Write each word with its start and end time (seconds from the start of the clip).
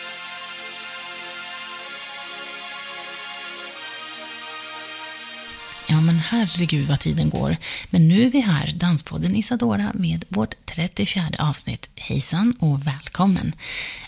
herregud 6.30 6.88
vad 6.88 7.00
tiden 7.00 7.30
går. 7.30 7.56
Men 7.90 8.08
nu 8.08 8.22
är 8.22 8.30
vi 8.30 8.40
här, 8.40 8.72
Danspodden 8.76 9.36
Isadora, 9.36 9.90
med 9.94 10.24
vårt 10.28 10.54
34 10.66 11.24
avsnitt. 11.38 11.90
Hejsan 11.96 12.54
och 12.58 12.86
välkommen! 12.86 13.54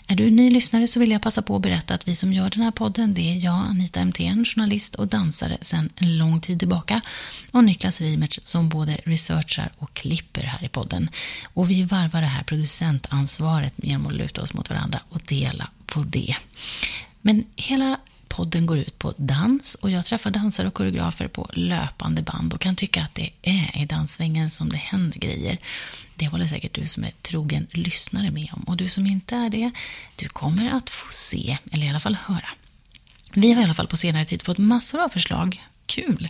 Är 0.07 0.15
du 0.15 0.31
ny 0.31 0.51
lyssnare 0.51 0.87
så 0.87 0.99
vill 0.99 1.11
jag 1.11 1.21
passa 1.21 1.41
på 1.41 1.55
att 1.55 1.61
berätta 1.61 1.93
att 1.93 2.07
vi 2.07 2.15
som 2.15 2.33
gör 2.33 2.49
den 2.49 2.61
här 2.61 2.71
podden, 2.71 3.13
det 3.13 3.21
är 3.21 3.45
jag, 3.45 3.67
Anita 3.67 4.05
MTN, 4.05 4.45
journalist 4.45 4.95
och 4.95 5.07
dansare 5.07 5.57
sedan 5.61 5.89
en 5.95 6.17
lång 6.17 6.41
tid 6.41 6.59
tillbaka, 6.59 7.01
och 7.51 7.63
Niklas 7.63 8.01
Reimertz 8.01 8.39
som 8.43 8.69
både 8.69 8.93
researchar 9.05 9.71
och 9.77 9.93
klipper 9.93 10.41
här 10.41 10.63
i 10.63 10.69
podden. 10.69 11.09
Och 11.53 11.69
vi 11.69 11.83
varvar 11.83 12.21
det 12.21 12.27
här 12.27 12.43
producentansvaret 12.43 13.73
genom 13.75 14.07
att 14.07 14.13
luta 14.13 14.41
oss 14.41 14.53
mot 14.53 14.69
varandra 14.69 14.99
och 15.09 15.21
dela 15.27 15.69
på 15.85 15.99
det. 15.99 16.35
Men 17.21 17.45
hela 17.55 17.99
podden 18.29 18.65
går 18.65 18.77
ut 18.77 18.99
på 18.99 19.13
dans 19.17 19.75
och 19.75 19.89
jag 19.89 20.05
träffar 20.05 20.31
dansare 20.31 20.67
och 20.67 20.73
koreografer 20.73 21.27
på 21.27 21.49
löpande 21.53 22.21
band 22.21 22.53
och 22.53 22.61
kan 22.61 22.75
tycka 22.75 23.01
att 23.01 23.15
det 23.15 23.29
är 23.41 23.81
i 23.81 23.85
danssvängen 23.85 24.49
som 24.49 24.69
det 24.69 24.77
händer 24.77 25.19
grejer. 25.19 25.57
Det 26.15 26.27
håller 26.27 26.45
säkert 26.45 26.73
du 26.73 26.87
som 26.87 27.03
är 27.03 27.11
trogen 27.21 27.67
lyssnare 27.71 28.31
med 28.31 28.49
om 28.51 28.63
och 28.63 28.77
du 28.77 28.89
som 28.89 29.05
inte 29.05 29.35
är 29.35 29.49
det, 29.49 29.71
du 30.15 30.29
kommer 30.29 30.71
att 30.71 30.89
få 30.89 31.07
se, 31.11 31.57
eller 31.71 31.85
i 31.85 31.89
alla 31.89 31.99
fall 31.99 32.17
höra. 32.25 32.49
Vi 33.33 33.51
har 33.53 33.61
i 33.61 33.63
alla 33.63 33.73
fall 33.73 33.87
på 33.87 33.97
senare 33.97 34.25
tid 34.25 34.41
fått 34.41 34.57
massor 34.57 35.03
av 35.03 35.09
förslag 35.09 35.63
kul 35.87 36.29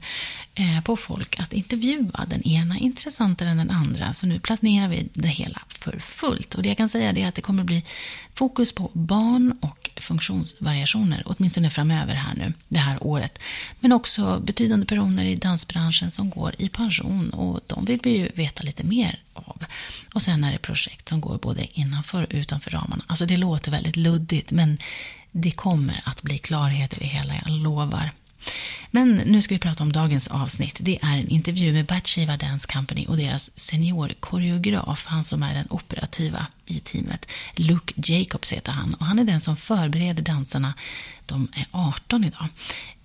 eh, 0.56 0.82
på 0.82 0.98
folk 0.98 1.40
att 1.40 1.54
intervjua 1.54 2.26
den 2.28 2.42
ena 2.42 2.78
intressantare 2.78 3.50
än 3.50 3.58
den 3.58 3.72
andra. 3.72 4.14
Så 4.14 4.28
nu 4.28 4.40
planerar 4.40 4.88
vi 4.88 5.10
det 5.14 5.28
hela 5.28 5.62
för 5.70 6.00
fullt. 6.00 6.56
Och 6.56 6.64
det 6.64 6.70
jag 6.70 6.78
kan 6.78 6.90
säga 6.90 7.10
är 7.10 7.28
att 7.28 7.36
det 7.36 7.42
kommer 7.42 7.64
bli 7.64 7.84
fokus 8.34 8.72
på 8.72 8.92
barn 8.94 9.58
och 9.62 9.90
funktionsvariationer, 9.96 11.24
åtminstone 11.26 11.70
framöver 11.70 12.14
här 12.14 12.36
nu, 12.36 12.54
det 12.68 12.80
här 12.80 13.04
året. 13.04 13.40
Men 13.80 13.92
också 13.92 14.40
betydande 14.40 14.86
personer 14.86 15.26
i 15.26 15.36
dansbranschen 15.36 16.12
som 16.12 16.30
går 16.30 16.56
i 16.58 16.70
pension 16.70 17.30
och 17.30 17.62
de 17.68 17.86
vill 17.86 18.00
vi 18.04 18.10
ju 18.10 18.30
veta 18.36 18.64
lite 18.64 18.84
mer 18.84 19.20
av. 19.34 19.66
Och 20.14 20.22
sen 20.22 20.44
är 20.44 20.52
det 20.52 20.58
projekt 20.58 21.10
som 21.10 21.22
går 21.22 21.38
både 21.38 21.80
innanför 21.80 22.24
och 22.24 22.30
utanför 22.30 22.72
ramarna. 22.72 23.04
Alltså 23.08 23.26
det 23.26 23.38
låter 23.38 23.72
väldigt 23.72 23.96
luddigt 23.96 24.52
men 24.52 24.78
det 25.32 25.52
kommer 25.52 26.02
att 26.06 26.22
bli 26.22 26.38
klarhet 26.38 26.94
i 26.94 27.00
det 27.00 27.06
hela, 27.06 27.34
jag 27.36 27.52
lovar. 27.52 28.12
Men 28.92 29.16
nu 29.16 29.42
ska 29.42 29.56
vi 29.56 29.60
prata 29.60 29.84
om 29.84 29.92
dagens 29.92 30.28
avsnitt. 30.28 30.78
Det 30.80 31.00
är 31.02 31.18
en 31.18 31.28
intervju 31.28 31.74
med 31.74 31.86
Bathsheba 31.86 32.38
Dance 32.38 32.74
Company 32.74 33.06
och 33.06 33.18
deras 33.18 33.52
seniorkoreograf, 33.60 35.06
han 35.06 35.24
som 35.24 35.44
är 35.44 35.54
den 35.54 35.68
operativa 35.70 36.48
i 36.66 36.80
teamet. 36.80 37.32
Luke 37.56 37.94
Jacobs 37.96 38.54
heter 38.54 38.72
han 38.72 38.94
och 38.94 39.06
han 39.06 39.20
är 39.20 39.24
den 39.24 39.42
som 39.42 39.58
förbereder 39.58 40.24
dansarna, 40.24 40.74
de 41.28 41.48
är 41.54 41.66
18 41.72 42.24
idag, 42.24 42.48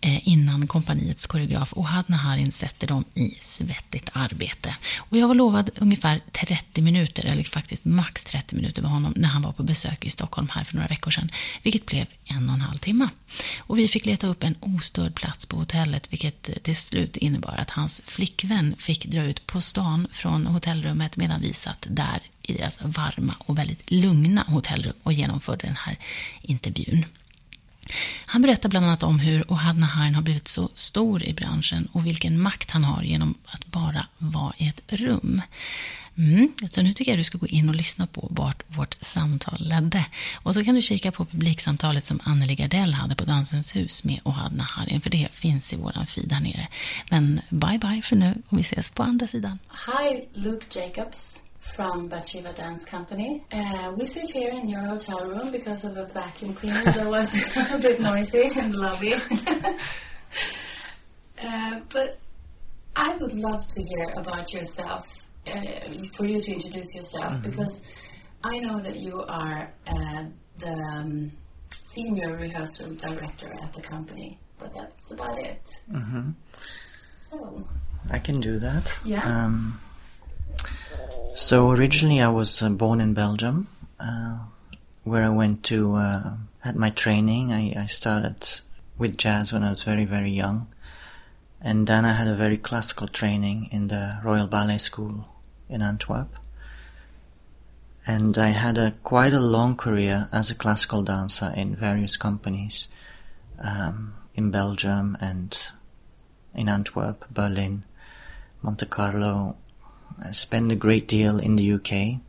eh, 0.00 0.28
innan 0.28 0.66
kompaniets 0.66 1.26
koreograf 1.26 1.72
Ohad 1.76 2.04
Naharin 2.08 2.52
sätter 2.52 2.86
dem 2.86 3.04
i 3.14 3.34
svettigt 3.40 4.10
arbete. 4.12 4.76
Och 4.98 5.16
jag 5.18 5.28
var 5.28 5.34
lovad 5.34 5.70
ungefär 5.76 6.20
30 6.32 6.82
minuter, 6.82 7.24
eller 7.24 7.44
faktiskt 7.44 7.84
max 7.84 8.24
30 8.24 8.56
minuter 8.56 8.82
med 8.82 8.90
honom 8.90 9.12
när 9.16 9.28
han 9.28 9.42
var 9.42 9.52
på 9.52 9.62
besök 9.62 10.06
i 10.06 10.10
Stockholm 10.10 10.48
här 10.52 10.64
för 10.64 10.74
några 10.74 10.88
veckor 10.88 11.10
sedan, 11.10 11.30
vilket 11.62 11.86
blev 11.86 12.06
en 12.24 12.48
och 12.48 12.54
en 12.54 12.60
halv 12.60 12.78
timme. 12.78 13.08
Och 13.58 13.78
vi 13.78 13.88
fick 13.88 14.06
leta 14.06 14.26
upp 14.26 14.42
en 14.42 14.56
ostörd 14.60 15.14
plats 15.14 15.46
på 15.46 15.56
hotellet, 15.56 16.12
vilket 16.12 16.64
till 16.64 16.76
slut 16.76 17.16
innebar 17.16 17.54
att 17.58 17.70
hans 17.70 18.02
flickvän 18.06 18.74
fick 18.78 19.06
dra 19.06 19.22
ut 19.22 19.46
på 19.46 19.60
stan 19.60 20.06
från 20.12 20.46
hotellrummet 20.46 21.16
medan 21.16 21.40
vi 21.40 21.52
satt 21.52 21.86
där 21.90 22.22
i 22.42 22.52
deras 22.52 22.82
varma 22.82 23.34
och 23.38 23.58
väldigt 23.58 23.90
lugna 23.90 24.44
hotellrum 24.48 24.94
och 25.02 25.12
genomförde 25.12 25.66
den 25.66 25.76
här 25.76 25.98
intervjun. 26.42 27.04
Han 28.26 28.42
berättar 28.42 28.68
bland 28.68 28.86
annat 28.86 29.02
om 29.02 29.18
hur 29.18 29.52
Ohad 29.52 29.78
Naharin 29.78 30.14
har 30.14 30.22
blivit 30.22 30.48
så 30.48 30.70
stor 30.74 31.22
i 31.22 31.32
branschen 31.32 31.88
och 31.92 32.06
vilken 32.06 32.40
makt 32.40 32.70
han 32.70 32.84
har 32.84 33.02
genom 33.02 33.34
att 33.44 33.66
bara 33.66 34.06
vara 34.18 34.52
i 34.56 34.68
ett 34.68 34.82
rum. 34.86 35.42
Mm, 36.18 36.52
så 36.68 36.82
nu 36.82 36.92
tycker 36.92 37.12
jag 37.12 37.18
du 37.18 37.24
ska 37.24 37.38
gå 37.38 37.46
in 37.46 37.68
och 37.68 37.74
lyssna 37.74 38.06
på 38.06 38.28
vart 38.30 38.62
vårt 38.66 38.96
samtal 39.00 39.56
ledde. 39.58 40.06
Och 40.34 40.54
så 40.54 40.64
kan 40.64 40.74
du 40.74 40.82
kika 40.82 41.12
på 41.12 41.24
publiksamtalet 41.24 42.04
som 42.04 42.20
Anneli 42.24 42.54
Gardell 42.54 42.94
hade 42.94 43.14
på 43.14 43.24
Dansens 43.24 43.76
hus 43.76 44.04
med 44.04 44.20
Ohad 44.24 44.52
Naharin, 44.52 45.00
för 45.00 45.10
det 45.10 45.28
finns 45.32 45.72
i 45.72 45.76
våran 45.76 46.06
feed 46.06 46.32
här 46.32 46.40
nere. 46.40 46.68
Men 47.10 47.40
bye 47.50 47.78
bye 47.78 48.02
för 48.02 48.16
nu 48.16 48.42
och 48.48 48.58
vi 48.58 48.60
ses 48.60 48.90
på 48.90 49.02
andra 49.02 49.26
sidan. 49.26 49.58
Hi, 49.86 50.40
Luke 50.40 50.80
Jacobs. 50.80 51.51
From 51.62 52.10
Batsheva 52.10 52.54
Dance 52.54 52.84
Company. 52.84 53.42
Uh, 53.50 53.94
we 53.96 54.04
sit 54.04 54.28
here 54.28 54.50
in 54.50 54.68
your 54.68 54.80
hotel 54.80 55.26
room 55.26 55.50
because 55.50 55.84
of 55.84 55.96
a 55.96 56.04
vacuum 56.04 56.52
cleaner 56.52 56.82
that 56.82 57.08
was 57.08 57.56
a 57.72 57.78
bit 57.78 57.98
noisy 57.98 58.50
in 58.58 58.72
the 58.72 58.76
lobby. 58.76 59.14
uh, 61.42 61.80
but 61.90 62.18
I 62.94 63.16
would 63.16 63.32
love 63.32 63.66
to 63.68 63.82
hear 63.82 64.12
about 64.16 64.52
yourself, 64.52 65.26
uh, 65.46 65.62
for 66.14 66.26
you 66.26 66.40
to 66.40 66.52
introduce 66.52 66.94
yourself, 66.94 67.32
mm-hmm. 67.34 67.50
because 67.50 67.86
I 68.44 68.58
know 68.58 68.80
that 68.80 68.96
you 68.96 69.22
are 69.22 69.72
uh, 69.86 70.24
the 70.58 70.72
um, 70.92 71.32
senior 71.70 72.36
rehearsal 72.36 72.92
director 72.94 73.50
at 73.62 73.72
the 73.72 73.80
company, 73.80 74.38
but 74.58 74.74
that's 74.74 75.10
about 75.12 75.38
it. 75.38 75.80
Mm-hmm. 75.90 76.32
So. 76.50 77.66
I 78.10 78.18
can 78.18 78.40
do 78.40 78.58
that. 78.58 78.98
Yeah. 79.06 79.24
Um, 79.24 79.80
so 81.34 81.70
originally, 81.70 82.20
I 82.20 82.28
was 82.28 82.62
uh, 82.62 82.68
born 82.70 83.00
in 83.00 83.14
Belgium, 83.14 83.68
uh, 83.98 84.38
where 85.04 85.24
I 85.24 85.28
went 85.28 85.62
to 85.64 85.94
uh, 85.94 86.34
had 86.60 86.76
my 86.76 86.90
training. 86.90 87.52
I, 87.52 87.74
I 87.76 87.86
started 87.86 88.60
with 88.98 89.16
jazz 89.16 89.52
when 89.52 89.64
I 89.64 89.70
was 89.70 89.82
very 89.82 90.04
very 90.04 90.30
young, 90.30 90.68
and 91.60 91.86
then 91.86 92.04
I 92.04 92.12
had 92.12 92.28
a 92.28 92.34
very 92.34 92.56
classical 92.56 93.08
training 93.08 93.68
in 93.72 93.88
the 93.88 94.20
Royal 94.22 94.46
Ballet 94.46 94.78
School 94.78 95.28
in 95.68 95.82
Antwerp. 95.82 96.28
And 98.04 98.36
I 98.36 98.48
had 98.48 98.78
a 98.78 98.92
quite 99.02 99.32
a 99.32 99.40
long 99.40 99.76
career 99.76 100.28
as 100.32 100.50
a 100.50 100.56
classical 100.56 101.02
dancer 101.02 101.52
in 101.56 101.76
various 101.76 102.16
companies 102.16 102.88
um, 103.60 104.14
in 104.34 104.50
Belgium 104.50 105.16
and 105.20 105.70
in 106.54 106.68
Antwerp, 106.68 107.24
Berlin, 107.30 107.84
Monte 108.60 108.86
Carlo, 108.86 109.56
I 110.22 110.32
spent 110.32 110.72
a 110.72 110.76
great 110.76 111.08
deal 111.08 111.38
in 111.38 111.56
the 111.56 111.72
UK. 111.72 112.20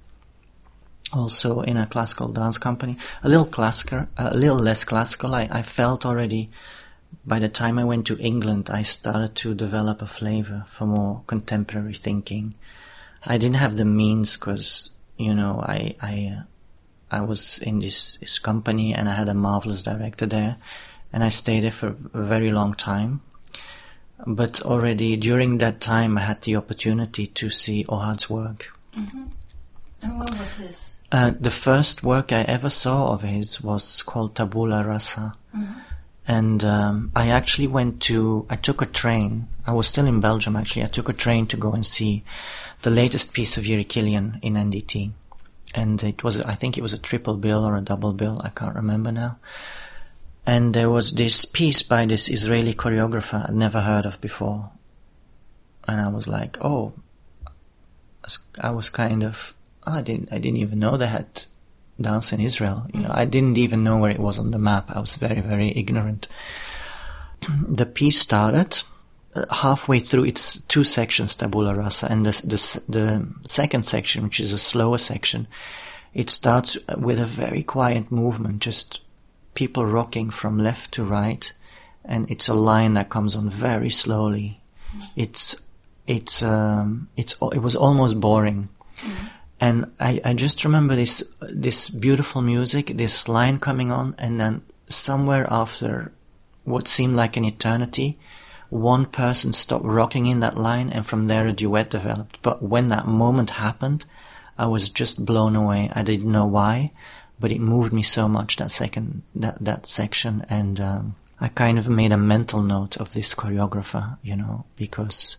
Also 1.11 1.61
in 1.61 1.77
a 1.77 1.85
classical 1.85 2.29
dance 2.29 2.57
company, 2.57 2.97
a 3.21 3.29
little 3.29 3.45
classical, 3.45 4.07
a 4.17 4.35
little 4.35 4.57
less 4.57 4.83
classical. 4.83 5.35
I, 5.35 5.47
I 5.51 5.61
felt 5.61 6.05
already 6.05 6.49
by 7.25 7.39
the 7.39 7.49
time 7.49 7.79
I 7.79 7.83
went 7.83 8.07
to 8.07 8.17
England, 8.17 8.69
I 8.71 8.81
started 8.81 9.35
to 9.35 9.53
develop 9.53 10.01
a 10.01 10.07
flavor 10.07 10.65
for 10.67 10.85
more 10.85 11.21
contemporary 11.27 11.93
thinking. 11.93 12.55
I 13.25 13.37
didn't 13.37 13.57
have 13.57 13.77
the 13.77 13.85
means 13.85 14.35
because 14.35 14.91
you 15.17 15.33
know 15.33 15.61
I 15.63 15.95
I 16.01 16.43
I 17.11 17.21
was 17.21 17.59
in 17.59 17.79
this, 17.79 18.17
this 18.17 18.39
company 18.39 18.93
and 18.93 19.07
I 19.07 19.13
had 19.13 19.29
a 19.29 19.33
marvelous 19.33 19.83
director 19.83 20.25
there, 20.25 20.57
and 21.11 21.23
I 21.23 21.29
stayed 21.29 21.63
there 21.63 21.71
for 21.71 21.95
a 22.13 22.21
very 22.23 22.51
long 22.51 22.73
time. 22.73 23.21
But 24.25 24.61
already 24.61 25.17
during 25.17 25.57
that 25.57 25.81
time, 25.81 26.17
I 26.17 26.21
had 26.21 26.41
the 26.43 26.55
opportunity 26.55 27.27
to 27.27 27.49
see 27.49 27.83
Ohad's 27.85 28.29
work. 28.29 28.73
Mm-hmm. 28.97 29.23
And 30.01 30.19
what 30.19 30.37
was 30.37 30.57
this? 30.57 31.01
Uh, 31.11 31.31
the 31.39 31.51
first 31.51 32.03
work 32.03 32.31
I 32.31 32.41
ever 32.41 32.69
saw 32.69 33.13
of 33.13 33.21
his 33.21 33.61
was 33.61 34.01
called 34.01 34.35
Tabula 34.35 34.83
Rasa. 34.83 35.33
Mm-hmm. 35.55 35.79
And 36.25 36.63
um, 36.63 37.11
I 37.15 37.29
actually 37.29 37.67
went 37.67 38.01
to, 38.03 38.45
I 38.49 38.55
took 38.55 38.81
a 38.81 38.85
train. 38.85 39.47
I 39.67 39.73
was 39.73 39.87
still 39.87 40.07
in 40.07 40.21
Belgium 40.21 40.55
actually. 40.55 40.83
I 40.83 40.87
took 40.87 41.09
a 41.09 41.13
train 41.13 41.47
to 41.47 41.57
go 41.57 41.73
and 41.73 41.85
see 41.85 42.23
the 42.81 42.89
latest 42.89 43.33
piece 43.33 43.57
of 43.57 43.65
Jiří 43.65 43.87
Kylián 43.87 44.39
in 44.41 44.53
NDT. 44.53 45.11
And 45.75 46.01
it 46.03 46.23
was, 46.23 46.39
I 46.39 46.55
think 46.55 46.77
it 46.77 46.81
was 46.81 46.93
a 46.93 46.97
triple 46.97 47.35
bill 47.35 47.65
or 47.65 47.75
a 47.75 47.81
double 47.81 48.13
bill. 48.13 48.41
I 48.43 48.49
can't 48.49 48.75
remember 48.75 49.11
now 49.11 49.37
and 50.45 50.73
there 50.73 50.89
was 50.89 51.13
this 51.13 51.45
piece 51.45 51.83
by 51.83 52.05
this 52.05 52.29
Israeli 52.29 52.73
choreographer 52.73 53.47
I'd 53.47 53.55
never 53.55 53.81
heard 53.81 54.05
of 54.05 54.19
before. 54.19 54.71
And 55.87 56.01
I 56.01 56.09
was 56.09 56.27
like, 56.27 56.57
oh, 56.61 56.93
I 58.59 58.71
was 58.71 58.89
kind 58.89 59.23
of, 59.23 59.53
oh, 59.87 59.99
I 59.99 60.01
didn't, 60.01 60.31
I 60.31 60.37
didn't 60.37 60.57
even 60.57 60.79
know 60.79 60.97
they 60.97 61.07
had 61.07 61.45
dance 61.99 62.33
in 62.33 62.39
Israel. 62.39 62.87
You 62.93 63.01
know, 63.01 63.11
I 63.13 63.25
didn't 63.25 63.57
even 63.57 63.83
know 63.83 63.97
where 63.97 64.11
it 64.11 64.19
was 64.19 64.39
on 64.39 64.51
the 64.51 64.59
map. 64.59 64.89
I 64.89 64.99
was 64.99 65.15
very, 65.15 65.41
very 65.41 65.69
ignorant. 65.69 66.27
the 67.67 67.85
piece 67.85 68.17
started, 68.17 68.83
uh, 69.35 69.45
halfway 69.53 69.99
through, 69.99 70.25
it's 70.25 70.61
two 70.63 70.83
sections, 70.83 71.35
Tabula 71.35 71.73
Rasa, 71.73 72.07
and 72.09 72.25
the, 72.25 72.31
the, 72.45 72.83
the 72.89 73.33
second 73.47 73.83
section, 73.83 74.23
which 74.25 74.39
is 74.39 74.53
a 74.53 74.59
slower 74.59 74.97
section, 74.97 75.47
it 76.13 76.29
starts 76.29 76.77
with 76.97 77.19
a 77.19 77.25
very 77.25 77.63
quiet 77.63 78.11
movement, 78.11 78.59
just 78.59 79.01
people 79.53 79.85
rocking 79.85 80.29
from 80.29 80.57
left 80.57 80.91
to 80.93 81.03
right, 81.03 81.51
and 82.05 82.29
it's 82.29 82.47
a 82.47 82.53
line 82.53 82.93
that 82.95 83.09
comes 83.09 83.35
on 83.35 83.49
very 83.49 83.89
slowly. 83.89 84.61
It's 85.15 85.63
it's 86.07 86.43
um, 86.43 87.09
it's 87.15 87.35
it 87.53 87.61
was 87.61 87.75
almost 87.75 88.19
boring, 88.19 88.69
and 89.59 89.91
I, 89.99 90.21
I 90.25 90.33
just 90.33 90.65
remember 90.65 90.95
this 90.95 91.23
this 91.41 91.89
beautiful 91.89 92.41
music, 92.41 92.97
this 92.97 93.27
line 93.27 93.59
coming 93.59 93.91
on, 93.91 94.15
and 94.17 94.39
then 94.39 94.61
somewhere 94.87 95.47
after 95.49 96.11
what 96.63 96.87
seemed 96.87 97.15
like 97.15 97.37
an 97.37 97.45
eternity, 97.45 98.17
one 98.69 99.05
person 99.05 99.53
stopped 99.53 99.85
rocking 99.85 100.25
in 100.25 100.39
that 100.41 100.57
line, 100.57 100.89
and 100.89 101.05
from 101.05 101.27
there 101.27 101.47
a 101.47 101.53
duet 101.53 101.89
developed. 101.89 102.39
But 102.41 102.61
when 102.61 102.87
that 102.89 103.07
moment 103.07 103.51
happened, 103.51 104.05
I 104.57 104.67
was 104.67 104.89
just 104.89 105.25
blown 105.25 105.55
away. 105.55 105.89
I 105.93 106.03
didn't 106.03 106.31
know 106.31 106.45
why, 106.45 106.91
but 107.43 107.51
it 107.51 107.59
moved 107.59 107.91
me 107.91 108.01
so 108.01 108.29
much 108.29 108.55
that 108.55 108.71
second 108.71 109.21
that 109.35 109.57
that 109.59 109.85
section, 109.85 110.45
and 110.47 110.79
um, 110.79 111.15
I 111.41 111.49
kind 111.49 111.77
of 111.77 111.89
made 111.89 112.13
a 112.13 112.17
mental 112.17 112.61
note 112.61 112.95
of 112.95 113.11
this 113.11 113.35
choreographer, 113.35 114.17
you 114.23 114.37
know, 114.37 114.63
because 114.77 115.35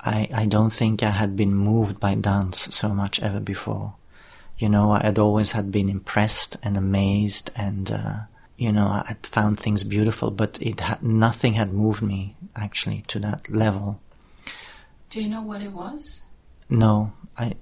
I 0.00 0.26
I 0.32 0.46
don't 0.46 0.72
think 0.72 1.02
I 1.02 1.10
had 1.10 1.36
been 1.36 1.54
moved 1.54 2.00
by 2.00 2.14
dance 2.14 2.74
so 2.74 2.94
much 2.94 3.20
ever 3.20 3.40
before. 3.40 3.92
You 4.56 4.70
know, 4.70 4.92
I 4.92 5.02
had 5.04 5.18
always 5.18 5.52
had 5.52 5.70
been 5.70 5.90
impressed 5.90 6.56
and 6.62 6.78
amazed, 6.78 7.50
and 7.54 7.90
uh, 7.90 8.16
you 8.56 8.72
know, 8.72 8.86
I 8.86 9.04
had 9.06 9.26
found 9.26 9.60
things 9.60 9.84
beautiful, 9.84 10.30
but 10.30 10.56
it 10.62 10.80
had 10.80 11.02
nothing 11.02 11.52
had 11.60 11.74
moved 11.74 12.00
me 12.00 12.36
actually 12.54 13.04
to 13.08 13.18
that 13.18 13.50
level. 13.50 14.00
Do 15.10 15.20
you 15.20 15.28
know 15.28 15.42
what 15.42 15.60
it 15.60 15.72
was? 15.72 16.24
No, 16.70 17.12
I 17.36 17.56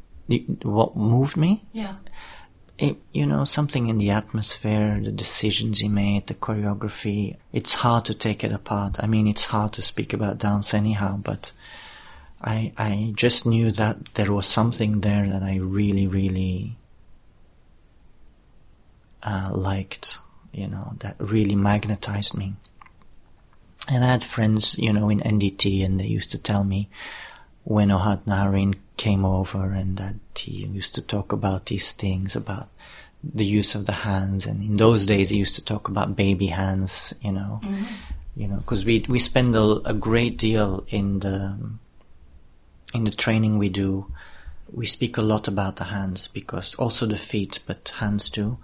what 0.62 0.96
moved 0.96 1.36
me? 1.36 1.64
Yeah. 1.72 1.96
It, 2.76 2.96
you 3.12 3.24
know, 3.24 3.44
something 3.44 3.86
in 3.86 3.98
the 3.98 4.10
atmosphere, 4.10 5.00
the 5.02 5.12
decisions 5.12 5.78
he 5.78 5.88
made, 5.88 6.26
the 6.26 6.34
choreography. 6.34 7.36
It's 7.52 7.74
hard 7.74 8.04
to 8.06 8.14
take 8.14 8.42
it 8.42 8.52
apart. 8.52 8.96
I 9.00 9.06
mean, 9.06 9.28
it's 9.28 9.46
hard 9.46 9.72
to 9.74 9.82
speak 9.82 10.12
about 10.12 10.38
dance 10.38 10.74
anyhow, 10.74 11.20
but 11.22 11.52
I, 12.40 12.72
I 12.76 13.12
just 13.14 13.46
knew 13.46 13.70
that 13.72 14.14
there 14.14 14.32
was 14.32 14.46
something 14.46 15.00
there 15.00 15.28
that 15.28 15.42
I 15.42 15.56
really, 15.56 16.06
really 16.08 16.76
uh, 19.22 19.50
liked, 19.54 20.18
you 20.52 20.66
know, 20.66 20.94
that 20.98 21.16
really 21.18 21.56
magnetized 21.56 22.36
me. 22.36 22.54
And 23.88 24.04
I 24.04 24.08
had 24.08 24.24
friends, 24.24 24.78
you 24.78 24.92
know, 24.92 25.08
in 25.08 25.20
NDT, 25.20 25.84
and 25.84 26.00
they 26.00 26.06
used 26.06 26.30
to 26.32 26.38
tell 26.38 26.64
me 26.64 26.88
when 27.64 27.88
Ohad 27.88 28.24
Naharin 28.24 28.76
came 28.96 29.24
over 29.24 29.72
and 29.72 29.96
that 29.96 30.16
he 30.36 30.66
used 30.66 30.94
to 30.94 31.02
talk 31.02 31.32
about 31.32 31.66
these 31.66 31.92
things 31.92 32.36
about 32.36 32.68
the 33.22 33.44
use 33.44 33.74
of 33.74 33.86
the 33.86 33.92
hands. 33.92 34.46
And 34.46 34.62
in 34.62 34.76
those 34.76 35.06
days 35.06 35.30
he 35.30 35.38
used 35.38 35.54
to 35.56 35.64
talk 35.64 35.88
about 35.88 36.16
baby 36.16 36.46
hands 36.46 37.14
you 37.20 37.32
know. 37.32 37.60
Mm-hmm. 37.62 37.84
you 38.36 38.48
know 38.48 38.56
because 38.56 38.84
we 38.84 39.04
we 39.08 39.18
spend 39.18 39.54
a, 39.56 39.80
a, 39.84 39.94
great 39.94 40.36
deal 40.36 40.84
in 40.88 41.20
the 41.20 41.58
in 42.94 43.04
the 43.04 43.10
training 43.10 43.58
we 43.58 43.68
do. 43.68 44.12
We 44.72 44.86
speak 44.86 45.16
a 45.16 45.22
lot 45.22 45.46
about 45.46 45.76
the 45.76 45.84
hands 45.84 46.26
because 46.26 46.74
also 46.76 47.06
the 47.06 47.16
feet 47.16 47.60
but 47.66 47.92
hands 48.00 48.28
too 48.28 48.58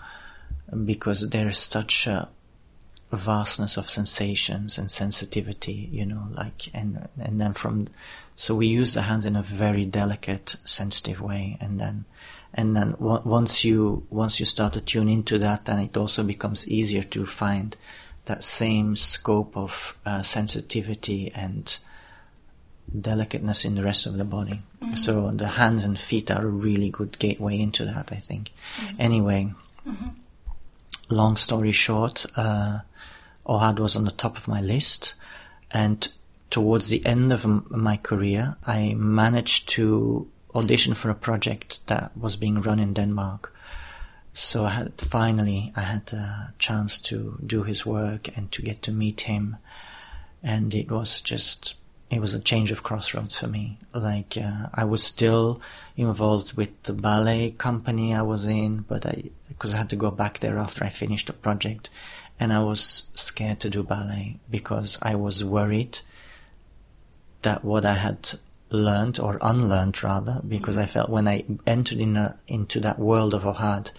because 0.85 1.31
there 1.31 1.49
is 1.49 1.59
such 1.59 2.07
a 2.07 2.29
vastness 3.13 3.77
of 3.77 3.91
sensations 3.91 4.79
and 4.79 4.89
sensitivity 4.91 5.89
you 5.91 6.07
know 6.07 6.29
like 6.33 6.69
and 6.73 7.09
and 7.19 7.41
then 7.41 7.53
from 7.53 7.89
so 8.41 8.55
we 8.55 8.69
use 8.69 8.95
the 8.95 9.03
hands 9.03 9.27
in 9.27 9.37
a 9.37 9.43
very 9.43 9.85
delicate, 9.85 10.57
sensitive 10.65 11.21
way, 11.21 11.59
and 11.61 11.79
then, 11.79 12.07
and 12.55 12.75
then 12.75 12.93
w- 12.93 13.21
once 13.23 13.67
you 13.67 14.07
once 14.09 14.41
you 14.41 14.47
start 14.47 14.73
to 14.73 14.81
tune 14.81 15.11
into 15.11 15.37
that, 15.37 15.67
then 15.67 15.79
it 15.79 15.95
also 15.95 16.23
becomes 16.23 16.67
easier 16.67 17.03
to 17.03 17.27
find 17.27 17.77
that 18.25 18.43
same 18.43 18.97
scope 18.97 19.55
of 19.59 19.99
uh, 20.07 20.23
sensitivity 20.23 21.31
and 21.35 21.81
delicateness 22.99 23.67
in 23.67 23.75
the 23.75 23.83
rest 23.83 24.07
of 24.07 24.17
the 24.17 24.25
body. 24.25 24.63
Mm-hmm. 24.83 24.95
So 24.95 25.33
the 25.33 25.49
hands 25.49 25.85
and 25.85 25.99
feet 25.99 26.31
are 26.31 26.43
a 26.43 26.57
really 26.67 26.89
good 26.89 27.19
gateway 27.19 27.61
into 27.61 27.85
that, 27.85 28.11
I 28.11 28.17
think. 28.17 28.53
Mm-hmm. 28.79 28.97
Anyway, 29.03 29.53
mm-hmm. 29.87 30.09
long 31.11 31.37
story 31.37 31.73
short, 31.73 32.25
uh, 32.37 32.79
Ohad 33.45 33.79
was 33.79 33.97
on 33.97 34.07
the 34.07 34.11
top 34.11 34.39
of 34.39 34.49
my 34.49 34.63
list, 34.63 35.13
and 35.71 36.09
towards 36.51 36.89
the 36.89 37.05
end 37.07 37.33
of 37.33 37.45
m- 37.45 37.65
my 37.71 37.97
career, 37.97 38.57
I 38.67 38.95
managed 38.95 39.69
to 39.71 40.29
audition 40.55 40.95
for 40.95 41.11
a 41.11 41.15
project 41.15 41.87
that 41.87 42.17
was 42.17 42.37
being 42.37 42.61
run 42.61 42.81
in 42.81 42.93
Denmark. 42.93 43.55
So 44.33 44.65
I 44.65 44.71
had 44.71 45.01
finally 45.01 45.73
I 45.75 45.83
had 45.83 46.13
a 46.13 46.53
chance 46.59 47.01
to 47.03 47.39
do 47.45 47.63
his 47.63 47.87
work 47.87 48.37
and 48.37 48.51
to 48.53 48.63
get 48.63 48.83
to 48.83 48.93
meet 48.93 49.23
him, 49.23 49.57
and 50.43 50.75
it 50.75 50.91
was 50.91 51.21
just 51.21 51.77
it 52.11 52.21
was 52.21 52.35
a 52.35 52.41
change 52.41 52.73
of 52.73 52.83
crossroads 52.83 53.39
for 53.39 53.47
me. 53.49 53.79
Like 53.93 54.37
uh, 54.37 54.69
I 54.75 54.85
was 54.85 55.03
still 55.03 55.61
involved 55.97 56.55
with 56.55 56.71
the 56.85 56.93
ballet 56.93 57.53
company 57.53 58.15
I 58.15 58.23
was 58.23 58.47
in, 58.47 58.85
but 58.89 59.05
I 59.05 59.31
because 59.49 59.75
I 59.75 59.79
had 59.79 59.91
to 59.91 59.97
go 59.97 60.11
back 60.11 60.39
there 60.39 60.59
after 60.59 60.85
I 60.85 60.91
finished 60.91 61.27
the 61.27 61.33
project, 61.33 61.91
and 62.39 62.53
I 62.53 62.63
was 62.63 63.11
scared 63.15 63.59
to 63.61 63.71
do 63.71 63.83
ballet 63.83 64.39
because 64.49 64.99
I 65.03 65.17
was 65.17 65.45
worried 65.45 66.01
that 67.43 67.65
what 67.65 67.85
I 67.85 67.95
had 67.95 68.31
learned 68.71 69.19
or 69.19 69.39
unlearned 69.41 70.03
rather, 70.03 70.41
because 70.47 70.77
I 70.77 70.87
felt 70.87 71.11
when 71.11 71.27
I 71.27 71.45
entered 71.67 71.99
in 71.99 72.17
a, 72.17 72.39
into 72.47 72.81
that 72.81 72.99
world 72.99 73.35
of 73.35 73.43
Ohad, 73.45 73.93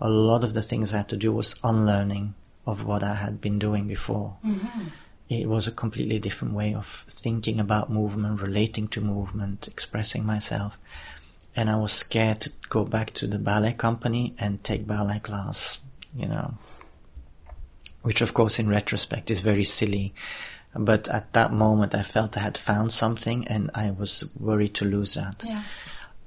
a 0.00 0.08
lot 0.08 0.44
of 0.44 0.54
the 0.54 0.62
things 0.62 0.92
I 0.92 0.98
had 0.98 1.08
to 1.08 1.16
do 1.16 1.32
was 1.32 1.58
unlearning 1.64 2.34
of 2.66 2.84
what 2.84 3.02
I 3.02 3.14
had 3.14 3.40
been 3.40 3.58
doing 3.58 3.86
before. 3.86 4.36
Mm-hmm. 4.44 4.88
It 5.28 5.48
was 5.48 5.66
a 5.66 5.72
completely 5.72 6.18
different 6.18 6.54
way 6.54 6.74
of 6.74 6.86
thinking 6.86 7.60
about 7.60 7.90
movement, 7.90 8.40
relating 8.40 8.88
to 8.88 9.00
movement, 9.00 9.68
expressing 9.68 10.24
myself. 10.24 10.78
And 11.56 11.68
I 11.68 11.76
was 11.76 11.92
scared 11.92 12.40
to 12.42 12.52
go 12.68 12.84
back 12.84 13.10
to 13.14 13.26
the 13.26 13.38
ballet 13.38 13.72
company 13.72 14.34
and 14.38 14.62
take 14.62 14.86
ballet 14.86 15.18
class, 15.18 15.80
you 16.14 16.26
know. 16.26 16.54
Which 18.02 18.22
of 18.22 18.32
course 18.32 18.58
in 18.58 18.68
retrospect 18.68 19.30
is 19.30 19.40
very 19.40 19.64
silly 19.64 20.14
but 20.78 21.08
at 21.08 21.32
that 21.32 21.52
moment, 21.52 21.94
I 21.94 22.02
felt 22.02 22.36
I 22.36 22.40
had 22.40 22.56
found 22.56 22.92
something, 22.92 23.46
and 23.48 23.70
I 23.74 23.90
was 23.90 24.30
worried 24.38 24.74
to 24.74 24.84
lose 24.84 25.14
that. 25.14 25.44
Yeah. 25.46 25.62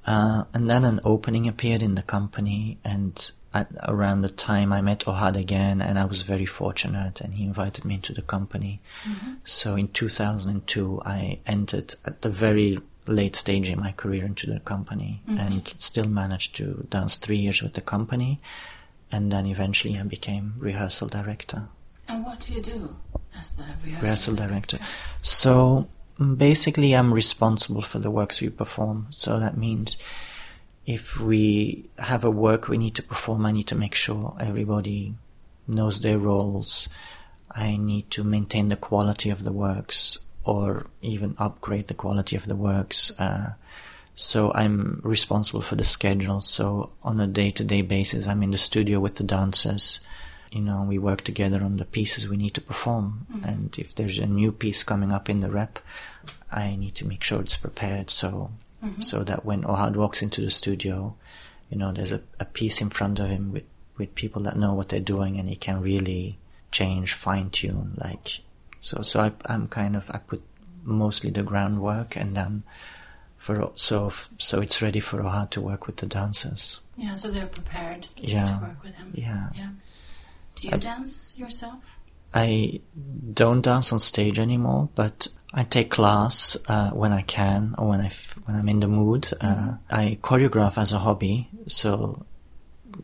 Uh, 0.06 0.44
and 0.52 0.68
then 0.68 0.84
an 0.84 1.00
opening 1.04 1.48
appeared 1.48 1.82
in 1.82 1.94
the 1.94 2.02
company, 2.02 2.78
and 2.84 3.32
at, 3.54 3.68
around 3.86 4.22
the 4.22 4.28
time 4.28 4.72
I 4.72 4.80
met 4.80 5.00
Ohad 5.00 5.36
again, 5.36 5.80
and 5.80 5.98
I 5.98 6.04
was 6.04 6.22
very 6.22 6.46
fortunate, 6.46 7.20
and 7.20 7.34
he 7.34 7.44
invited 7.44 7.84
me 7.84 7.94
into 7.94 8.12
the 8.12 8.22
company. 8.22 8.80
Mm-hmm. 9.04 9.34
So 9.44 9.76
in 9.76 9.88
2002, 9.88 11.02
I 11.04 11.38
entered 11.46 11.94
at 12.04 12.22
the 12.22 12.30
very 12.30 12.80
late 13.06 13.34
stage 13.36 13.68
in 13.68 13.80
my 13.80 13.92
career 13.92 14.24
into 14.24 14.46
the 14.46 14.60
company, 14.60 15.22
mm-hmm. 15.28 15.38
and 15.38 15.74
still 15.78 16.08
managed 16.08 16.56
to 16.56 16.86
dance 16.88 17.16
three 17.16 17.36
years 17.36 17.62
with 17.62 17.74
the 17.74 17.80
company, 17.80 18.40
and 19.10 19.30
then 19.30 19.46
eventually 19.46 19.98
I 19.98 20.02
became 20.02 20.54
rehearsal 20.58 21.08
director. 21.08 21.68
And 22.08 22.24
what 22.24 22.40
do 22.40 22.54
you 22.54 22.60
do? 22.60 22.96
As 23.38 23.52
the 23.52 23.64
rehearsal, 23.84 24.02
rehearsal 24.02 24.34
director. 24.34 24.78
So 25.20 25.88
basically, 26.36 26.94
I'm 26.94 27.12
responsible 27.12 27.82
for 27.82 27.98
the 27.98 28.10
works 28.10 28.40
we 28.40 28.48
perform. 28.48 29.06
So 29.10 29.38
that 29.38 29.56
means 29.56 29.96
if 30.86 31.20
we 31.20 31.88
have 31.98 32.24
a 32.24 32.30
work 32.30 32.68
we 32.68 32.78
need 32.78 32.94
to 32.96 33.02
perform, 33.02 33.46
I 33.46 33.52
need 33.52 33.68
to 33.68 33.74
make 33.74 33.94
sure 33.94 34.36
everybody 34.40 35.14
knows 35.66 36.02
their 36.02 36.18
roles. 36.18 36.88
I 37.50 37.76
need 37.76 38.10
to 38.12 38.24
maintain 38.24 38.68
the 38.68 38.76
quality 38.76 39.30
of 39.30 39.44
the 39.44 39.52
works 39.52 40.18
or 40.44 40.86
even 41.00 41.36
upgrade 41.38 41.88
the 41.88 41.94
quality 41.94 42.34
of 42.34 42.46
the 42.46 42.56
works. 42.56 43.12
Uh, 43.18 43.52
so 44.14 44.52
I'm 44.54 45.00
responsible 45.04 45.62
for 45.62 45.76
the 45.76 45.84
schedule. 45.84 46.40
So 46.40 46.90
on 47.02 47.20
a 47.20 47.26
day-to-day 47.26 47.82
basis, 47.82 48.26
I'm 48.26 48.42
in 48.42 48.50
the 48.50 48.58
studio 48.58 49.00
with 49.00 49.16
the 49.16 49.24
dancers 49.24 50.00
you 50.52 50.60
know, 50.60 50.82
we 50.82 50.98
work 50.98 51.22
together 51.22 51.62
on 51.62 51.78
the 51.78 51.86
pieces 51.86 52.28
we 52.28 52.36
need 52.36 52.52
to 52.54 52.60
perform. 52.60 53.26
Mm-hmm. 53.32 53.48
And 53.48 53.78
if 53.78 53.94
there's 53.94 54.18
a 54.18 54.26
new 54.26 54.52
piece 54.52 54.84
coming 54.84 55.10
up 55.10 55.30
in 55.30 55.40
the 55.40 55.50
rep, 55.50 55.78
I 56.50 56.76
need 56.76 56.94
to 56.96 57.08
make 57.08 57.24
sure 57.24 57.40
it's 57.40 57.56
prepared 57.56 58.10
so 58.10 58.50
mm-hmm. 58.84 59.00
so 59.00 59.24
that 59.24 59.46
when 59.46 59.62
Ohad 59.62 59.96
walks 59.96 60.20
into 60.20 60.42
the 60.42 60.50
studio, 60.50 61.16
you 61.70 61.78
know, 61.78 61.90
there's 61.90 62.12
a, 62.12 62.20
a 62.38 62.44
piece 62.44 62.82
in 62.82 62.90
front 62.90 63.18
of 63.18 63.30
him 63.30 63.50
with, 63.50 63.64
with 63.96 64.14
people 64.14 64.42
that 64.42 64.56
know 64.56 64.74
what 64.74 64.90
they're 64.90 65.00
doing 65.00 65.38
and 65.38 65.48
he 65.48 65.56
can 65.56 65.80
really 65.80 66.38
change, 66.70 67.14
fine 67.14 67.48
tune, 67.48 67.94
like 67.96 68.40
so 68.80 69.00
so 69.00 69.20
I 69.20 69.32
I'm 69.46 69.68
kind 69.68 69.96
of 69.96 70.10
I 70.10 70.18
put 70.18 70.42
mostly 70.84 71.30
the 71.30 71.42
groundwork 71.42 72.16
and 72.16 72.36
then 72.36 72.64
for 73.36 73.70
so 73.76 74.12
so 74.38 74.60
it's 74.60 74.82
ready 74.82 75.00
for 75.00 75.22
Ohad 75.22 75.50
to 75.50 75.60
work 75.62 75.86
with 75.86 75.96
the 75.96 76.06
dancers. 76.06 76.80
Yeah, 76.96 77.14
so 77.14 77.30
they're 77.30 77.46
prepared 77.46 78.08
yeah. 78.16 78.46
to 78.46 78.66
work 78.66 78.82
with 78.82 78.96
him. 78.96 79.12
Yeah. 79.14 79.48
Yeah. 79.56 79.70
Do 80.62 80.68
you 80.68 80.74
I, 80.74 80.78
dance 80.78 81.36
yourself? 81.36 81.98
I 82.32 82.80
don't 83.34 83.60
dance 83.60 83.92
on 83.92 84.00
stage 84.00 84.38
anymore, 84.38 84.88
but 84.94 85.26
I 85.52 85.64
take 85.64 85.90
class 85.90 86.56
uh, 86.68 86.90
when 86.90 87.12
I 87.12 87.22
can 87.22 87.74
or 87.76 87.88
when 87.88 88.00
I 88.00 88.06
f- 88.06 88.38
when 88.46 88.56
I'm 88.56 88.68
in 88.68 88.80
the 88.80 88.88
mood. 88.88 89.28
Uh, 89.40 89.74
I 89.90 90.18
choreograph 90.22 90.78
as 90.78 90.92
a 90.92 91.00
hobby, 91.00 91.48
so 91.66 92.24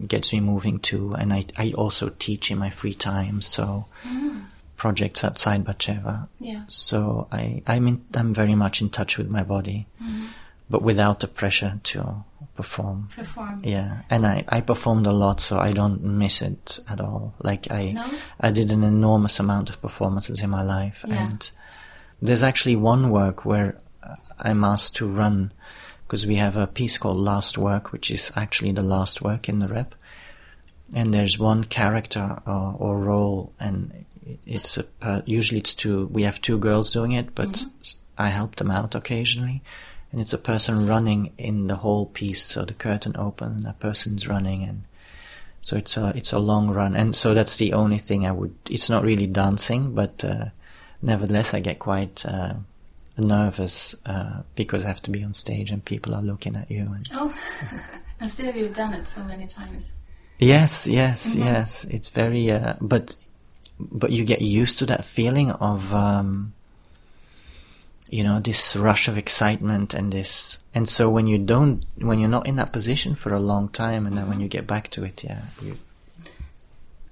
it 0.01 0.09
gets 0.09 0.33
me 0.33 0.41
moving 0.41 0.79
too. 0.79 1.15
And 1.15 1.33
I 1.33 1.45
I 1.59 1.73
also 1.73 2.09
teach 2.19 2.51
in 2.51 2.59
my 2.59 2.71
free 2.71 2.95
time, 2.95 3.43
so 3.43 3.87
projects 4.77 5.25
outside 5.25 5.65
Batsheva. 5.65 6.29
Yeah. 6.39 6.63
So 6.69 7.27
I 7.33 7.63
I'm 7.67 7.89
in, 7.89 8.05
I'm 8.15 8.33
very 8.33 8.55
much 8.55 8.81
in 8.81 8.89
touch 8.89 9.19
with 9.19 9.29
my 9.29 9.43
body, 9.43 9.89
but 10.71 10.83
without 10.83 11.21
the 11.21 11.29
pressure 11.29 11.81
to 11.83 12.25
perform. 12.55 13.09
Perform. 13.15 13.61
Yeah, 13.65 14.03
and 14.11 14.27
I, 14.27 14.45
I 14.49 14.61
performed 14.61 15.07
a 15.07 15.13
lot, 15.13 15.41
so 15.41 15.59
I 15.59 15.73
don't 15.73 16.03
miss 16.03 16.43
it 16.43 16.81
at 16.89 17.01
all. 17.01 17.35
Like 17.43 17.71
I, 17.71 17.93
No? 17.93 18.05
I 18.41 18.51
did 18.51 18.73
an 18.73 18.83
enormous 18.85 19.39
amount 19.41 19.71
of 19.71 19.81
performances 19.81 20.43
in 20.43 20.51
my 20.51 20.63
life, 20.63 21.05
Yeah. 21.07 21.29
and 21.29 21.51
there's 22.21 22.43
actually 22.43 22.77
one 22.77 23.11
work 23.11 23.45
where 23.45 23.79
uh, 24.03 24.17
I'm 24.41 24.65
asked 24.65 24.97
to 24.97 25.07
run 25.07 25.53
because 26.07 26.27
we 26.27 26.37
have 26.37 26.57
a 26.57 26.67
piece 26.67 26.99
called 26.99 27.19
Last 27.19 27.57
Work, 27.59 27.93
which 27.93 28.11
is 28.11 28.33
actually 28.35 28.73
the 28.73 28.83
last 28.83 29.23
work 29.23 29.49
in 29.49 29.59
the 29.61 29.69
rep, 29.69 29.95
and 30.95 31.13
there's 31.15 31.39
one 31.39 31.65
character 31.65 32.41
or, 32.47 32.75
or 32.79 32.99
role, 32.99 33.53
and 33.61 34.05
it's 34.47 34.79
a 35.03 35.23
usually 35.27 35.61
it's 35.61 35.75
two. 35.75 36.07
We 36.09 36.23
have 36.25 36.41
two 36.41 36.59
girls 36.59 36.93
doing 36.93 37.13
it, 37.13 37.35
but 37.35 37.65
I 38.19 38.29
help 38.31 38.57
them 38.57 38.71
out 38.71 38.95
occasionally, 38.95 39.63
and 40.11 40.21
it's 40.21 40.33
a 40.33 40.39
person 40.39 40.87
running 40.87 41.33
in 41.39 41.67
the 41.67 41.77
whole 41.77 42.07
piece. 42.07 42.43
So 42.43 42.65
the 42.65 42.75
curtain 42.75 43.15
opens, 43.17 43.57
and 43.57 43.67
that 43.67 43.79
person's 43.81 44.27
running, 44.29 44.63
and 44.65 44.85
so 45.61 45.77
it's 45.77 45.97
a 45.97 46.13
it's 46.17 46.33
a 46.33 46.39
long 46.39 46.69
run, 46.71 46.95
and 46.97 47.15
so 47.15 47.35
that's 47.35 47.57
the 47.57 47.73
only 47.73 47.99
thing 47.99 48.27
I 48.27 48.33
would. 48.33 48.55
It's 48.71 48.89
not 48.91 49.05
really 49.05 49.27
dancing, 49.27 49.95
but 49.95 50.25
uh, 50.25 50.47
nevertheless, 51.03 51.53
I 51.55 51.61
get 51.61 51.79
quite 51.79 52.25
uh, 52.27 52.55
nervous 53.17 53.95
uh, 54.07 54.43
because 54.55 54.85
I 54.85 54.89
have 54.89 55.03
to 55.03 55.11
be 55.11 55.23
on 55.25 55.33
stage 55.33 55.71
and 55.73 55.85
people 55.85 56.15
are 56.15 56.23
looking 56.23 56.57
at 56.57 56.71
you. 56.71 56.83
And 56.83 57.09
Oh, 57.13 57.35
and 58.21 58.31
still 58.31 58.55
you've 58.55 58.75
done 58.75 58.95
it 58.95 59.09
so 59.09 59.23
many 59.25 59.47
times. 59.47 59.93
yes, 60.39 60.87
yes, 60.87 61.35
yes, 61.37 61.85
it's 61.87 62.09
very. 62.09 62.51
Uh, 62.51 62.75
but 62.81 63.17
but 63.81 64.11
you 64.11 64.25
get 64.25 64.41
used 64.43 64.79
to 64.79 64.87
that 64.87 65.05
feeling 65.05 65.51
of. 65.51 65.93
Um, 65.95 66.55
you 68.11 68.25
know 68.25 68.41
this 68.41 68.77
rush 68.77 69.09
of 69.09 69.19
excitement 69.19 69.95
and 69.95 70.13
this 70.13 70.63
and 70.75 70.89
so 70.89 71.11
when 71.11 71.27
you 71.27 71.39
don't 71.39 71.85
when 71.99 72.19
you're 72.19 72.29
not 72.29 72.47
in 72.47 72.57
that 72.57 72.73
position 72.73 73.15
for 73.15 73.33
a 73.33 73.41
long 73.41 73.69
time 73.69 74.07
and 74.07 74.17
then 74.17 74.29
when 74.29 74.41
you 74.41 74.49
get 74.49 74.67
back 74.67 74.89
to 74.91 75.05
it 75.05 75.23
yeah. 75.25 75.43
You, 75.63 75.79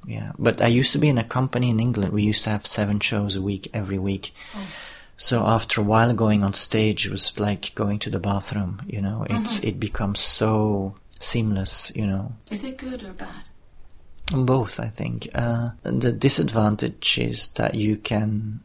yeah 0.06 0.32
but 0.38 0.60
i 0.60 0.66
used 0.66 0.92
to 0.92 0.98
be 0.98 1.08
in 1.08 1.18
a 1.18 1.24
company 1.24 1.70
in 1.70 1.80
england. 1.80 2.12
We 2.12 2.22
used 2.22 2.44
to 2.44 2.50
have 2.50 2.66
seven 2.66 3.00
shows 3.00 3.36
a 3.36 3.42
week 3.42 3.68
every 3.74 3.98
week. 3.98 4.32
So 5.18 5.46
after 5.46 5.80
a 5.80 5.84
while 5.84 6.12
going 6.12 6.44
on 6.44 6.52
stage 6.52 7.08
was 7.08 7.40
like 7.40 7.74
going 7.74 7.98
to 8.00 8.10
the 8.10 8.18
bathroom 8.18 8.82
you 8.86 9.00
know. 9.00 9.26
It's 9.28 9.60
it 9.60 9.80
becomes 9.80 10.20
so 10.20 10.94
seamless 11.20 11.92
you 11.94 12.06
know. 12.06 12.32
Is 12.50 12.64
it 12.64 12.76
good 12.76 13.02
or 13.02 13.12
bad? 13.12 13.44
both, 14.32 14.80
I 14.80 14.88
think. 14.88 15.28
Uh, 15.34 15.70
the 15.82 16.12
disadvantage 16.12 17.18
is 17.18 17.48
that 17.52 17.74
you 17.74 17.96
can. 17.96 18.60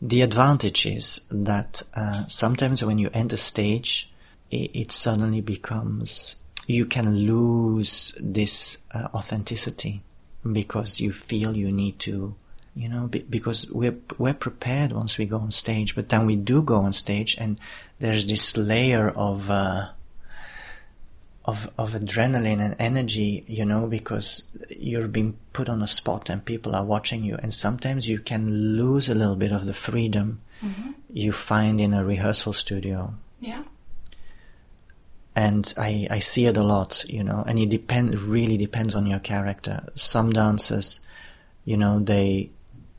The 0.00 0.22
advantage 0.22 0.86
is 0.86 1.26
that 1.30 1.82
uh, 1.94 2.26
sometimes 2.26 2.84
when 2.84 2.98
you 2.98 3.10
enter 3.12 3.36
stage, 3.36 4.12
it, 4.50 4.70
it 4.74 4.92
suddenly 4.92 5.40
becomes. 5.40 6.36
You 6.66 6.86
can 6.86 7.16
lose 7.18 8.16
this 8.20 8.78
uh, 8.92 9.08
authenticity 9.14 10.02
because 10.50 11.00
you 11.00 11.12
feel 11.12 11.56
you 11.56 11.72
need 11.72 11.98
to. 12.00 12.34
You 12.76 12.88
know, 12.88 13.06
be, 13.06 13.20
because 13.20 13.70
we're 13.70 13.98
we're 14.18 14.34
prepared 14.34 14.90
once 14.92 15.16
we 15.16 15.26
go 15.26 15.38
on 15.38 15.52
stage, 15.52 15.94
but 15.94 16.08
then 16.08 16.26
we 16.26 16.34
do 16.34 16.60
go 16.60 16.76
on 16.80 16.92
stage, 16.92 17.36
and 17.38 17.60
there's 17.98 18.26
this 18.26 18.56
layer 18.56 19.10
of. 19.10 19.50
Uh, 19.50 19.88
of 21.44 21.70
of 21.76 21.92
adrenaline 21.92 22.60
and 22.60 22.74
energy, 22.78 23.44
you 23.46 23.64
know, 23.64 23.86
because 23.86 24.52
you're 24.70 25.08
being 25.08 25.36
put 25.52 25.68
on 25.68 25.82
a 25.82 25.86
spot 25.86 26.30
and 26.30 26.44
people 26.44 26.74
are 26.74 26.84
watching 26.84 27.22
you, 27.22 27.36
and 27.42 27.52
sometimes 27.52 28.08
you 28.08 28.18
can 28.18 28.76
lose 28.76 29.08
a 29.08 29.14
little 29.14 29.36
bit 29.36 29.52
of 29.52 29.66
the 29.66 29.74
freedom 29.74 30.40
mm-hmm. 30.62 30.92
you 31.12 31.32
find 31.32 31.80
in 31.80 31.94
a 31.94 32.04
rehearsal 32.04 32.52
studio. 32.52 33.14
Yeah. 33.40 33.64
And 35.36 35.74
I, 35.76 36.06
I 36.10 36.20
see 36.20 36.46
it 36.46 36.56
a 36.56 36.62
lot, 36.62 37.04
you 37.08 37.24
know, 37.24 37.42
and 37.46 37.58
it 37.58 37.68
depend 37.68 38.18
really 38.20 38.56
depends 38.56 38.94
on 38.94 39.06
your 39.06 39.18
character. 39.18 39.88
Some 39.96 40.30
dancers, 40.30 41.00
you 41.64 41.76
know, 41.76 41.98
they 41.98 42.50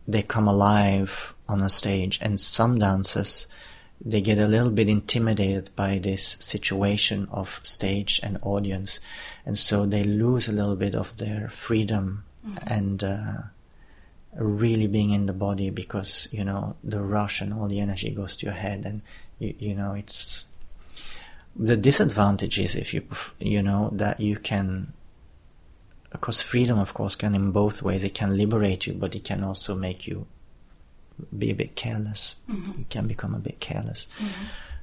they 0.08 0.22
come 0.22 0.48
alive 0.48 1.34
on 1.48 1.62
a 1.62 1.70
stage, 1.70 2.20
and 2.22 2.40
some 2.40 2.78
dancers 2.78 3.48
they 4.00 4.22
get 4.22 4.38
a 4.38 4.48
little 4.48 4.72
bit 4.72 4.90
intimidated 4.90 5.70
by 5.76 5.98
this 5.98 6.38
situation 6.40 7.28
of 7.32 7.60
stage 7.64 8.20
and 8.22 8.38
audience, 8.42 9.00
and 9.46 9.58
so 9.58 9.86
they 9.86 10.04
lose 10.04 10.48
a 10.48 10.52
little 10.52 10.76
bit 10.76 10.96
of 10.96 11.18
their 11.18 11.50
freedom 11.50 12.24
and 12.68 13.04
uh, 13.04 13.38
really 14.36 14.88
being 14.88 15.12
in 15.12 15.26
the 15.26 15.34
body 15.34 15.70
because 15.70 16.28
you 16.32 16.44
know 16.44 16.76
the 16.84 17.02
rush 17.02 17.42
and 17.42 17.54
all 17.54 17.68
the 17.68 17.80
energy 17.80 18.12
goes 18.12 18.38
to 18.38 18.46
your 18.46 18.56
head, 18.56 18.86
and 18.86 19.02
you, 19.40 19.56
you 19.60 19.76
know 19.76 19.94
it's 19.94 20.46
the 21.56 21.78
disadvantage 21.78 22.60
is 22.60 22.76
if 22.76 22.94
you 22.94 23.02
you 23.40 23.64
know 23.64 23.90
that 23.94 24.20
you 24.20 24.38
can 24.38 24.92
because 26.12 26.42
freedom 26.42 26.78
of 26.80 26.94
course 26.94 27.16
can 27.16 27.36
in 27.36 27.52
both 27.52 27.82
ways. 27.82 28.04
It 28.04 28.14
can 28.14 28.38
liberate 28.38 28.88
you 28.88 28.94
but 28.94 29.16
it 29.16 29.24
can 29.24 29.44
also 29.44 29.76
make 29.76 30.08
you 30.08 30.28
be 31.38 31.50
a 31.52 31.56
bit 31.56 31.76
careless. 31.76 32.36
You 32.48 32.86
can 32.90 33.08
become 33.08 33.34
a 33.36 33.40
bit 33.40 33.60
careless. 33.60 34.08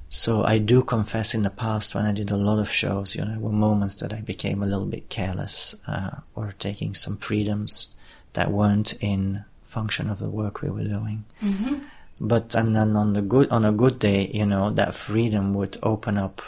So 0.09 0.45
i 0.45 0.59
do 0.59 0.83
confess 0.83 1.33
in 1.35 1.43
the 1.43 1.49
past 1.49 1.95
when 1.95 2.05
i 2.05 2.13
did 2.13 2.31
a 2.31 2.37
lot 2.37 2.59
of 2.59 2.71
shows 2.71 3.15
you 3.15 3.25
know 3.25 3.31
there 3.31 3.41
were 3.41 3.51
moments 3.51 3.95
that 4.01 4.13
i 4.13 4.21
became 4.21 4.63
a 4.63 4.67
little 4.67 4.85
bit 4.85 5.09
careless 5.09 5.75
uh, 5.87 6.17
or 6.35 6.53
taking 6.59 6.93
some 6.95 7.17
freedoms 7.17 7.95
that 8.35 8.51
weren't 8.51 8.93
in 9.01 9.43
function 9.65 10.11
of 10.11 10.19
the 10.19 10.29
work 10.29 10.61
we 10.61 10.69
were 10.69 10.85
doing. 10.85 11.25
But 12.21 12.55
and 12.55 12.77
then 12.77 12.95
on 12.95 13.15
the 13.15 13.23
good 13.23 13.51
on 13.51 13.65
a 13.65 13.73
good 13.73 13.99
day 13.99 14.31
you 14.33 14.45
know 14.47 14.69
that 14.71 14.95
freedom 14.95 15.55
would 15.55 15.79
open 15.83 16.19
up 16.19 16.43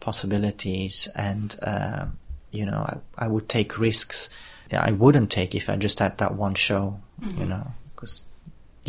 possibilities 0.00 1.08
and 1.14 1.56
uh, 1.62 2.06
you 2.50 2.66
know 2.66 2.80
I, 2.90 3.24
I 3.24 3.28
would 3.28 3.48
take 3.48 3.78
risks 3.78 4.28
I 4.72 4.90
wouldn't 4.92 5.30
take 5.30 5.54
if 5.54 5.70
I 5.70 5.76
just 5.76 5.98
had 6.00 6.18
that 6.18 6.34
one 6.34 6.54
show 6.54 7.00
you 7.38 7.46
know 7.46 7.72
because 7.94 8.26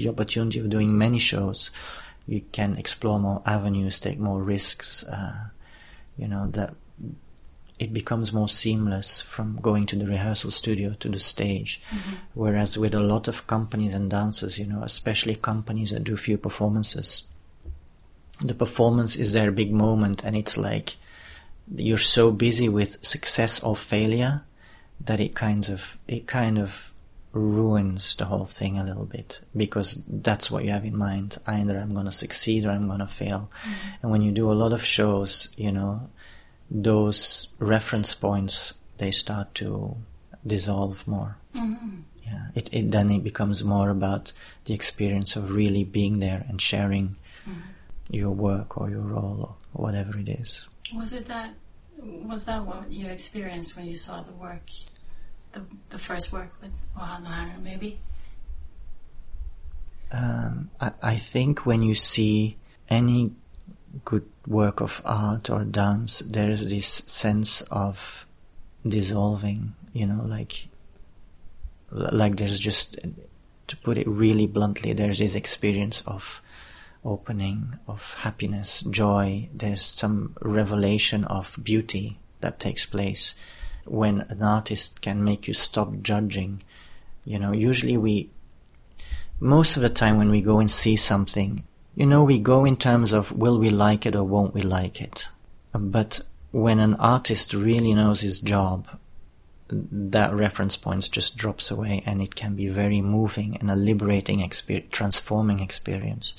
the 0.04 0.10
opportunity 0.10 0.60
of 0.60 0.70
doing 0.70 0.98
many 0.98 1.20
shows 1.20 1.72
you 2.28 2.42
can 2.52 2.78
explore 2.78 3.20
more 3.20 3.42
avenues 3.46 4.00
take 4.00 4.20
more 4.20 4.42
risks 4.42 5.04
uh, 5.04 5.48
you 6.18 6.28
know 6.28 6.48
that 6.48 6.74
it 7.80 7.94
becomes 7.94 8.34
more 8.34 8.50
seamless 8.50 9.22
from 9.22 9.58
going 9.62 9.86
to 9.86 9.96
the 9.96 10.06
rehearsal 10.06 10.52
studio 10.52 10.94
to 11.00 11.08
the 11.08 11.18
stage. 11.18 11.82
Whereas 12.34 12.78
with 12.78 12.94
a 12.94 13.00
lot 13.00 13.30
of 13.30 13.48
companies 13.48 13.94
and 13.94 14.12
dancers, 14.12 14.60
you 14.60 14.66
know, 14.66 14.84
especially 14.84 15.36
companies 15.36 15.92
that 15.92 16.04
do 16.04 16.18
few 16.18 16.38
performances, 16.38 17.30
the 18.42 18.54
performance 18.54 19.16
is 19.16 19.32
their 19.32 19.52
big 19.52 19.72
moment 19.72 20.24
and 20.26 20.36
it's 20.36 20.58
like 20.58 20.98
you're 21.76 21.98
so 21.98 22.32
busy 22.32 22.68
with 22.68 23.04
success 23.04 23.64
or 23.64 23.76
failure 23.76 24.44
that 25.00 25.20
it 25.20 25.36
kind 25.36 25.70
of 25.70 25.98
it 26.08 26.28
kind 26.28 26.58
of 26.58 26.89
ruins 27.32 28.16
the 28.16 28.26
whole 28.26 28.46
thing 28.46 28.78
a 28.78 28.84
little 28.84 29.06
bit 29.06 29.42
because 29.56 30.04
that's 30.08 30.50
what 30.50 30.64
you 30.64 30.72
have 30.72 30.86
in 30.86 30.98
mind. 30.98 31.38
Either 31.46 31.78
i'm 31.78 31.94
going 31.94 32.06
to 32.06 32.12
succeed 32.12 32.66
or 32.66 32.72
i'm 32.72 32.88
going 32.88 33.00
to 33.00 33.08
fail 33.08 33.52
mm-hmm. 33.62 33.90
and 34.02 34.12
when 34.12 34.22
you 34.22 34.32
do 34.32 34.52
a 34.52 34.54
lot 34.54 34.74
of 34.74 34.84
shows 34.84 35.54
you 35.58 35.72
know 35.72 36.10
those 36.72 37.54
reference 37.60 38.14
points 38.14 38.76
they 38.98 39.12
start 39.12 39.56
to 39.56 39.98
dissolve 40.46 41.08
more. 41.08 41.38
Mm-hmm. 41.56 42.02
Yeah. 42.24 42.48
It, 42.54 42.70
it 42.72 42.92
then 42.92 43.10
it 43.10 43.24
becomes 43.24 43.64
more 43.64 43.90
about 43.90 44.34
the 44.66 44.74
experience 44.74 45.36
of 45.36 45.56
really 45.56 45.84
being 45.84 46.20
there 46.20 46.46
and 46.48 46.62
sharing 46.62 47.18
mm-hmm. 47.48 47.60
your 48.10 48.32
work 48.32 48.78
or 48.78 48.90
your 48.90 49.02
role 49.02 49.58
or 49.74 49.84
whatever 49.84 50.18
it 50.20 50.30
is. 50.30 50.68
Was 50.94 51.14
it 51.14 51.26
that? 51.28 51.54
Was 52.02 52.46
that 52.46 52.66
what 52.66 52.92
you 52.92 53.08
experienced 53.08 53.76
when 53.76 53.86
you 53.86 53.96
saw 53.96 54.22
the 54.22 54.32
work, 54.32 54.70
the 55.52 55.62
the 55.90 55.98
first 55.98 56.32
work 56.32 56.52
with 56.62 56.74
Ohana 56.98 57.62
maybe? 57.62 58.00
um, 60.12 60.70
I, 60.80 60.92
I 61.02 61.16
think 61.18 61.66
when 61.66 61.84
you 61.84 61.96
see 61.96 62.58
any 62.90 63.32
good 64.06 64.26
work 64.48 64.82
of 64.82 65.02
art 65.06 65.50
or 65.50 65.64
dance, 65.64 66.20
there 66.20 66.50
is 66.50 66.70
this 66.70 66.88
sense 66.88 67.62
of 67.64 68.26
dissolving, 68.88 69.76
you 69.94 70.08
know, 70.08 70.24
like, 70.24 70.68
like 71.92 72.38
there's 72.38 72.60
just, 72.60 72.98
to 73.68 73.78
put 73.78 73.98
it 73.98 74.08
really 74.08 74.48
bluntly, 74.48 74.94
there's 74.94 75.20
this 75.20 75.36
experience 75.36 76.02
of 76.08 76.42
opening, 77.06 77.78
of 77.88 78.16
happiness, 78.16 78.82
joy. 78.82 79.48
There's 79.54 79.82
some 79.82 80.36
revelation 80.42 81.24
of 81.26 81.58
beauty 81.62 82.20
that 82.42 82.60
takes 82.60 82.86
place 82.86 83.36
when 83.90 84.22
an 84.30 84.44
artist 84.44 85.02
can 85.02 85.24
make 85.24 85.48
you 85.48 85.54
stop 85.54 86.02
judging. 86.02 86.62
You 87.26 87.40
know, 87.40 87.52
usually 87.52 87.98
we, 87.98 88.30
most 89.40 89.76
of 89.76 89.82
the 89.82 89.90
time 89.90 90.18
when 90.18 90.30
we 90.30 90.42
go 90.42 90.60
and 90.60 90.70
see 90.70 90.96
something, 90.96 91.64
you 91.96 92.06
know, 92.06 92.24
we 92.24 92.40
go 92.40 92.66
in 92.66 92.78
terms 92.78 93.12
of 93.12 93.32
will 93.32 93.60
we 93.60 93.70
like 93.70 94.06
it 94.06 94.16
or 94.16 94.24
won't 94.24 94.54
we 94.54 94.62
like 94.62 95.02
it. 95.02 95.30
But 95.74 96.22
when 96.52 96.80
an 96.80 96.96
artist 96.96 97.54
really 97.54 97.94
knows 97.94 98.22
his 98.22 98.40
job, 98.40 98.88
that 99.72 100.34
reference 100.34 100.76
points 100.76 101.10
just 101.10 101.38
drops 101.38 101.70
away 101.70 102.02
and 102.06 102.22
it 102.22 102.36
can 102.36 102.56
be 102.56 102.68
very 102.68 103.02
moving 103.02 103.56
and 103.58 103.70
a 103.70 103.76
liberating 103.76 104.40
experience, 104.40 104.88
transforming 104.92 105.60
experience. 105.60 106.34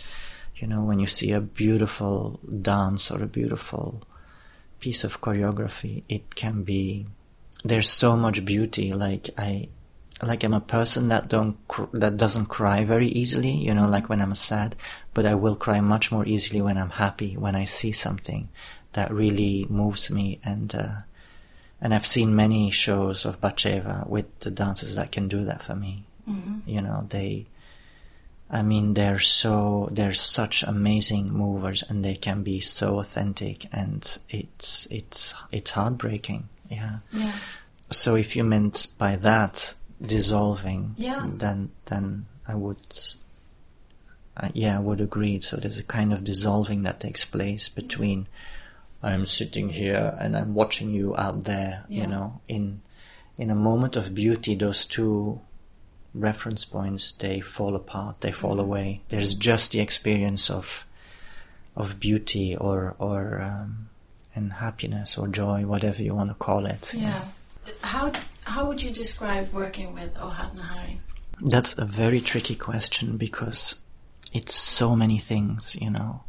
You 0.56 0.66
know, 0.66 0.82
when 0.82 0.98
you 0.98 1.06
see 1.06 1.32
a 1.32 1.40
beautiful 1.40 2.40
dance 2.60 3.10
or 3.10 3.22
a 3.22 3.28
beautiful 3.28 4.02
piece 4.80 5.04
of 5.04 5.20
choreography, 5.20 6.02
it 6.08 6.34
can 6.34 6.64
be, 6.64 7.06
there's 7.64 7.90
so 7.90 8.16
much 8.16 8.44
beauty. 8.44 8.92
Like 8.92 9.30
I, 9.36 9.68
like 10.22 10.44
I'm 10.44 10.54
a 10.54 10.60
person 10.60 11.08
that 11.08 11.28
don't, 11.28 11.56
cr- 11.68 11.84
that 11.94 12.16
doesn't 12.16 12.46
cry 12.46 12.84
very 12.84 13.06
easily, 13.06 13.50
you 13.52 13.74
know, 13.74 13.88
like 13.88 14.08
when 14.08 14.20
I'm 14.20 14.34
sad, 14.34 14.76
but 15.14 15.26
I 15.26 15.34
will 15.34 15.56
cry 15.56 15.80
much 15.80 16.12
more 16.12 16.26
easily 16.26 16.60
when 16.60 16.76
I'm 16.76 16.90
happy, 16.90 17.36
when 17.36 17.54
I 17.56 17.64
see 17.64 17.92
something 17.92 18.48
that 18.92 19.10
really 19.10 19.66
moves 19.68 20.10
me 20.10 20.40
and, 20.44 20.74
uh, 20.74 20.92
and 21.80 21.94
I've 21.94 22.06
seen 22.06 22.36
many 22.36 22.70
shows 22.70 23.24
of 23.24 23.40
Batsheva 23.40 24.06
with 24.06 24.40
the 24.40 24.50
dancers 24.50 24.96
that 24.96 25.12
can 25.12 25.28
do 25.28 25.44
that 25.44 25.62
for 25.62 25.74
me. 25.74 26.04
Mm-hmm. 26.28 26.68
You 26.68 26.82
know, 26.82 27.06
they, 27.08 27.46
I 28.50 28.62
mean, 28.62 28.94
they're 28.94 29.20
so, 29.20 29.88
they're 29.90 30.12
such 30.12 30.62
amazing 30.62 31.32
movers 31.32 31.82
and 31.88 32.04
they 32.04 32.16
can 32.16 32.42
be 32.42 32.60
so 32.60 32.98
authentic 32.98 33.66
and 33.72 34.18
it's, 34.28 34.86
it's, 34.90 35.34
it's 35.50 35.70
heartbreaking. 35.70 36.50
Yeah. 36.70 36.98
Yeah. 37.12 37.32
So 37.90 38.14
if 38.14 38.36
you 38.36 38.44
meant 38.44 38.86
by 38.96 39.16
that 39.16 39.74
dissolving, 40.00 40.94
Yeah. 40.96 41.26
then, 41.26 41.70
then 41.86 42.26
I 42.46 42.54
would, 42.54 42.78
uh, 44.36 44.48
yeah, 44.54 44.76
I 44.76 44.80
would 44.80 45.00
agree. 45.00 45.40
So 45.40 45.56
there's 45.56 45.78
a 45.78 45.82
kind 45.82 46.12
of 46.12 46.24
dissolving 46.24 46.84
that 46.84 47.00
takes 47.00 47.24
place 47.24 47.68
between 47.68 48.28
I'm 49.02 49.26
sitting 49.26 49.70
here 49.70 50.16
and 50.20 50.36
I'm 50.36 50.54
watching 50.54 50.90
you 50.94 51.16
out 51.16 51.44
there, 51.44 51.84
Yeah. 51.88 52.02
you 52.02 52.06
know, 52.06 52.40
in, 52.48 52.82
in 53.36 53.50
a 53.50 53.54
moment 53.54 53.96
of 53.96 54.14
beauty, 54.14 54.54
those 54.54 54.84
two 54.86 55.40
reference 56.14 56.64
points, 56.64 57.10
they 57.12 57.40
fall 57.40 57.74
apart, 57.74 58.20
they 58.20 58.30
fall 58.32 58.60
away. 58.60 59.00
There's 59.08 59.34
just 59.34 59.72
the 59.72 59.80
experience 59.80 60.50
of, 60.50 60.84
of 61.74 61.98
beauty 61.98 62.54
or, 62.56 62.94
or, 62.98 63.40
um, 63.40 63.88
and 64.40 64.54
happiness 64.54 65.16
or 65.18 65.28
joy, 65.28 65.66
whatever 65.66 66.02
you 66.02 66.14
want 66.14 66.30
to 66.30 66.34
call 66.34 66.66
it. 66.66 66.94
Yeah. 66.94 67.24
How 67.82 68.12
how 68.44 68.66
would 68.66 68.82
you 68.82 68.90
describe 68.90 69.52
working 69.52 69.94
with 69.94 70.14
Ohad 70.14 70.56
Naharin? 70.56 70.98
That's 71.40 71.78
a 71.78 71.84
very 71.84 72.20
tricky 72.20 72.54
question 72.54 73.16
because 73.16 73.80
it's 74.32 74.54
so 74.54 74.96
many 74.96 75.18
things, 75.18 75.76
you 75.80 75.90
know. 75.90 76.24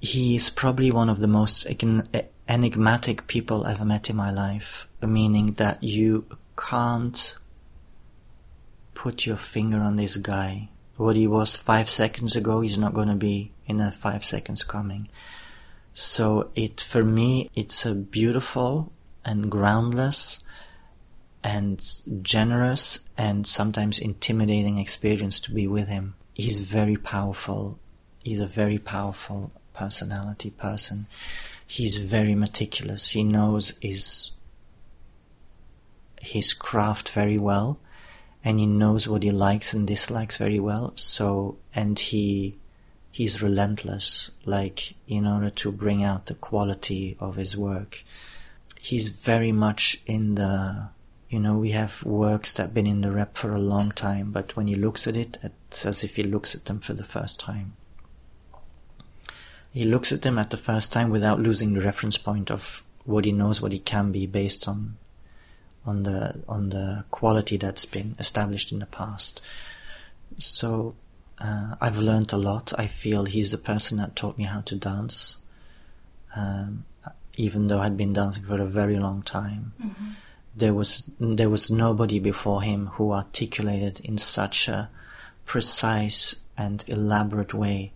He 0.00 0.36
is 0.36 0.50
probably 0.50 0.90
one 0.90 1.08
of 1.08 1.20
the 1.20 1.26
most 1.26 1.66
enigmatic 2.48 3.26
people 3.26 3.64
I've 3.64 3.84
met 3.84 4.10
in 4.10 4.16
my 4.16 4.30
life, 4.30 4.88
meaning 5.00 5.52
that 5.54 5.82
you 5.82 6.26
can't 6.56 7.38
put 8.94 9.26
your 9.26 9.36
finger 9.36 9.78
on 9.78 9.96
this 9.96 10.16
guy. 10.16 10.68
What 10.96 11.16
he 11.16 11.26
was 11.26 11.56
five 11.56 11.88
seconds 11.88 12.36
ago, 12.36 12.60
he's 12.60 12.78
not 12.78 12.94
going 12.94 13.08
to 13.08 13.14
be 13.14 13.52
in 13.66 13.80
a 13.80 13.90
five 13.90 14.24
seconds 14.24 14.64
coming. 14.64 15.08
So 15.98 16.50
it, 16.54 16.82
for 16.82 17.02
me, 17.02 17.48
it's 17.54 17.86
a 17.86 17.94
beautiful 17.94 18.92
and 19.24 19.50
groundless 19.50 20.44
and 21.42 21.82
generous 22.20 23.08
and 23.16 23.46
sometimes 23.46 23.98
intimidating 23.98 24.76
experience 24.76 25.40
to 25.40 25.52
be 25.52 25.66
with 25.66 25.88
him. 25.88 26.14
He's 26.34 26.60
very 26.60 26.98
powerful. 26.98 27.78
He's 28.22 28.40
a 28.40 28.46
very 28.46 28.76
powerful 28.76 29.52
personality 29.72 30.50
person. 30.50 31.06
He's 31.66 31.96
very 31.96 32.34
meticulous. 32.34 33.12
He 33.12 33.24
knows 33.24 33.78
his 33.80 34.32
his 36.20 36.52
craft 36.52 37.08
very 37.08 37.38
well 37.38 37.78
and 38.44 38.60
he 38.60 38.66
knows 38.66 39.08
what 39.08 39.22
he 39.22 39.30
likes 39.30 39.72
and 39.72 39.88
dislikes 39.88 40.36
very 40.36 40.60
well. 40.60 40.92
So 40.96 41.56
and 41.74 41.98
he 41.98 42.58
he's 43.16 43.42
relentless 43.42 44.30
like 44.44 44.94
in 45.08 45.26
order 45.26 45.48
to 45.48 45.72
bring 45.72 46.04
out 46.04 46.26
the 46.26 46.34
quality 46.34 47.16
of 47.18 47.36
his 47.36 47.56
work. 47.56 48.04
He's 48.78 49.08
very 49.08 49.52
much 49.52 50.02
in 50.04 50.34
the 50.34 50.90
you 51.30 51.40
know, 51.40 51.56
we 51.56 51.70
have 51.70 52.04
works 52.04 52.52
that 52.52 52.62
have 52.64 52.74
been 52.74 52.86
in 52.86 53.00
the 53.00 53.10
rep 53.10 53.38
for 53.38 53.54
a 53.54 53.58
long 53.58 53.90
time, 53.90 54.32
but 54.32 54.54
when 54.54 54.66
he 54.66 54.74
looks 54.74 55.06
at 55.06 55.16
it, 55.16 55.38
it's 55.42 55.86
as 55.86 56.04
if 56.04 56.16
he 56.16 56.22
looks 56.22 56.54
at 56.54 56.66
them 56.66 56.78
for 56.78 56.92
the 56.92 57.02
first 57.02 57.40
time. 57.40 57.72
He 59.72 59.84
looks 59.84 60.12
at 60.12 60.20
them 60.20 60.38
at 60.38 60.50
the 60.50 60.58
first 60.58 60.92
time 60.92 61.08
without 61.08 61.40
losing 61.40 61.72
the 61.72 61.80
reference 61.80 62.18
point 62.18 62.50
of 62.50 62.84
what 63.04 63.24
he 63.24 63.32
knows 63.32 63.62
what 63.62 63.72
he 63.72 63.78
can 63.78 64.12
be 64.12 64.26
based 64.26 64.68
on 64.68 64.98
on 65.86 66.02
the 66.02 66.42
on 66.46 66.68
the 66.68 67.04
quality 67.10 67.56
that's 67.56 67.86
been 67.86 68.14
established 68.18 68.72
in 68.72 68.80
the 68.80 68.86
past. 68.86 69.40
So 70.36 70.94
uh, 71.38 71.76
I've 71.80 71.98
learned 71.98 72.32
a 72.32 72.38
lot. 72.38 72.72
I 72.78 72.86
feel 72.86 73.24
he's 73.24 73.50
the 73.50 73.58
person 73.58 73.98
that 73.98 74.16
taught 74.16 74.38
me 74.38 74.44
how 74.44 74.60
to 74.62 74.74
dance, 74.74 75.38
um, 76.34 76.84
even 77.36 77.68
though 77.68 77.80
I'd 77.80 77.96
been 77.96 78.12
dancing 78.12 78.44
for 78.44 78.60
a 78.60 78.66
very 78.66 78.98
long 78.98 79.22
time 79.22 79.72
there 80.56 80.72
was 80.72 81.08
there 81.20 81.50
was 81.50 81.70
nobody 81.70 82.18
before 82.18 82.62
him 82.62 82.86
who 82.94 83.12
articulated 83.12 84.00
in 84.00 84.16
such 84.16 84.68
a 84.68 84.88
precise 85.44 86.36
and 86.56 86.82
elaborate 86.88 87.52
way 87.52 87.92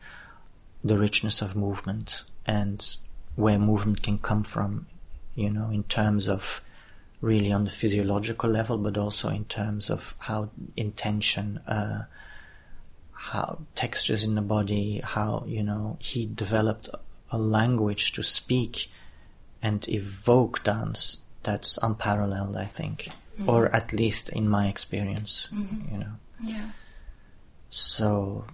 the 0.84 0.98
richness 0.98 1.40
of 1.40 1.56
movement 1.56 2.22
and 2.46 2.96
where 3.34 3.58
movement 3.58 4.02
can 4.02 4.18
come 4.18 4.44
from 4.44 4.86
you 5.34 5.48
know 5.48 5.70
in 5.70 5.82
terms 5.84 6.28
of 6.28 6.60
really 7.22 7.50
on 7.50 7.64
the 7.64 7.70
physiological 7.70 8.50
level 8.50 8.76
but 8.76 8.98
also 8.98 9.30
in 9.30 9.44
terms 9.46 9.88
of 9.90 10.14
how 10.20 10.50
intention 10.76 11.58
uh, 11.66 12.02
how 13.24 13.58
textures 13.74 14.24
in 14.24 14.34
the 14.34 14.40
body 14.42 15.00
how 15.04 15.44
you 15.46 15.62
know 15.62 15.96
he 16.00 16.26
developed 16.26 16.88
a 17.30 17.38
language 17.38 18.12
to 18.12 18.22
speak 18.22 18.90
and 19.62 19.88
evoke 19.88 20.64
dance 20.64 21.22
that's 21.42 21.78
unparalleled, 21.78 22.56
I 22.56 22.64
think, 22.64 23.08
or 23.46 23.74
at 23.74 23.92
least 23.92 24.28
in 24.30 24.48
my 24.48 24.68
experience, 24.68 25.48
you 25.90 25.98
know. 25.98 26.12
Yeah. 26.42 26.70
So, 27.68 28.44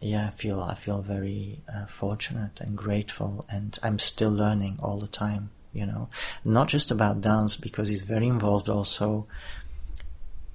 yeah, 0.00 0.26
I 0.26 0.30
feel 0.30 0.60
I 0.60 0.74
feel 0.74 1.02
very 1.02 1.60
uh, 1.72 1.86
fortunate 1.86 2.60
and 2.60 2.76
grateful, 2.76 3.44
and 3.48 3.78
I'm 3.82 3.98
still 3.98 4.30
learning 4.30 4.78
all 4.82 4.98
the 4.98 5.08
time. 5.08 5.50
You 5.72 5.84
know, 5.84 6.08
not 6.42 6.68
just 6.68 6.90
about 6.90 7.20
dance 7.20 7.54
because 7.56 7.88
he's 7.88 8.02
very 8.02 8.26
involved 8.26 8.70
also 8.70 9.26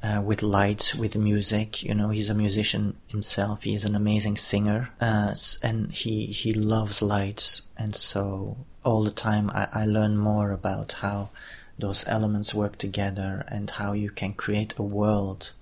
uh, 0.04 0.22
with 0.24 0.42
lights, 0.42 0.96
with 0.96 1.16
music. 1.16 1.84
You 1.84 1.94
know, 1.94 2.10
he's 2.10 2.30
a 2.30 2.34
musician 2.34 2.98
himself. 3.08 3.64
He 3.64 3.76
is 3.76 3.86
an 3.86 3.96
amazing 3.96 4.38
singer, 4.38 4.90
uh, 5.00 5.34
and 5.62 5.92
he 5.92 6.26
he 6.28 6.54
loves 6.54 7.02
lights, 7.02 7.70
and 7.78 7.96
so 7.96 8.58
all 8.84 9.04
the 9.04 9.12
time 9.12 9.50
I, 9.52 9.68
I 9.72 9.86
learn 9.86 10.18
more 10.18 10.52
about 10.52 10.94
how 10.94 11.30
those 11.78 12.08
elements 12.08 12.54
work 12.54 12.78
together 12.78 13.44
and 13.48 13.70
how 13.70 13.94
you 13.94 14.10
can 14.10 14.34
create 14.34 14.74
a 14.78 14.84
world 14.84 15.54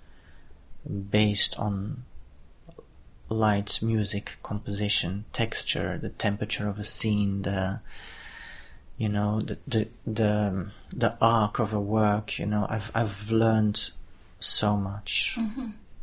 based 1.10 1.58
on 1.60 2.04
light, 3.30 3.80
music, 3.82 4.38
composition, 4.42 5.26
texture, 5.32 5.98
the 5.98 6.10
temperature 6.10 6.68
of 6.68 6.80
a 6.80 6.84
scene, 6.84 7.44
the 7.44 7.80
you 8.98 9.08
know 9.10 9.40
the 9.40 9.58
the 9.68 9.88
the, 10.06 10.68
the 10.94 11.18
arc 11.22 11.60
of 11.60 11.74
a 11.74 11.80
work. 11.80 12.40
You 12.40 12.46
know, 12.46 12.68
I've 12.70 12.92
I've 12.96 13.32
learned 13.32 13.92
so 14.40 14.76
much 14.78 15.38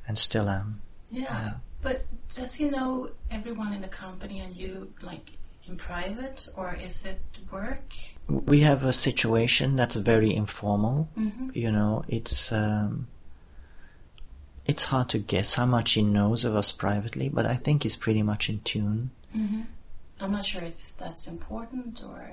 and 0.07 0.19
still 0.19 0.49
am. 0.49 0.81
Yeah. 1.11 1.55
But 1.83 2.05
does 2.35 2.55
he 2.57 2.69
know 2.69 3.11
everyone 3.31 3.73
in 3.73 3.81
the 3.81 3.89
company 3.89 4.41
and 4.41 4.57
you 4.57 4.93
like 5.03 5.33
in 5.69 5.77
private 5.77 6.49
or 6.57 6.77
is 6.81 7.05
it 7.05 7.21
work? 7.51 7.95
We 8.29 8.61
have 8.61 8.85
a 8.85 8.93
situation 8.93 9.77
that's 9.77 9.97
very 9.97 10.35
informal. 10.35 11.09
You 11.53 11.71
know, 11.71 12.05
it's 12.09 12.53
um, 12.53 13.07
it's 14.67 14.85
hard 14.85 15.09
to 15.11 15.19
guess 15.19 15.55
how 15.55 15.67
much 15.67 15.93
he 15.93 16.03
knows 16.03 16.45
of 16.45 16.57
us 16.57 16.73
privately, 16.73 17.29
but 17.29 17.47
I 17.47 17.55
think 17.55 17.85
he's 17.85 17.97
pretty 17.97 18.23
much 18.23 18.49
in 18.49 18.61
tune. 18.61 19.11
I'm 20.21 20.33
not 20.33 20.45
sure 20.45 20.63
if 20.63 20.97
that's 20.97 21.29
important 21.29 22.03
or 22.03 22.31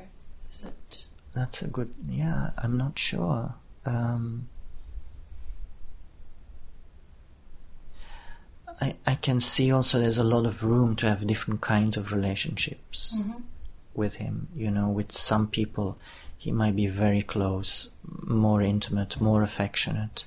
is 0.50 0.64
it 0.64 1.06
That's 1.36 1.62
a 1.62 1.68
good. 1.68 1.94
Yeah, 2.08 2.52
I'm 2.62 2.78
not 2.78 2.98
sure. 2.98 3.56
Um, 3.86 4.48
I 8.82 8.96
I 9.06 9.16
can 9.16 9.40
see 9.40 9.72
also 9.72 10.00
there's 10.00 10.18
a 10.18 10.24
lot 10.24 10.46
of 10.46 10.64
room 10.64 10.96
to 10.98 11.08
have 11.08 11.28
different 11.28 11.62
kinds 11.62 11.98
of 11.98 12.12
relationships 12.12 13.18
with 13.94 14.16
him. 14.16 14.48
You 14.56 14.72
know, 14.72 14.90
with 14.90 15.12
some 15.12 15.48
people, 15.48 15.98
he 16.38 16.52
might 16.52 16.76
be 16.76 16.88
very 16.88 17.22
close, 17.22 17.92
more 18.24 18.62
intimate, 18.62 19.22
more 19.22 19.44
affectionate, 19.44 20.26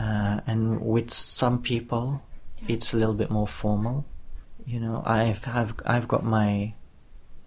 uh, 0.00 0.40
and 0.46 0.80
with 0.80 1.10
some 1.10 1.62
people, 1.62 2.22
it's 2.68 2.92
a 2.92 2.96
little 2.96 3.14
bit 3.14 3.30
more 3.30 3.48
formal. 3.48 4.04
you 4.66 4.80
know, 4.80 5.02
I've 5.04 5.46
I've 5.48 5.74
I've 5.86 6.08
got 6.08 6.24
my 6.24 6.74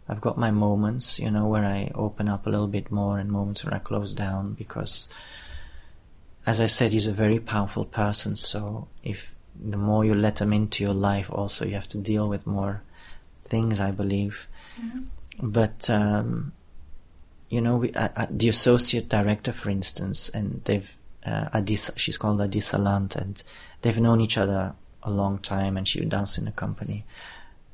I've 0.08 0.22
got 0.22 0.38
my 0.38 0.52
moments, 0.52 1.20
you 1.20 1.32
know, 1.32 1.48
where 1.48 1.66
I 1.66 1.92
open 1.96 2.28
up 2.30 2.46
a 2.46 2.50
little 2.50 2.68
bit 2.68 2.92
more 2.92 3.18
and 3.20 3.32
moments 3.32 3.64
where 3.66 3.74
I 3.74 3.80
close 3.80 4.14
down 4.14 4.54
because 4.54 5.08
as 6.46 6.62
I 6.62 6.68
said, 6.68 6.94
he's 6.94 7.08
a 7.08 7.12
very 7.12 7.40
powerful 7.40 7.86
person, 7.86 8.36
so 8.36 8.88
if 9.04 9.35
the 9.64 9.78
more 9.78 10.06
you 10.06 10.16
let 10.16 10.38
them 10.38 10.54
into 10.54 10.84
your 10.84 10.94
life 10.94 11.32
also 11.32 11.66
you 11.66 11.74
have 11.74 11.88
to 11.88 11.98
deal 11.98 12.28
with 12.28 12.46
more 12.46 12.84
things, 13.42 13.80
I 13.80 13.92
believe. 13.92 14.48
Mm-hmm. 14.80 15.50
But 15.52 15.90
um, 15.90 16.54
you 17.50 17.62
know, 17.62 17.78
we, 17.78 17.94
uh, 17.94 18.10
uh, 18.16 18.26
the 18.30 18.50
associate 18.50 19.08
director, 19.10 19.52
for 19.52 19.70
instance, 19.70 20.30
and 20.30 20.62
they've 20.66 20.96
uh, 21.26 21.62
she's 21.96 22.18
called 22.18 22.42
Adi 22.42 22.60
Salant, 22.60 23.16
and 23.16 23.42
they've 23.82 24.00
known 24.00 24.22
each 24.22 24.38
other 24.38 24.76
a 25.04 25.12
long 25.12 25.38
time, 25.40 25.78
and 25.78 25.88
she 25.88 26.04
dances 26.06 26.40
in 26.40 26.46
the 26.46 26.52
company. 26.52 27.06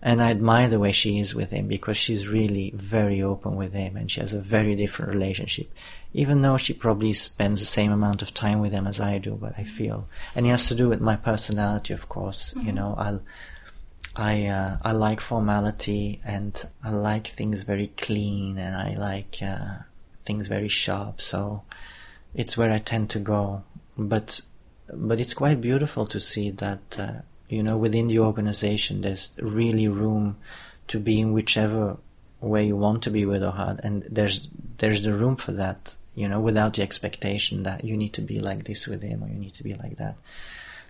And 0.03 0.21
I 0.21 0.31
admire 0.31 0.67
the 0.67 0.79
way 0.79 0.91
she 0.91 1.19
is 1.19 1.35
with 1.35 1.51
him 1.51 1.67
because 1.67 1.95
she's 1.95 2.27
really 2.27 2.71
very 2.73 3.21
open 3.21 3.55
with 3.55 3.73
him, 3.73 3.95
and 3.95 4.09
she 4.09 4.19
has 4.19 4.33
a 4.33 4.39
very 4.39 4.75
different 4.75 5.13
relationship. 5.13 5.71
Even 6.13 6.41
though 6.41 6.57
she 6.57 6.73
probably 6.73 7.13
spends 7.13 7.59
the 7.59 7.65
same 7.65 7.91
amount 7.91 8.21
of 8.21 8.33
time 8.33 8.59
with 8.59 8.73
him 8.73 8.85
as 8.85 8.99
I 8.99 9.17
do, 9.17 9.37
but 9.39 9.53
I 9.57 9.63
feel, 9.63 10.09
and 10.35 10.45
it 10.45 10.49
has 10.49 10.67
to 10.67 10.75
do 10.75 10.89
with 10.89 10.99
my 10.99 11.15
personality, 11.15 11.93
of 11.93 12.09
course. 12.09 12.53
You 12.57 12.73
know, 12.73 12.95
I'll 12.97 13.21
I 14.15 14.45
uh, 14.47 14.77
I 14.81 14.91
like 14.91 15.21
formality 15.21 16.19
and 16.25 16.61
I 16.83 16.89
like 16.89 17.27
things 17.27 17.63
very 17.63 17.87
clean 17.87 18.57
and 18.57 18.75
I 18.75 18.95
like 18.95 19.37
uh, 19.41 19.83
things 20.25 20.47
very 20.47 20.67
sharp. 20.67 21.21
So 21.21 21.63
it's 22.35 22.57
where 22.57 22.71
I 22.71 22.79
tend 22.79 23.09
to 23.11 23.19
go. 23.19 23.63
But 23.97 24.41
but 24.93 25.21
it's 25.21 25.33
quite 25.33 25.61
beautiful 25.61 26.05
to 26.07 26.19
see 26.19 26.49
that 26.51 26.99
uh, 26.99 27.21
you 27.47 27.63
know 27.63 27.77
within 27.77 28.07
the 28.07 28.19
organization 28.19 29.01
there's 29.01 29.37
really 29.41 29.87
room 29.87 30.37
to 30.87 30.99
be 30.99 31.21
in 31.21 31.31
whichever 31.31 31.97
way 32.41 32.65
you 32.65 32.75
want 32.75 33.03
to 33.03 33.09
be 33.11 33.25
with 33.25 33.41
Ohad, 33.41 33.79
and 33.83 34.03
there's 34.09 34.47
there's 34.77 35.01
the 35.03 35.13
room 35.13 35.35
for 35.35 35.51
that. 35.53 35.95
You 36.13 36.27
know, 36.27 36.41
without 36.41 36.73
the 36.73 36.81
expectation 36.81 37.63
that 37.63 37.85
you 37.85 37.95
need 37.95 38.11
to 38.13 38.21
be 38.21 38.39
like 38.39 38.65
this 38.65 38.85
with 38.85 39.01
him 39.01 39.23
or 39.23 39.29
you 39.29 39.35
need 39.39 39.53
to 39.53 39.63
be 39.63 39.73
like 39.75 39.95
that. 39.95 40.17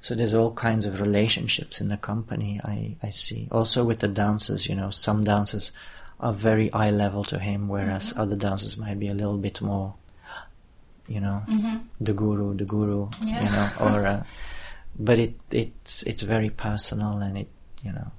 So 0.01 0.15
there's 0.15 0.33
all 0.33 0.51
kinds 0.53 0.87
of 0.87 0.99
relationships 0.99 1.79
in 1.79 1.89
the 1.89 1.97
company 1.97 2.59
I, 2.65 2.95
I 3.03 3.11
see. 3.11 3.47
Also 3.51 3.83
with 3.83 3.99
the 3.99 4.07
dancers, 4.07 4.67
you 4.67 4.73
know, 4.75 4.89
some 4.89 5.23
dancers 5.23 5.71
are 6.19 6.33
very 6.33 6.73
eye 6.73 6.89
level 6.89 7.23
to 7.25 7.37
him, 7.37 7.67
whereas 7.67 8.09
Mm-hmm. 8.09 8.19
other 8.21 8.35
dancers 8.35 8.77
might 8.77 8.97
be 8.99 9.09
a 9.09 9.13
little 9.13 9.37
bit 9.37 9.61
more, 9.61 9.93
you 11.07 11.19
know, 11.21 11.43
Mm-hmm. 11.47 11.77
the 11.99 12.13
guru, 12.13 12.55
the 12.55 12.65
guru, 12.65 13.09
Yeah. 13.23 13.43
you 13.43 13.51
know, 13.51 13.69
or, 13.93 14.07
uh, 14.07 14.23
but 14.99 15.19
it, 15.19 15.35
it's, 15.51 16.01
it's 16.03 16.23
very 16.23 16.49
personal 16.49 17.19
and 17.19 17.37
it, 17.37 17.49
you 17.83 17.91
know, 17.91 18.11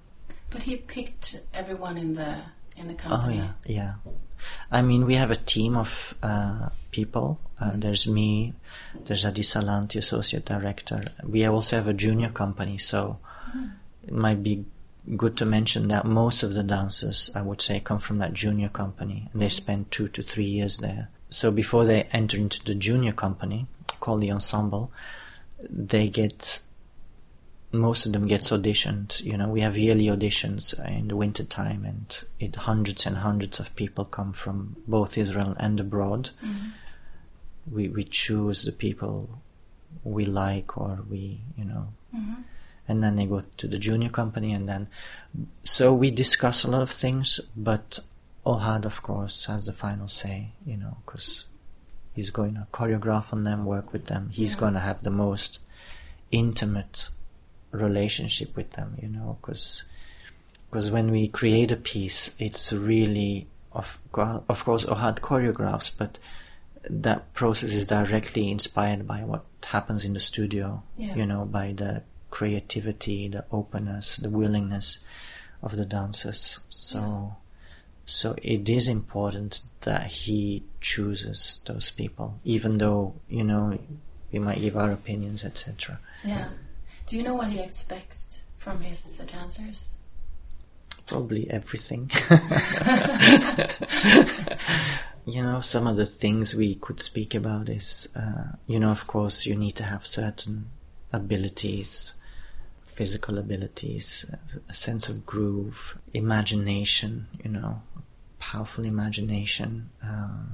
But 0.51 0.62
he 0.62 0.77
picked 0.77 1.40
everyone 1.53 1.99
in 1.99 2.12
the 2.14 2.37
in 2.83 2.88
the 2.88 2.97
Oh 3.11 3.29
yeah, 3.29 3.53
yeah. 3.66 3.95
I 4.71 4.83
mean, 4.83 5.07
we 5.07 5.14
have 5.14 5.31
a 5.31 5.37
team 5.37 5.77
of 5.77 6.14
uh, 6.23 6.68
people. 6.90 7.40
Uh, 7.61 7.73
there's 7.75 8.07
me, 8.09 8.55
there's 9.05 9.25
Adi 9.25 9.42
Salant, 9.42 9.92
the 9.92 10.01
associate 10.01 10.45
director. 10.45 11.05
We 11.25 11.45
also 11.47 11.77
have 11.77 11.88
a 11.88 11.95
junior 11.95 12.31
company, 12.31 12.79
so 12.79 13.18
it 14.03 14.12
might 14.12 14.42
be 14.42 14.64
good 15.16 15.37
to 15.37 15.47
mention 15.47 15.88
that 15.88 16.05
most 16.05 16.42
of 16.42 16.55
the 16.55 16.62
dancers, 16.62 17.31
I 17.35 17.42
would 17.42 17.61
say, 17.61 17.81
come 17.81 17.99
from 17.99 18.18
that 18.18 18.33
junior 18.33 18.68
company, 18.68 19.29
and 19.33 19.40
they 19.40 19.49
spend 19.49 19.90
two 19.90 20.09
to 20.09 20.23
three 20.23 20.45
years 20.45 20.79
there. 20.79 21.09
So 21.31 21.51
before 21.51 21.85
they 21.85 22.05
enter 22.12 22.37
into 22.37 22.62
the 22.64 22.75
junior 22.75 23.12
company, 23.12 23.66
called 24.01 24.21
the 24.21 24.33
ensemble, 24.33 24.92
they 25.71 26.09
get 26.09 26.61
most 27.73 28.05
of 28.07 28.13
them 28.13 28.27
gets 28.27 28.51
auditioned. 28.51 29.23
You 29.23 29.37
know, 29.39 29.49
we 29.49 29.63
have 29.63 29.77
yearly 29.79 30.07
auditions 30.07 30.79
in 30.87 31.09
the 31.09 31.17
winter 31.17 31.45
time, 31.45 31.85
and 31.85 32.25
it 32.39 32.57
hundreds 32.57 33.07
and 33.07 33.19
hundreds 33.19 33.59
of 33.59 33.75
people 33.77 34.05
come 34.05 34.33
from 34.33 34.77
both 34.87 35.17
Israel 35.17 35.57
and 35.59 35.81
abroad. 35.81 36.31
Mm-hmm. 36.45 36.69
We 37.75 37.89
we 37.89 38.05
choose 38.05 38.65
the 38.65 38.73
people 38.73 39.41
we 40.05 40.25
like 40.25 40.77
or 40.77 41.01
we 41.09 41.41
you 41.57 41.65
know, 41.65 41.89
mm-hmm. 42.15 42.43
and 42.89 43.03
then 43.03 43.17
they 43.17 43.27
go 43.27 43.43
to 43.57 43.67
the 43.69 43.79
junior 43.79 44.11
company, 44.11 44.53
and 44.53 44.69
then 44.69 44.89
so 45.65 45.95
we 45.95 46.11
discuss 46.11 46.65
a 46.65 46.71
lot 46.71 46.83
of 46.83 46.91
things, 46.91 47.41
but 47.57 48.01
Ohad 48.45 48.85
of 48.85 49.03
course 49.03 49.47
has 49.47 49.67
the 49.67 49.73
final 49.73 50.09
say. 50.09 50.53
You 50.67 50.77
know, 50.77 50.99
because 51.07 51.47
he's 52.13 52.31
going 52.31 52.55
to 52.55 52.67
choreograph 52.73 53.33
on 53.33 53.45
them, 53.45 53.65
work 53.65 53.93
with 53.93 54.07
them. 54.07 54.29
He's 54.31 54.55
Yeah. 54.55 54.61
going 54.61 54.75
to 54.75 54.81
have 54.81 55.03
the 55.03 55.11
most 55.11 55.61
intimate 56.31 57.09
relationship 57.73 58.55
with 58.57 58.73
them, 58.73 58.97
you 59.03 59.09
know, 59.09 59.39
because 59.41 59.85
because 60.71 60.91
when 60.91 61.11
we 61.11 61.29
create 61.29 61.71
a 61.73 61.77
piece, 61.77 62.35
it's 62.39 62.73
really 62.73 63.47
of 63.73 63.99
of 64.17 64.65
course 64.65 64.85
Ohad 64.87 65.21
choreographs, 65.21 65.91
but 65.97 66.19
that 66.89 67.33
process 67.35 67.73
is 67.73 67.87
directly 67.87 68.51
inspired 68.51 69.07
by 69.07 69.21
what 69.25 69.45
happens 69.67 70.05
in 70.05 70.13
the 70.15 70.21
studio, 70.21 70.83
Yeah. 70.97 71.15
you 71.15 71.27
know, 71.27 71.45
by 71.45 71.73
the 71.73 72.03
creativity, 72.31 73.29
the 73.29 73.45
openness, 73.53 74.17
the 74.17 74.31
willingness 74.31 74.99
of 75.63 75.77
the 75.77 75.85
dancers. 75.87 76.61
So, 76.69 77.37
so 78.05 78.35
it 78.43 78.69
is 78.69 78.89
important 78.89 79.63
that 79.83 80.07
he 80.07 80.65
chooses 80.81 81.61
those 81.67 81.91
people, 81.91 82.41
even 82.45 82.79
though 82.79 83.15
you 83.29 83.45
know 83.45 83.79
we 84.33 84.39
might 84.39 84.61
give 84.61 84.77
our 84.77 84.91
opinions, 84.91 85.45
etc. 85.45 86.01
Yeah. 86.25 86.49
Do 87.07 87.17
you 87.17 87.23
know 87.23 87.35
what 87.35 87.49
he 87.49 87.61
expects 87.61 88.45
from 88.57 88.81
his 88.81 89.19
dancers? 89.19 89.99
Probably 91.07 91.51
everything. 91.51 92.11
you 95.27 95.43
know, 95.43 95.61
some 95.61 95.87
of 95.87 95.97
the 95.97 96.07
things 96.07 96.55
we 96.55 96.77
could 96.77 97.01
speak 97.01 97.35
about 97.35 97.69
is, 97.69 98.09
uh, 98.17 98.57
you 98.67 98.79
know, 98.81 98.91
of 98.91 99.07
course, 99.07 99.47
you 99.47 99.55
need 99.57 99.73
to 99.73 99.85
have 99.85 100.07
certain 100.07 100.71
abilities, 101.12 102.15
physical 102.83 103.38
abilities, 103.38 104.25
a 104.69 104.73
sense 104.73 105.09
of 105.09 105.27
groove, 105.27 105.99
imagination, 106.15 107.27
you 107.45 107.51
know, 107.51 107.83
powerful 108.38 108.85
imagination, 108.85 109.91
uh, 110.05 110.45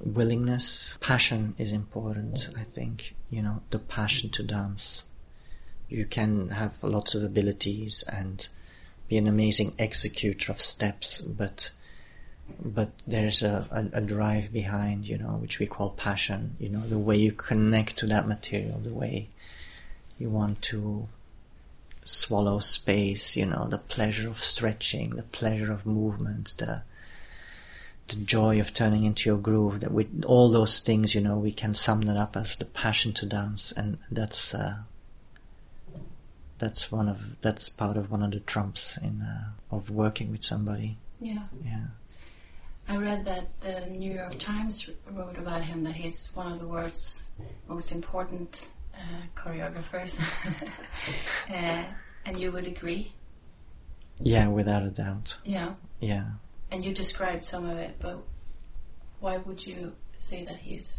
willingness, 0.00 0.98
passion 1.00 1.54
is 1.58 1.72
important, 1.72 2.50
I 2.56 2.62
think, 2.62 3.14
you 3.30 3.42
know, 3.42 3.62
the 3.70 3.78
passion 3.78 4.30
to 4.30 4.42
dance. 4.42 5.06
You 5.90 6.06
can 6.06 6.50
have 6.50 6.82
lots 6.82 7.14
of 7.14 7.22
abilities 7.22 8.04
and 8.10 8.48
be 9.08 9.18
an 9.18 9.26
amazing 9.26 9.74
executor 9.78 10.52
of 10.52 10.60
steps, 10.60 11.20
but 11.20 11.72
but 12.58 12.90
there's 13.06 13.42
a, 13.42 13.68
a, 13.70 13.98
a 13.98 14.00
drive 14.00 14.52
behind, 14.52 15.06
you 15.06 15.16
know, 15.16 15.36
which 15.36 15.58
we 15.58 15.66
call 15.66 15.90
passion, 15.90 16.56
you 16.58 16.68
know, 16.68 16.80
the 16.80 16.98
way 16.98 17.16
you 17.16 17.32
connect 17.32 17.96
to 17.98 18.06
that 18.06 18.26
material, 18.26 18.78
the 18.78 18.94
way 18.94 19.28
you 20.18 20.28
want 20.28 20.60
to 20.62 21.08
swallow 22.04 22.58
space, 22.58 23.36
you 23.36 23.46
know, 23.46 23.66
the 23.68 23.78
pleasure 23.78 24.28
of 24.28 24.38
stretching, 24.38 25.10
the 25.10 25.22
pleasure 25.22 25.70
of 25.70 25.86
movement, 25.86 26.54
the 26.58 26.82
the 28.10 28.16
joy 28.16 28.58
of 28.58 28.74
turning 28.74 29.04
into 29.04 29.30
your 29.30 29.38
groove 29.38 29.80
that 29.80 29.92
with 29.92 30.24
all 30.26 30.50
those 30.50 30.80
things 30.80 31.14
you 31.14 31.20
know 31.20 31.38
we 31.38 31.52
can 31.52 31.72
sum 31.72 32.02
that 32.02 32.16
up 32.16 32.36
as 32.36 32.56
the 32.56 32.64
passion 32.64 33.12
to 33.12 33.24
dance 33.24 33.70
and 33.70 33.98
that's 34.10 34.52
uh, 34.52 34.78
that's 36.60 36.92
one 36.92 37.08
of 37.08 37.18
that's 37.40 37.68
part 37.68 37.96
of 37.96 38.10
one 38.10 38.22
of 38.22 38.30
the 38.30 38.40
trumps 38.40 38.96
in 38.98 39.20
uh, 39.22 39.50
of 39.76 39.90
working 39.90 40.30
with 40.30 40.44
somebody 40.44 40.96
Yeah. 41.20 41.44
yeah 41.64 41.86
I 42.88 42.96
read 42.96 43.24
that 43.24 43.44
the 43.60 43.86
New 43.86 44.12
York 44.12 44.36
Times 44.38 44.90
wrote 45.12 45.38
about 45.38 45.62
him 45.62 45.84
that 45.84 45.94
he's 45.94 46.32
one 46.34 46.50
of 46.52 46.58
the 46.58 46.66
world's 46.66 47.28
most 47.68 47.92
important 47.92 48.68
uh, 48.94 49.22
choreographers. 49.36 50.18
uh, 51.50 51.84
and 52.26 52.38
you 52.40 52.50
would 52.52 52.66
agree? 52.66 53.12
yeah 54.22 54.48
without 54.48 54.82
a 54.82 54.90
doubt 54.90 55.38
Yeah. 55.44 55.70
yeah 56.00 56.24
And 56.72 56.84
you 56.84 56.92
described 56.92 57.42
some 57.44 57.64
of 57.68 57.78
it, 57.78 57.92
but 58.00 58.16
why 59.20 59.34
would 59.38 59.66
you 59.66 59.94
say 60.18 60.44
that 60.44 60.56
he's 60.68 60.92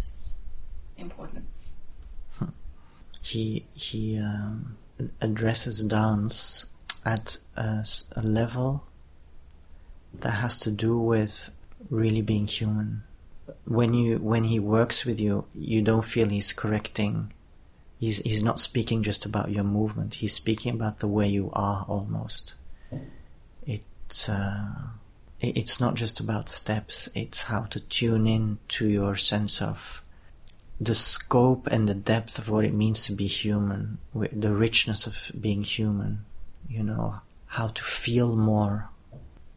important? 0.97 1.45
he 3.21 3.65
he 3.74 4.17
um, 4.17 4.78
addresses 5.22 5.84
dance 5.84 6.66
at 7.06 7.38
a 7.56 7.84
level 8.22 8.84
that 10.14 10.32
has 10.32 10.60
to 10.60 10.72
do 10.72 10.98
with 11.00 11.52
really 11.90 12.22
being 12.22 12.48
human. 12.48 13.04
When 13.66 13.94
you 13.94 14.18
when 14.18 14.46
he 14.46 14.60
works 14.60 15.06
with 15.06 15.20
you, 15.20 15.46
you 15.56 15.82
don't 15.82 16.06
feel 16.06 16.28
he's 16.30 16.54
correcting. 16.54 17.34
He's 18.00 18.20
he's 18.20 18.44
not 18.44 18.60
speaking 18.60 19.04
just 19.04 19.26
about 19.26 19.52
your 19.52 19.64
movement. 19.64 20.16
He's 20.16 20.34
speaking 20.34 20.74
about 20.74 21.00
the 21.00 21.08
way 21.08 21.28
you 21.28 21.50
are 21.54 21.86
almost. 21.88 22.56
It's 23.66 24.30
uh, 24.30 24.68
it- 25.40 25.58
it's 25.58 25.80
not 25.80 25.96
just 25.96 26.20
about 26.20 26.50
steps. 26.50 27.10
It's 27.16 27.44
how 27.44 27.62
to 27.62 27.80
tune 27.80 28.28
in 28.28 28.60
to 28.70 28.88
your 28.88 29.16
sense 29.16 29.62
of 29.62 30.02
the 30.82 30.96
scope 30.96 31.67
and 31.67 31.88
the 31.88 31.94
depth 31.94 32.39
of 32.39 32.50
what 32.50 32.65
it 32.65 32.74
means 32.74 33.06
to 33.06 33.13
be 33.13 33.28
human, 33.28 34.00
the 34.13 34.52
richness 34.52 35.06
of 35.06 35.32
being 35.39 35.62
human, 35.62 36.26
you 36.67 36.82
know, 36.82 37.22
how 37.46 37.67
to 37.67 37.84
feel 37.84 38.36
more 38.36 38.89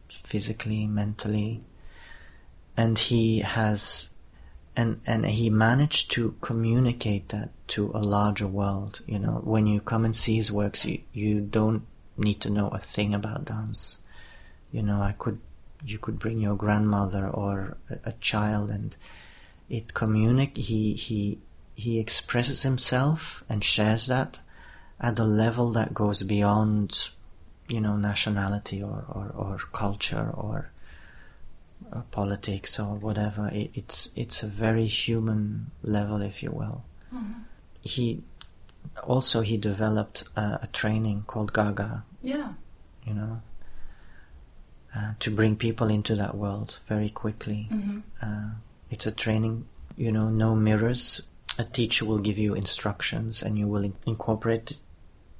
physically, 0.07 0.85
mentally, 0.85 1.63
and 2.77 2.99
he 2.99 3.39
has 3.39 4.11
and 4.75 5.01
and 5.07 5.25
he 5.25 5.49
managed 5.49 6.11
to 6.11 6.35
communicate 6.41 7.29
that 7.29 7.49
to 7.69 7.91
a 7.95 7.99
larger 7.99 8.47
world. 8.47 9.01
You 9.07 9.17
know, 9.17 9.41
when 9.43 9.65
you 9.65 9.79
come 9.79 10.05
and 10.05 10.15
see 10.15 10.35
his 10.35 10.51
works, 10.51 10.85
you 10.85 10.99
you 11.11 11.41
don't 11.41 11.87
need 12.17 12.39
to 12.41 12.51
know 12.51 12.67
a 12.67 12.77
thing 12.77 13.15
about 13.15 13.45
dance. 13.45 13.97
You 14.71 14.83
know, 14.83 15.01
I 15.01 15.15
could 15.17 15.39
you 15.83 15.97
could 15.97 16.19
bring 16.19 16.39
your 16.39 16.55
grandmother 16.55 17.27
or 17.27 17.77
a, 17.89 18.09
a 18.09 18.11
child, 18.13 18.69
and 18.69 18.95
it 19.69 19.93
communic. 19.93 20.57
He 20.57 20.93
he 20.93 21.39
he 21.75 21.99
expresses 21.99 22.63
himself 22.63 23.43
and 23.49 23.63
shares 23.63 24.07
that 24.07 24.39
at 24.99 25.19
a 25.19 25.25
level 25.25 25.71
that 25.71 25.93
goes 25.93 26.23
beyond, 26.23 27.09
you 27.67 27.81
know, 27.81 27.97
nationality 27.97 28.81
or 28.81 29.05
or, 29.09 29.31
or 29.35 29.57
culture 29.73 30.31
or 30.33 30.71
or 31.91 32.05
politics 32.11 32.79
or 32.79 32.95
whatever. 32.95 33.49
It, 33.49 33.71
it's 33.73 34.09
it's 34.15 34.43
a 34.43 34.47
very 34.47 34.85
human 34.85 35.71
level, 35.83 36.21
if 36.21 36.41
you 36.41 36.51
will. 36.51 36.85
Mm-hmm. 37.13 37.41
He 37.81 38.23
also 39.03 39.41
he 39.41 39.57
developed 39.57 40.23
a, 40.35 40.59
a 40.63 40.69
training 40.71 41.23
called 41.27 41.53
Gaga. 41.53 42.03
Yeah. 42.21 42.53
You 43.05 43.13
know, 43.13 43.41
uh, 44.95 45.13
to 45.19 45.29
bring 45.29 45.55
people 45.55 45.89
into 45.89 46.15
that 46.15 46.35
world 46.35 46.79
very 46.87 47.09
quickly. 47.09 47.67
Mm-hmm. 47.71 47.99
Uh, 48.21 48.49
it's 48.89 49.05
a 49.05 49.11
training. 49.11 49.67
You 49.97 50.11
know, 50.11 50.29
no 50.29 50.55
mirrors. 50.55 51.21
A 51.57 51.63
teacher 51.63 52.05
will 52.05 52.19
give 52.19 52.37
you 52.37 52.53
instructions, 52.53 53.41
and 53.41 53.57
you 53.57 53.67
will 53.67 53.83
in- 53.83 53.95
incorporate 54.05 54.81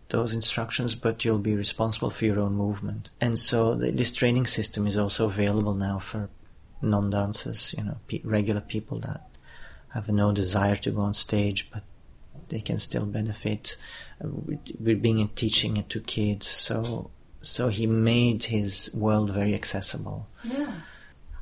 those 0.10 0.34
instructions, 0.34 0.96
but 0.96 1.26
you'll 1.26 1.40
be 1.40 1.56
responsible 1.56 2.10
for 2.10 2.26
your 2.26 2.40
own 2.40 2.54
movement. 2.54 3.10
And 3.20 3.38
so 3.38 3.74
the, 3.76 3.92
this 3.92 4.14
training 4.14 4.46
system 4.46 4.88
is 4.88 4.96
also 4.98 5.26
available 5.26 5.74
now 5.74 6.00
for 6.00 6.30
non-dancers, 6.82 7.74
you 7.78 7.84
know, 7.84 7.98
pe- 8.08 8.22
regular 8.24 8.62
people 8.62 9.00
that 9.00 9.28
have 9.94 10.08
no 10.08 10.32
desire 10.32 10.76
to 10.76 10.92
go 10.92 11.02
on 11.02 11.14
stage, 11.14 11.70
but 11.72 11.84
they 12.50 12.62
can 12.62 12.80
still 12.80 13.06
benefit. 13.06 13.76
Uh, 14.24 14.28
We're 14.80 14.96
being 14.96 15.28
teaching 15.30 15.78
it 15.78 15.90
to 15.90 16.00
kids, 16.00 16.48
so 16.48 17.10
so 17.42 17.68
he 17.70 17.86
made 17.88 18.46
his 18.46 18.90
world 18.94 19.32
very 19.32 19.54
accessible. 19.54 20.28
Yeah. 20.44 20.72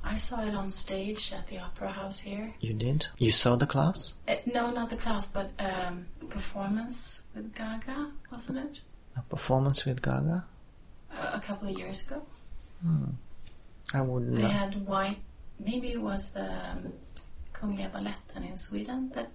I 0.03 0.15
saw 0.15 0.43
it 0.43 0.53
on 0.53 0.69
stage 0.69 1.31
at 1.33 1.47
the 1.47 1.59
Opera 1.59 1.89
House 1.91 2.19
here. 2.19 2.49
You 2.59 2.73
did? 2.73 3.07
You 3.17 3.31
saw 3.31 3.55
the 3.55 3.65
class? 3.65 4.15
Uh, 4.27 4.35
no, 4.45 4.69
not 4.71 4.89
the 4.89 4.97
class, 4.97 5.25
but 5.27 5.51
um, 5.59 6.05
performance 6.29 7.23
with 7.33 7.55
Gaga, 7.55 8.11
wasn't 8.31 8.57
it? 8.59 8.81
A 9.17 9.21
performance 9.21 9.85
with 9.85 10.01
Gaga? 10.01 10.43
Uh, 11.11 11.31
a 11.33 11.39
couple 11.39 11.69
of 11.69 11.77
years 11.77 12.05
ago. 12.05 12.21
I 13.93 14.01
wouldn't 14.01 14.35
They 14.35 14.41
had 14.41 14.85
white. 14.85 15.17
Maybe 15.59 15.93
it 15.93 16.01
was 16.01 16.31
the 16.31 16.43
um, 16.51 16.93
Kungliga 17.53 17.91
Baletten 17.91 18.49
in 18.49 18.57
Sweden 18.57 19.11
that 19.15 19.29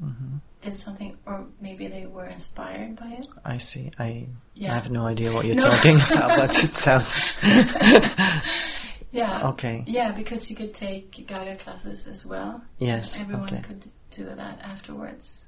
Mm-hmm. 0.00 0.36
did 0.60 0.76
something, 0.76 1.18
or 1.26 1.46
maybe 1.60 1.88
they 1.88 2.06
were 2.06 2.26
inspired 2.26 2.94
by 2.94 3.08
it. 3.18 3.26
I 3.44 3.56
see. 3.56 3.90
I 3.98 4.28
Yeah. 4.54 4.70
I 4.70 4.74
have 4.76 4.88
no 4.88 5.04
idea 5.04 5.32
what 5.32 5.44
you're 5.46 5.56
No. 5.56 5.68
talking 5.68 5.96
about, 5.96 6.38
but 6.38 6.50
it 6.62 6.76
sounds 6.86 7.18
Yeah. 9.12 9.48
okay. 9.48 9.84
Yeah, 9.86 10.12
because 10.12 10.50
you 10.50 10.56
could 10.56 10.74
take 10.74 11.26
Gaga 11.26 11.56
classes 11.56 12.06
as 12.06 12.24
well. 12.24 12.62
Yes. 12.78 13.20
Everyone 13.20 13.44
okay. 13.44 13.62
could 13.62 13.86
do 14.10 14.24
that 14.24 14.60
afterwards. 14.62 15.46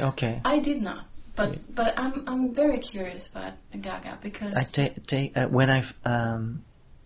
Okay. 0.00 0.40
I 0.44 0.60
did 0.60 0.80
not, 0.82 1.04
but 1.36 1.74
but 1.74 1.98
I'm 1.98 2.22
I'm 2.26 2.54
very 2.54 2.78
curious 2.78 3.30
about 3.30 3.54
Gaga 3.72 4.18
because 4.22 4.56
I 4.56 4.62
take 4.62 5.06
take 5.06 5.36
uh, 5.36 5.48
when 5.48 5.70
I 5.70 5.82
um 6.04 6.64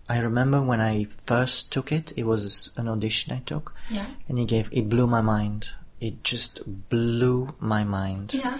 I 0.08 0.18
remember 0.18 0.60
when 0.60 0.80
I 0.80 1.04
first 1.04 1.72
took 1.72 1.90
it. 1.90 2.12
It 2.16 2.24
was 2.24 2.72
an 2.76 2.88
audition 2.88 3.32
I 3.32 3.40
took, 3.46 3.74
yeah 3.88 4.06
and 4.28 4.38
he 4.38 4.44
gave 4.44 4.68
it 4.70 4.88
blew 4.88 5.06
my 5.06 5.22
mind. 5.22 5.70
It 6.00 6.22
just 6.22 6.60
blew 6.90 7.56
my 7.58 7.84
mind 7.84 8.34
yeah 8.34 8.58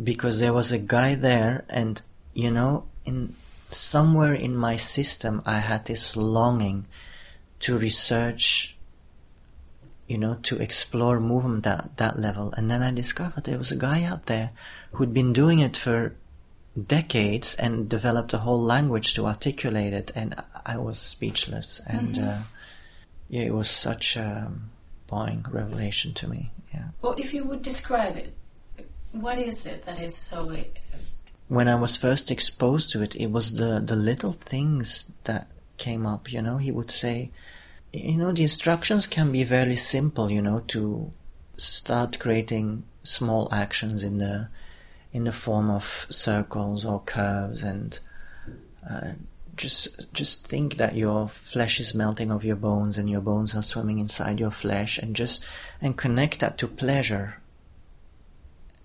because 0.00 0.38
there 0.38 0.52
was 0.52 0.72
a 0.72 0.78
guy 0.78 1.14
there, 1.14 1.64
and 1.68 2.00
you 2.34 2.50
know, 2.50 2.84
in 3.04 3.34
somewhere 3.74 4.34
in 4.34 4.56
my 4.56 4.76
system, 4.76 5.42
I 5.44 5.58
had 5.58 5.86
this 5.86 6.16
longing 6.16 6.86
to 7.60 7.76
research. 7.76 8.76
You 10.08 10.18
know, 10.18 10.34
to 10.42 10.58
explore 10.58 11.20
movement 11.20 11.66
at 11.66 11.96
that 11.96 12.18
level, 12.18 12.52
and 12.52 12.70
then 12.70 12.82
I 12.82 12.90
discovered 12.90 13.44
there 13.44 13.56
was 13.56 13.72
a 13.72 13.76
guy 13.76 14.02
out 14.02 14.26
there 14.26 14.50
who'd 14.92 15.14
been 15.14 15.32
doing 15.32 15.60
it 15.60 15.74
for 15.74 16.14
decades 16.86 17.54
and 17.54 17.88
developed 17.88 18.34
a 18.34 18.38
whole 18.38 18.60
language 18.60 19.14
to 19.14 19.26
articulate 19.26 19.94
it, 19.94 20.12
and 20.14 20.34
I 20.66 20.76
was 20.76 20.98
speechless. 20.98 21.80
And 21.86 22.18
uh, 22.18 22.38
yeah, 23.28 23.42
it 23.42 23.54
was 23.54 23.70
such 23.70 24.16
a 24.16 24.52
boring 25.06 25.46
revelation 25.50 26.12
to 26.14 26.28
me. 26.28 26.50
Yeah. 26.74 26.88
Well, 27.00 27.14
if 27.16 27.32
you 27.32 27.44
would 27.44 27.62
describe 27.62 28.16
it, 28.16 28.34
what 29.12 29.38
is 29.38 29.66
it 29.66 29.84
that 29.86 30.00
is 30.00 30.14
so? 30.16 30.54
When 31.52 31.68
I 31.68 31.74
was 31.74 31.98
first 31.98 32.30
exposed 32.30 32.92
to 32.92 33.02
it, 33.02 33.14
it 33.14 33.30
was 33.30 33.56
the, 33.56 33.78
the 33.78 33.94
little 33.94 34.32
things 34.32 35.12
that 35.24 35.48
came 35.76 36.06
up, 36.06 36.32
you 36.32 36.40
know. 36.40 36.56
He 36.56 36.70
would 36.70 36.90
say, 36.90 37.30
you 37.92 38.16
know, 38.16 38.32
the 38.32 38.44
instructions 38.44 39.06
can 39.06 39.30
be 39.30 39.44
very 39.44 39.76
simple, 39.76 40.30
you 40.30 40.40
know, 40.40 40.60
to 40.68 41.10
start 41.58 42.18
creating 42.18 42.84
small 43.02 43.52
actions 43.52 44.02
in 44.02 44.16
the 44.16 44.48
in 45.12 45.24
the 45.24 45.32
form 45.32 45.68
of 45.68 46.06
circles 46.08 46.86
or 46.86 47.00
curves 47.00 47.62
and 47.62 48.00
uh, 48.88 49.10
just 49.54 50.10
just 50.14 50.46
think 50.46 50.78
that 50.78 50.96
your 50.96 51.28
flesh 51.28 51.78
is 51.78 51.94
melting 51.94 52.32
off 52.32 52.44
your 52.44 52.56
bones 52.56 52.96
and 52.96 53.10
your 53.10 53.20
bones 53.20 53.54
are 53.54 53.62
swimming 53.62 53.98
inside 53.98 54.40
your 54.40 54.50
flesh 54.50 54.96
and 54.96 55.14
just 55.14 55.44
and 55.82 55.98
connect 55.98 56.40
that 56.40 56.56
to 56.56 56.66
pleasure 56.66 57.41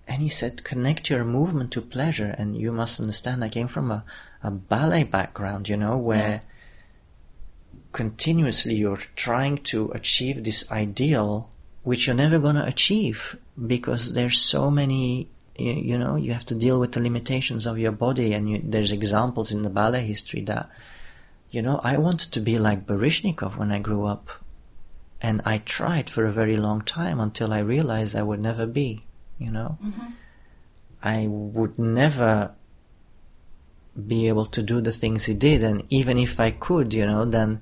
and 0.08 0.22
he 0.22 0.28
said 0.28 0.64
connect 0.64 1.10
your 1.10 1.22
movement 1.22 1.70
to 1.70 1.80
pleasure 1.80 2.34
and 2.38 2.56
you 2.56 2.72
must 2.72 2.98
understand 2.98 3.44
i 3.44 3.48
came 3.48 3.68
from 3.68 3.90
a, 3.90 4.04
a 4.42 4.50
ballet 4.50 5.04
background 5.04 5.68
you 5.68 5.76
know 5.76 5.96
where 5.96 6.42
continuously 7.92 8.74
you're 8.74 8.96
trying 9.16 9.58
to 9.58 9.90
achieve 9.92 10.44
this 10.44 10.70
ideal 10.72 11.50
which 11.88 12.06
you're 12.06 12.16
never 12.16 12.38
going 12.38 12.54
to 12.54 12.66
achieve 12.66 13.38
because 13.66 14.12
there's 14.12 14.38
so 14.38 14.70
many 14.70 15.28
you, 15.58 15.72
you 15.72 15.98
know 15.98 16.16
you 16.16 16.32
have 16.32 16.46
to 16.46 16.54
deal 16.54 16.78
with 16.78 16.92
the 16.92 17.00
limitations 17.00 17.66
of 17.66 17.78
your 17.78 17.92
body. 17.92 18.32
And 18.34 18.50
you, 18.50 18.60
there's 18.62 18.92
examples 18.92 19.50
in 19.52 19.62
the 19.62 19.70
ballet 19.70 20.04
history 20.04 20.42
that 20.42 20.68
you 21.50 21.62
know 21.62 21.80
i 21.82 21.96
wanted 21.96 22.30
to 22.32 22.40
be 22.40 22.58
like 22.58 22.86
Baryshnikov 22.86 23.56
when 23.56 23.72
i 23.72 23.78
grew 23.78 24.04
up. 24.04 24.30
And 25.20 25.40
i 25.44 25.58
tried 25.58 26.10
for 26.10 26.24
a 26.24 26.30
very 26.40 26.56
long 26.56 26.82
time 26.82 27.18
until 27.20 27.52
i 27.52 27.58
realized 27.58 28.14
i 28.14 28.22
would 28.22 28.42
never 28.42 28.66
be 28.66 29.00
you 29.38 29.50
know? 29.50 29.78
Mm-hmm. 29.84 30.06
I 31.02 31.26
would 31.28 31.78
never 31.78 32.54
be 34.06 34.28
able 34.28 34.44
to 34.46 34.62
do 34.62 34.80
the 34.80 34.92
things 34.92 35.26
he 35.26 35.34
did 35.34 35.62
and 35.62 35.82
even 35.90 36.16
if 36.18 36.38
i 36.38 36.50
could 36.50 36.94
you 36.94 37.04
know 37.04 37.24
then 37.24 37.60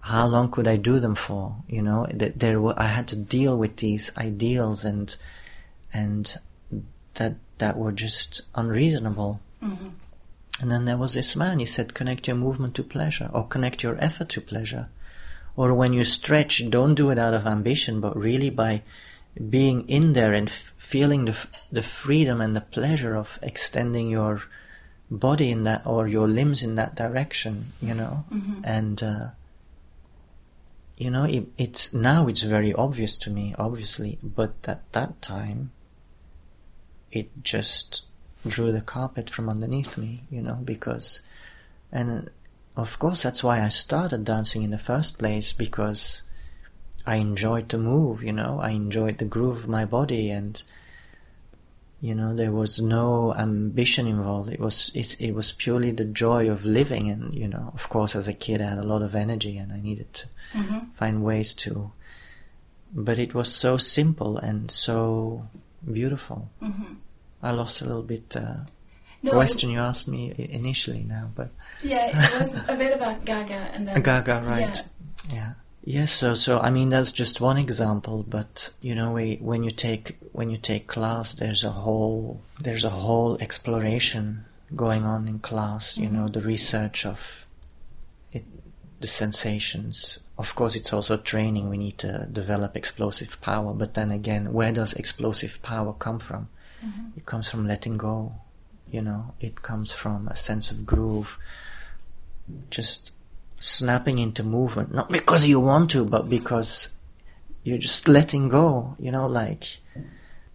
how 0.00 0.26
long 0.26 0.50
could 0.50 0.66
i 0.66 0.76
do 0.76 0.98
them 0.98 1.14
for 1.14 1.54
you 1.68 1.80
know? 1.80 2.06
That 2.12 2.40
there 2.40 2.60
were 2.60 2.74
i 2.76 2.86
had 2.86 3.06
to 3.08 3.16
deal 3.16 3.56
with 3.56 3.76
these 3.76 4.10
ideals 4.16 4.84
and 4.84 5.16
and 5.92 6.36
that 7.14 7.34
that 7.58 7.78
were 7.78 7.92
just 7.92 8.42
unreasonable. 8.54 9.40
Mm-hmm. 9.62 9.88
And 10.60 10.70
then 10.70 10.84
there 10.84 10.96
was 10.96 11.14
this 11.14 11.36
man 11.36 11.58
he 11.58 11.66
said 11.66 11.94
connect 11.94 12.26
your 12.26 12.36
movement 12.36 12.74
to 12.76 12.82
pleasure 12.82 13.30
or 13.32 13.46
connect 13.46 13.82
your 13.82 13.96
effort 13.98 14.28
to 14.30 14.40
pleasure. 14.40 14.88
Or 15.54 15.74
when 15.74 15.92
you 15.92 16.04
stretch 16.04 16.70
don't 16.70 16.94
do 16.94 17.10
it 17.10 17.18
out 17.18 17.34
of 17.34 17.46
ambition 17.46 18.00
but 18.00 18.16
really 18.16 18.50
by 18.50 18.82
being 19.48 19.88
in 19.88 20.12
there 20.12 20.32
and 20.32 20.48
f- 20.48 20.74
feeling 20.76 21.24
the, 21.24 21.32
f- 21.32 21.50
the 21.70 21.82
freedom 21.82 22.40
and 22.40 22.54
the 22.54 22.60
pleasure 22.60 23.14
of 23.14 23.38
extending 23.42 24.08
your 24.08 24.42
body 25.10 25.50
in 25.50 25.62
that 25.64 25.86
or 25.86 26.06
your 26.06 26.28
limbs 26.28 26.62
in 26.62 26.74
that 26.74 26.94
direction 26.94 27.66
you 27.80 27.94
know? 27.94 28.24
And 28.64 29.02
uh, 29.02 29.26
you 31.02 31.10
know 31.10 31.24
it, 31.24 31.46
it's 31.58 31.92
now 31.92 32.28
it's 32.28 32.42
very 32.42 32.72
obvious 32.72 33.18
to 33.18 33.30
me 33.30 33.54
obviously 33.58 34.18
but 34.22 34.54
at 34.68 34.80
that 34.92 35.20
time 35.20 35.72
it 37.10 37.28
just 37.42 38.06
drew 38.46 38.72
the 38.72 38.80
carpet 38.80 39.28
from 39.28 39.48
underneath 39.48 39.96
me 39.98 40.22
you 40.30 40.42
know 40.42 40.60
because 40.64 41.22
and 41.90 42.30
of 42.76 42.98
course 42.98 43.22
that's 43.22 43.42
why 43.42 43.60
I 43.60 43.68
started 43.68 44.24
dancing 44.24 44.62
in 44.62 44.70
the 44.70 44.78
first 44.78 45.18
place 45.18 45.52
because 45.52 46.22
I 47.06 47.16
enjoyed 47.16 47.68
the 47.68 47.78
move, 47.78 48.22
you 48.22 48.32
know, 48.32 48.60
I 48.60 48.70
enjoyed 48.70 49.18
the 49.18 49.24
groove 49.24 49.64
of 49.64 49.68
my 49.68 49.84
body 49.84 50.30
and 50.30 50.62
you 52.00 52.16
know 52.16 52.34
there 52.34 52.50
was 52.50 52.82
no 52.82 53.32
ambition 53.34 54.08
involved 54.08 54.50
it 54.50 54.58
was 54.58 54.90
it's, 54.92 55.14
it 55.14 55.30
was 55.30 55.52
purely 55.52 55.92
the 55.92 56.04
joy 56.04 56.50
of 56.50 56.64
living 56.64 57.08
and 57.08 57.32
you 57.32 57.46
know 57.46 57.70
of 57.74 57.88
course 57.88 58.16
as 58.16 58.26
a 58.26 58.32
kid 58.32 58.60
I 58.60 58.70
had 58.70 58.78
a 58.78 58.82
lot 58.82 59.02
of 59.02 59.14
energy 59.14 59.56
and 59.56 59.72
I 59.72 59.80
needed 59.80 60.12
to 60.14 60.26
find 60.94 61.22
ways 61.22 61.54
to 61.62 61.92
but 62.92 63.20
it 63.20 63.34
was 63.34 63.54
so 63.54 63.76
simple 63.76 64.36
and 64.36 64.68
so 64.68 65.48
beautiful 65.92 66.50
I 67.40 67.52
lost 67.52 67.80
a 67.82 67.84
little 67.84 68.02
bit 68.02 68.36
uh, 68.36 68.64
No, 69.22 69.30
question 69.30 69.70
you 69.70 69.78
asked 69.78 70.08
me 70.08 70.34
initially 70.36 71.04
now, 71.04 71.30
but 71.34 71.50
Yeah, 71.82 72.10
it 72.10 72.40
was 72.40 72.56
a 72.68 72.74
bit 72.76 72.92
about 72.92 73.24
Gaga 73.24 73.70
and 73.74 73.86
then 73.86 74.02
Gaga, 74.02 74.42
right? 74.44 74.76
Yeah. 75.30 75.34
Yeah. 75.34 75.52
Yes. 75.84 76.12
So, 76.12 76.34
so 76.34 76.60
I 76.60 76.70
mean, 76.70 76.90
that's 76.90 77.10
just 77.10 77.40
one 77.40 77.58
example, 77.58 78.24
but 78.28 78.72
you 78.80 78.94
know, 78.94 79.12
we, 79.12 79.36
when 79.36 79.64
you 79.64 79.70
take 79.70 80.16
when 80.32 80.48
you 80.48 80.56
take 80.56 80.86
class, 80.86 81.34
there's 81.34 81.64
a 81.64 81.70
whole 81.70 82.42
there's 82.60 82.84
a 82.84 82.90
whole 82.90 83.36
exploration 83.40 84.44
going 84.76 85.04
on 85.04 85.26
in 85.26 85.40
class. 85.40 85.98
You 85.98 86.08
know, 86.08 86.24
mm-hmm. 86.24 86.38
the 86.38 86.40
research 86.40 87.04
of 87.04 87.46
it, 88.32 88.44
the 89.00 89.08
sensations. 89.08 90.20
Of 90.38 90.54
course, 90.54 90.76
it's 90.76 90.92
also 90.92 91.16
training. 91.16 91.68
We 91.68 91.78
need 91.78 91.98
to 91.98 92.28
develop 92.30 92.76
explosive 92.76 93.40
power, 93.40 93.74
but 93.74 93.94
then 93.94 94.12
again, 94.12 94.52
where 94.52 94.72
does 94.72 94.92
explosive 94.92 95.62
power 95.62 95.92
come 95.94 96.20
from? 96.20 96.48
Mm-hmm. 96.84 97.18
It 97.18 97.26
comes 97.26 97.50
from 97.50 97.66
letting 97.66 97.96
go. 97.96 98.34
You 98.88 99.02
know, 99.02 99.34
it 99.40 99.62
comes 99.62 99.92
from 99.92 100.28
a 100.28 100.36
sense 100.36 100.70
of 100.70 100.86
groove. 100.86 101.38
Just 102.70 103.11
snapping 103.62 104.18
into 104.18 104.42
movement, 104.42 104.92
not 104.92 105.08
because 105.10 105.46
you 105.46 105.60
want 105.60 105.90
to, 105.92 106.04
but 106.04 106.28
because 106.28 106.94
you're 107.62 107.78
just 107.78 108.08
letting 108.08 108.48
go. 108.48 108.96
You 108.98 109.12
know, 109.12 109.26
like 109.26 109.64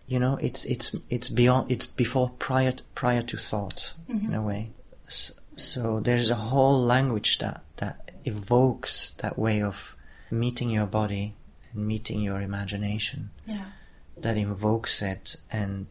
you 0.08 0.20
know, 0.20 0.38
it's 0.42 0.66
it's 0.66 0.96
it's 1.10 1.30
beyond. 1.30 1.72
It's 1.72 1.86
before 1.86 2.30
prior 2.38 2.74
prior 2.96 3.22
to 3.24 3.38
thought 3.38 3.94
in 4.10 4.16
a 4.16 4.20
mm-hmm. 4.20 4.44
way. 4.44 4.70
S- 5.08 5.32
So 5.56 6.00
there's 6.00 6.30
a 6.30 6.36
whole 6.52 6.80
language 6.86 7.40
that 7.40 7.64
that 7.78 8.12
evokes 8.26 9.12
that 9.22 9.36
way 9.40 9.64
of 9.64 9.96
meeting 10.30 10.70
your 10.70 10.86
body 10.86 11.34
and 11.74 11.88
meeting 11.88 12.22
your 12.22 12.42
imagination 12.42 13.30
Yeah. 13.48 13.66
that 14.22 14.38
invokes 14.38 15.02
it 15.02 15.38
and 15.50 15.88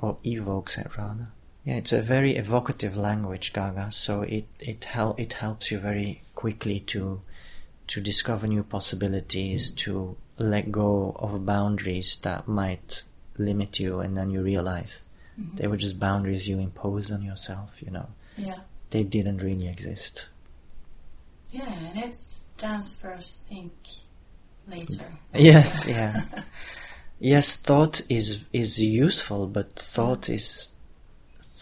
or 0.00 0.16
evokes 0.24 0.78
it 0.78 0.96
rather. 0.96 1.26
Yeah, 1.64 1.76
it's 1.76 1.92
a 1.92 2.02
very 2.02 2.36
evocative 2.36 2.96
language, 2.96 3.52
Gaga. 3.52 3.90
So 3.90 4.22
it 4.22 4.46
it 4.60 4.84
hel- 4.84 5.14
it 5.18 5.34
helps 5.34 5.70
you 5.70 5.78
very 5.78 6.22
quickly 6.34 6.80
to 6.80 7.20
to 7.86 8.00
discover 8.00 8.46
new 8.46 8.62
possibilities, 8.64 9.70
to 9.70 10.16
let 10.38 10.72
go 10.72 11.14
of 11.18 11.44
boundaries 11.46 12.16
that 12.16 12.46
might 12.48 13.04
limit 13.38 13.78
you, 13.80 14.00
and 14.00 14.16
then 14.16 14.30
you 14.30 14.42
realize 14.42 15.06
mm-hmm. 15.40 15.56
they 15.56 15.66
were 15.66 15.76
just 15.76 15.98
boundaries 15.98 16.48
you 16.48 16.58
imposed 16.58 17.10
on 17.12 17.22
yourself. 17.22 17.82
You 17.82 17.90
know, 17.92 18.08
Yeah. 18.36 18.60
they 18.90 19.02
didn't 19.02 19.38
really 19.42 19.68
exist. 19.68 20.28
Yeah, 21.50 21.72
and 21.72 22.04
it's 22.04 22.46
dance 22.58 22.94
first, 22.94 23.46
think 23.46 23.72
later. 24.66 25.06
Yes, 25.34 25.88
yeah. 25.88 26.22
yes, 27.20 27.56
thought 27.56 28.02
is 28.10 28.46
is 28.52 28.78
useful, 28.82 29.46
but 29.46 29.72
thought 29.72 30.28
is 30.28 30.76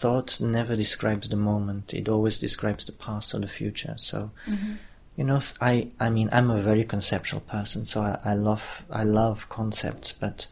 thought 0.03 0.41
never 0.41 0.75
describes 0.75 1.29
the 1.29 1.37
moment. 1.37 1.93
It 1.93 2.09
always 2.09 2.37
describes 2.37 2.83
the 2.83 2.91
past 2.91 3.33
or 3.33 3.39
the 3.39 3.47
future. 3.47 3.95
So, 3.95 4.31
mm-hmm. 4.45 4.73
you 5.15 5.23
know, 5.23 5.39
I 5.61 5.91
I 5.97 6.09
mean, 6.09 6.27
I'm 6.33 6.51
a 6.51 6.61
very 6.61 6.83
conceptual 6.83 7.39
person, 7.39 7.85
so 7.85 8.01
I, 8.01 8.19
I 8.31 8.33
love 8.33 8.85
I 8.91 9.03
love 9.03 9.47
concepts, 9.47 10.11
but 10.11 10.47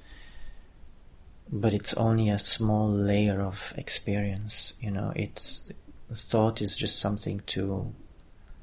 but 1.51 1.73
it's 1.73 1.93
only 1.95 2.29
a 2.29 2.39
small 2.39 2.87
layer 2.89 3.41
of 3.41 3.73
experience. 3.75 4.73
You 4.79 4.91
know, 4.91 5.11
it's 5.17 5.69
thought 6.13 6.61
is 6.61 6.77
just 6.77 6.97
something 6.99 7.41
to. 7.47 7.93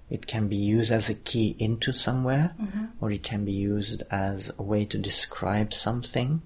It 0.09 0.27
can 0.27 0.49
be 0.49 0.57
used 0.57 0.91
as 0.91 1.11
a 1.11 1.15
key 1.31 1.55
into 1.59 1.93
somewhere, 1.93 2.55
mm-hmm. 2.59 2.87
or 2.99 3.13
it 3.13 3.23
can 3.23 3.45
be 3.45 3.53
used 3.53 4.05
as 4.11 4.51
a 4.59 4.63
way 4.63 4.87
to 4.87 4.97
describe 4.97 5.75
something. 5.75 6.41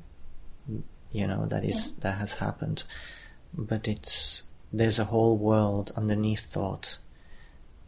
You 1.12 1.28
know 1.28 1.46
that 1.46 1.64
is 1.64 1.92
that 2.02 2.18
has 2.18 2.35
happened, 2.35 2.83
but 3.57 3.88
it's 3.88 4.45
there's 4.73 4.99
a 4.99 5.05
whole 5.05 5.37
world 5.37 5.93
underneath 5.97 6.47
thought, 6.47 6.99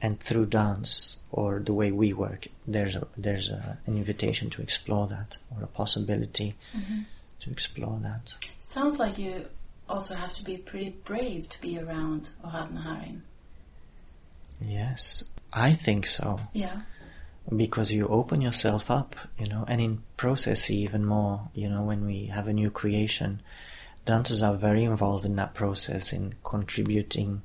and 0.02 0.20
through 0.20 0.46
dance 0.46 1.18
or 1.30 1.60
the 1.60 1.72
way 1.72 1.90
we 1.90 2.12
work, 2.12 2.48
there's 2.66 2.96
a 2.96 3.06
there's 3.16 3.48
a, 3.50 3.78
an 3.86 3.96
invitation 3.96 4.50
to 4.50 4.62
explore 4.62 5.06
that 5.06 5.38
or 5.54 5.62
a 5.62 5.66
possibility 5.66 6.54
mm-hmm. 6.76 7.00
to 7.40 7.50
explore 7.50 7.98
that. 8.02 8.36
Sounds 8.58 8.98
like 8.98 9.18
you 9.18 9.46
also 9.88 10.14
have 10.14 10.32
to 10.34 10.44
be 10.44 10.56
pretty 10.56 10.90
brave 11.04 11.48
to 11.50 11.60
be 11.60 11.78
around 11.78 12.30
Ohad 12.44 12.72
Naharin. 12.72 13.20
Yes, 14.60 15.30
I 15.52 15.72
think 15.72 16.06
so. 16.06 16.40
Yeah. 16.52 16.82
because 17.54 17.92
you 17.92 18.06
open 18.08 18.40
yourself 18.40 18.90
up, 18.90 19.16
you 19.38 19.46
know, 19.46 19.64
and 19.68 19.80
in 19.80 20.02
process 20.16 20.70
even 20.70 21.04
more, 21.04 21.50
you 21.54 21.68
know, 21.68 21.82
when 21.82 22.06
we 22.06 22.26
have 22.26 22.48
a 22.48 22.52
new 22.52 22.70
creation, 22.70 23.40
dancers 24.04 24.42
are 24.42 24.54
very 24.54 24.84
involved 24.84 25.24
in 25.24 25.36
that 25.36 25.54
process 25.54 26.12
in 26.12 26.34
contributing 26.44 27.42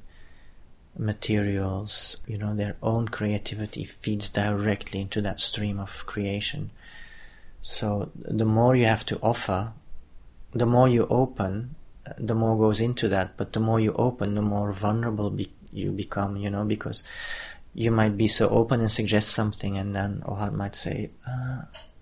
materials, 0.98 2.22
you 2.28 2.38
know, 2.38 2.54
their 2.54 2.76
own 2.84 3.08
creativity 3.08 3.86
feeds 3.86 4.30
directly 4.30 5.02
into 5.02 5.22
that 5.22 5.40
stream 5.40 5.80
of 5.80 6.06
creation. 6.06 6.72
So 7.62 8.12
the 8.16 8.46
more 8.46 8.76
you 8.76 8.86
have 8.86 9.06
to 9.08 9.20
offer, 9.22 9.74
the 10.52 10.66
more 10.66 10.90
you 10.90 11.08
open, 11.10 11.76
the 12.18 12.36
more 12.36 12.58
goes 12.58 12.82
into 12.82 13.08
that, 13.10 13.38
but 13.38 13.54
the 13.54 13.60
more 13.60 13.80
you 13.80 13.94
open, 13.94 14.36
the 14.36 14.42
more 14.42 14.72
vulnerable 14.72 15.30
be- 15.30 15.54
you 15.72 15.92
become, 15.92 16.38
you 16.38 16.50
know, 16.50 16.66
because 16.66 17.04
you 17.74 17.92
might 17.92 18.18
be 18.18 18.28
so 18.28 18.50
open 18.50 18.82
and 18.82 18.92
suggest 18.92 19.30
something, 19.30 19.78
and 19.78 19.96
then 19.96 20.22
Ohad 20.26 20.54
might 20.54 20.76
say, 20.76 21.12
uh, 21.28 21.62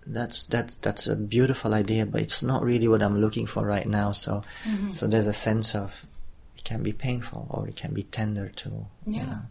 "That's 0.09 0.45
that's 0.45 0.77
that's 0.77 1.07
a 1.07 1.15
beautiful 1.15 1.73
idea, 1.73 2.05
but 2.05 2.21
it's 2.21 2.41
not 2.41 2.63
really 2.63 2.87
what 2.87 3.01
I'm 3.03 3.19
looking 3.21 3.45
for 3.47 3.65
right 3.65 3.87
now." 3.87 4.11
So, 4.13 4.43
so 4.91 5.07
there's 5.07 5.27
a 5.27 5.33
sense 5.33 5.75
of 5.75 6.05
it 6.57 6.63
can 6.63 6.81
be 6.83 6.93
painful 6.93 7.47
or 7.49 7.67
it 7.67 7.75
can 7.75 7.93
be 7.93 8.03
tender 8.03 8.49
too. 8.49 8.87
you 9.05 9.15
Yeah. 9.19 9.25
know. 9.25 9.41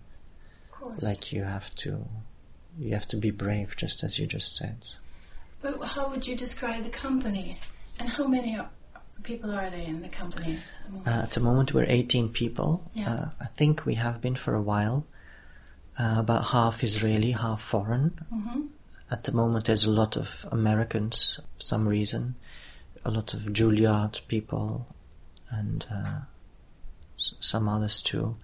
Of 0.64 0.70
course. 0.80 1.02
like 1.02 1.32
you 1.32 1.44
have 1.44 1.74
to, 1.76 2.06
you 2.78 2.92
have 2.92 3.06
to 3.08 3.16
be 3.16 3.30
brave, 3.30 3.76
just 3.76 4.02
as 4.04 4.18
you 4.18 4.26
just 4.26 4.56
said. 4.56 4.86
But 5.62 5.82
how 5.94 6.08
would 6.10 6.26
you 6.26 6.36
describe 6.36 6.82
the 6.84 6.90
company? 6.90 7.58
And 7.98 8.08
how 8.08 8.26
many 8.28 8.56
are, 8.58 8.68
people 9.22 9.50
are 9.50 9.70
there 9.70 9.86
in 9.86 10.02
the 10.02 10.08
company 10.08 10.52
at 10.78 10.84
the 10.84 10.90
moment? 10.92 11.08
Uh, 11.08 11.22
at 11.22 11.30
the 11.30 11.40
moment, 11.40 11.72
we're 11.74 11.86
18 11.88 12.28
people. 12.28 12.88
Yeah. 12.94 13.10
Uh, 13.12 13.28
I 13.40 13.46
think 13.46 13.84
we 13.86 13.94
have 13.94 14.20
been 14.20 14.36
for 14.36 14.54
a 14.54 14.62
while. 14.62 15.06
Uh, 15.98 16.16
about 16.18 16.44
half 16.48 16.84
Israeli, 16.84 17.30
half 17.32 17.60
foreign. 17.62 18.10
Mhm. 18.32 18.68
At 19.10 19.24
the 19.24 19.32
moment, 19.32 19.66
there's 19.66 19.84
a 19.84 19.90
lot 19.90 20.16
of 20.16 20.46
Americans 20.50 21.40
for 21.56 21.62
some 21.62 21.86
reason, 21.88 22.34
a 23.04 23.10
lot 23.10 23.34
of 23.34 23.40
Juilliard 23.42 24.26
people, 24.26 24.86
and 25.50 25.86
uh, 25.92 26.20
s- 27.16 27.34
some 27.40 27.68
others 27.68 28.02
too. 28.02 28.36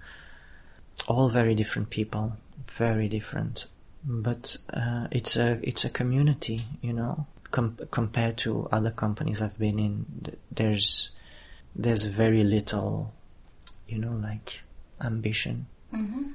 All 1.08 1.28
very 1.28 1.54
different 1.54 1.90
people, 1.90 2.36
very 2.64 3.08
different. 3.08 3.66
But 4.04 4.56
uh, 4.72 5.08
it's 5.10 5.36
a 5.36 5.58
it's 5.62 5.84
a 5.84 5.90
community, 5.90 6.62
you 6.80 6.92
know. 6.92 7.26
Com- 7.50 7.76
compared 7.90 8.38
to 8.38 8.66
other 8.72 8.90
companies 8.90 9.42
I've 9.42 9.58
been 9.58 9.78
in, 9.78 10.06
th- 10.24 10.38
there's 10.50 11.10
there's 11.76 12.06
very 12.06 12.44
little, 12.44 13.12
you 13.88 13.98
know, 13.98 14.12
like 14.12 14.62
ambition. 15.00 15.66
Mhm. 15.92 16.34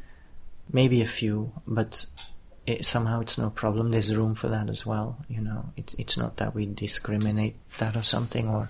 Maybe 0.71 1.01
a 1.01 1.05
few, 1.07 1.53
but 1.65 2.05
it, 2.67 2.85
somehow 2.85 3.21
it's 3.21 3.37
no 3.37 3.49
problem. 3.49 3.89
There's 3.91 4.15
room 4.15 4.35
for 4.35 4.49
that 4.49 4.69
as 4.69 4.85
well. 4.85 5.17
You 5.29 5.41
know, 5.41 5.69
it's 5.75 5.93
it's 5.97 6.17
not 6.17 6.37
that 6.37 6.53
we 6.53 6.65
discriminate 6.67 7.55
that 7.79 7.95
or 7.95 8.03
something. 8.03 8.47
Or 8.47 8.69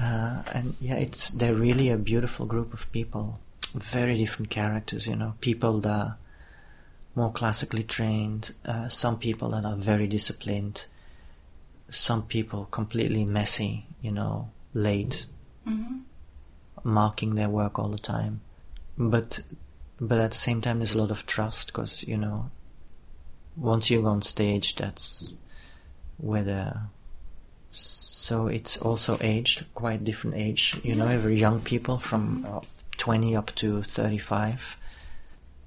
uh, 0.00 0.42
and 0.54 0.74
yeah, 0.80 0.94
it's 0.94 1.30
they're 1.32 1.54
really 1.54 1.90
a 1.90 1.98
beautiful 1.98 2.46
group 2.46 2.72
of 2.72 2.90
people, 2.92 3.38
very 3.74 4.14
different 4.16 4.50
characters. 4.50 5.06
You 5.06 5.16
know, 5.16 5.34
people 5.40 5.80
that 5.80 5.90
are 5.90 6.18
more 7.14 7.32
classically 7.32 7.82
trained, 7.82 8.52
uh, 8.64 8.88
some 8.88 9.18
people 9.18 9.48
that 9.50 9.64
are 9.64 9.76
very 9.76 10.06
disciplined, 10.06 10.86
some 11.90 12.22
people 12.22 12.66
completely 12.70 13.24
messy. 13.24 13.86
You 14.02 14.12
know, 14.12 14.50
late, 14.74 15.26
Mhm. 15.66 16.02
marking 16.84 17.34
their 17.34 17.48
work 17.48 17.78
all 17.78 17.88
the 17.88 17.98
time, 17.98 18.40
but 18.96 19.40
but 20.00 20.18
at 20.18 20.30
the 20.30 20.36
same 20.36 20.60
time 20.60 20.78
there's 20.78 20.94
a 20.94 20.98
lot 20.98 21.10
of 21.10 21.24
trust 21.26 21.68
because 21.68 22.04
you 22.06 22.16
know 22.18 22.50
once 23.56 23.90
you 23.90 24.02
go 24.02 24.08
on 24.08 24.22
stage 24.22 24.74
that's 24.76 25.34
where 26.18 26.42
the 26.44 26.76
so 27.70 28.46
it's 28.48 28.76
also 28.78 29.18
aged 29.20 29.66
quite 29.74 30.04
different 30.04 30.36
age 30.36 30.78
you 30.82 30.94
know 30.94 31.06
every 31.08 31.36
young 31.36 31.60
people 31.60 31.98
from 31.98 32.44
uh, 32.48 32.60
20 32.98 33.36
up 33.36 33.54
to 33.54 33.82
35 33.82 34.76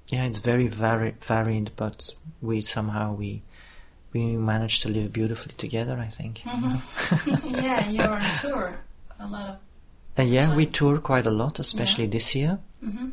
yeah 0.08 0.24
it's 0.24 0.38
very 0.38 0.66
vari- 0.66 1.14
varied 1.20 1.70
but 1.76 2.14
we 2.42 2.60
somehow 2.60 3.12
we 3.12 3.42
we 4.12 4.36
managed 4.36 4.82
to 4.82 4.88
live 4.88 5.12
beautifully 5.12 5.54
together 5.56 5.98
i 5.98 6.06
think 6.08 6.44
yeah, 7.46 7.88
you're 7.88 8.08
on 8.10 8.22
tour 8.40 8.78
a 9.20 9.26
lot 9.26 9.48
of. 9.48 9.56
Uh, 10.18 10.22
yeah 10.22 10.54
we 10.56 10.66
tour 10.66 10.98
quite 10.98 11.26
a 11.26 11.30
lot 11.30 11.58
especially 11.58 12.06
this 12.06 12.34
year 12.34 12.58
Mhm. 12.84 13.12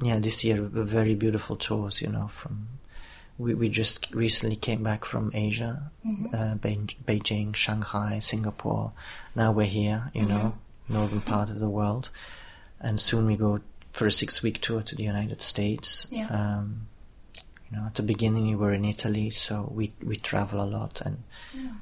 yeah, 0.00 0.18
this 0.20 0.44
year 0.44 0.56
very 0.62 1.14
beautiful 1.16 1.56
tours. 1.56 2.00
You 2.00 2.06
know, 2.08 2.28
from 2.28 2.68
we 3.38 3.54
we 3.54 3.68
just 3.68 4.12
recently 4.12 4.56
came 4.56 4.82
back 4.82 5.04
from 5.04 5.30
Asia, 5.34 5.90
uh, 6.32 6.54
Beij- 6.64 6.96
Beijing, 7.06 7.54
Shanghai, 7.54 8.18
Singapore. 8.18 8.92
Now 9.36 9.52
we're 9.52 9.66
here. 9.66 10.10
You 10.14 10.26
know, 10.26 10.58
northern 10.88 11.20
part 11.20 11.50
of 11.50 11.58
the 11.60 11.68
world. 11.70 12.10
and 12.80 13.00
soon 13.00 13.26
we 13.26 13.34
go 13.36 13.60
for 13.90 14.06
a 14.06 14.12
six-week 14.12 14.60
tour 14.60 14.82
to 14.82 14.94
the 14.94 15.02
United 15.02 15.40
States. 15.42 16.06
Yeah. 16.10 16.28
Um, 16.28 16.86
you 17.70 17.76
know, 17.76 17.86
at 17.86 17.94
the 17.94 18.02
beginning 18.04 18.46
we 18.46 18.54
were 18.54 18.72
in 18.72 18.84
Italy, 18.84 19.30
so 19.30 19.68
we 19.74 19.92
we 20.02 20.16
travel 20.16 20.60
a 20.62 20.68
lot, 20.78 21.00
and 21.06 21.16
Yeah. 21.54 21.74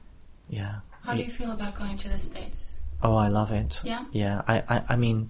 yeah. 0.49 0.75
How 1.05 1.15
do 1.15 1.23
you 1.23 1.31
feel 1.31 1.53
about 1.53 1.75
going 1.79 1.97
to 1.99 2.09
the 2.09 2.19
States? 2.19 2.81
Oh, 3.03 3.15
I 3.15 3.29
love 3.29 3.53
it. 3.53 3.83
Yeah? 3.85 4.05
Yeah. 4.13 4.43
I, 4.49 4.63
I, 4.69 4.83
I 4.95 4.97
mean, 4.97 5.29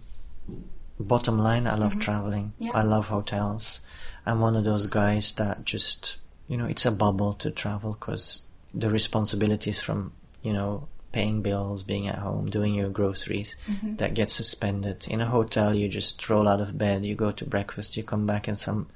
bottom 0.99 1.39
line, 1.39 1.67
I 1.67 1.75
love 1.75 1.99
traveling. 2.01 2.53
Mm-hmm. 2.53 2.65
Yeah. 2.65 2.71
I 2.75 2.83
love 2.83 3.09
hotels. 3.09 3.81
I'm 4.27 4.41
one 4.41 4.57
of 4.57 4.65
those 4.65 4.87
guys 4.87 5.33
that 5.33 5.65
just, 5.65 6.17
you 6.49 6.57
know, 6.57 6.67
it's 6.67 6.85
a 6.87 6.91
bubble 6.91 7.33
to 7.35 7.51
travel 7.51 7.93
because 7.99 8.43
the 8.75 8.91
responsibilities 8.91 9.81
from, 9.81 10.13
you 10.43 10.53
know, 10.53 10.89
paying 11.13 11.41
bills, 11.43 11.83
being 11.83 12.09
at 12.09 12.19
home, 12.19 12.51
doing 12.51 12.75
your 12.75 12.91
groceries, 12.91 13.57
Mm-hmm. 13.71 13.97
that 13.97 14.15
gets 14.15 14.35
suspended. 14.35 15.07
In 15.09 15.21
a 15.21 15.27
hotel, 15.27 15.75
you 15.75 15.89
just 15.89 16.29
roll 16.29 16.47
out 16.49 16.61
of 16.61 16.77
bed, 16.77 17.07
you 17.07 17.15
go 17.15 17.31
to 17.33 17.45
breakfast, 17.45 17.97
you 17.97 18.03
come 18.03 18.27
back 18.27 18.49
and 18.49 18.59
some, 18.59 18.89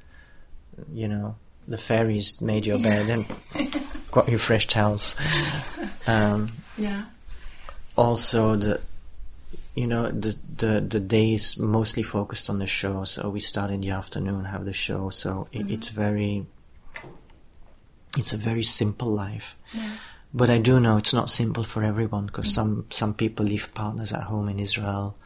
you 0.93 1.09
know, 1.09 1.37
the 1.68 1.78
fairies 1.78 2.41
made 2.41 2.66
your 2.66 2.78
bed 2.78 3.09
and 3.09 3.24
got 4.11 4.28
you 4.28 4.37
fresh 4.39 4.66
towels. 4.66 5.14
Um, 6.07 6.53
Yeah. 6.76 7.05
also 7.97 8.57
the 8.57 8.81
you 9.81 9.87
know 9.87 10.11
the 10.11 10.33
the 10.62 10.72
the 10.95 11.01
days 11.01 11.45
mostly 11.59 12.03
focused 12.03 12.51
on 12.51 12.59
the 12.59 12.66
show 12.66 13.05
so 13.05 13.31
we 13.31 13.41
start 13.41 13.70
in 13.70 13.81
the 13.81 13.91
afternoon 13.91 14.45
have 14.45 14.64
the 14.66 14.74
show 14.87 15.09
so 15.09 15.49
it, 15.53 15.61
mm-hmm. 15.61 15.74
it's 15.74 15.89
very 15.89 16.45
it's 18.18 18.33
a 18.35 18.37
very 18.37 18.62
simple 18.62 19.09
life 19.09 19.57
Yeah. 19.72 19.91
but 20.35 20.49
i 20.51 20.59
do 20.59 20.81
know 20.81 20.97
it's 20.99 21.14
not 21.14 21.31
simple 21.31 21.64
for 21.64 21.83
everyone 21.83 22.26
because 22.26 22.49
mm-hmm. 22.49 22.83
some 22.83 22.87
some 22.91 23.14
people 23.14 23.47
leave 23.47 23.72
partners 23.72 24.12
at 24.12 24.24
home 24.24 24.49
in 24.53 24.59
israel 24.59 25.16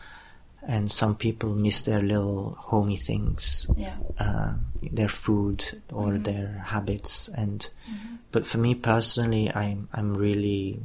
and 0.74 0.90
some 1.00 1.14
people 1.16 1.50
miss 1.66 1.82
their 1.82 2.00
little 2.00 2.56
homey 2.70 2.96
things 2.96 3.66
Yeah. 3.76 3.96
uh, 4.24 4.52
their 4.98 5.12
food 5.24 5.82
or 5.92 6.12
mm-hmm. 6.12 6.22
their 6.22 6.48
habits 6.74 7.28
and 7.42 7.58
but 8.30 8.46
for 8.46 8.58
me 8.58 8.74
personally 8.92 9.50
i'm 9.62 9.88
i'm 9.92 10.14
really 10.14 10.78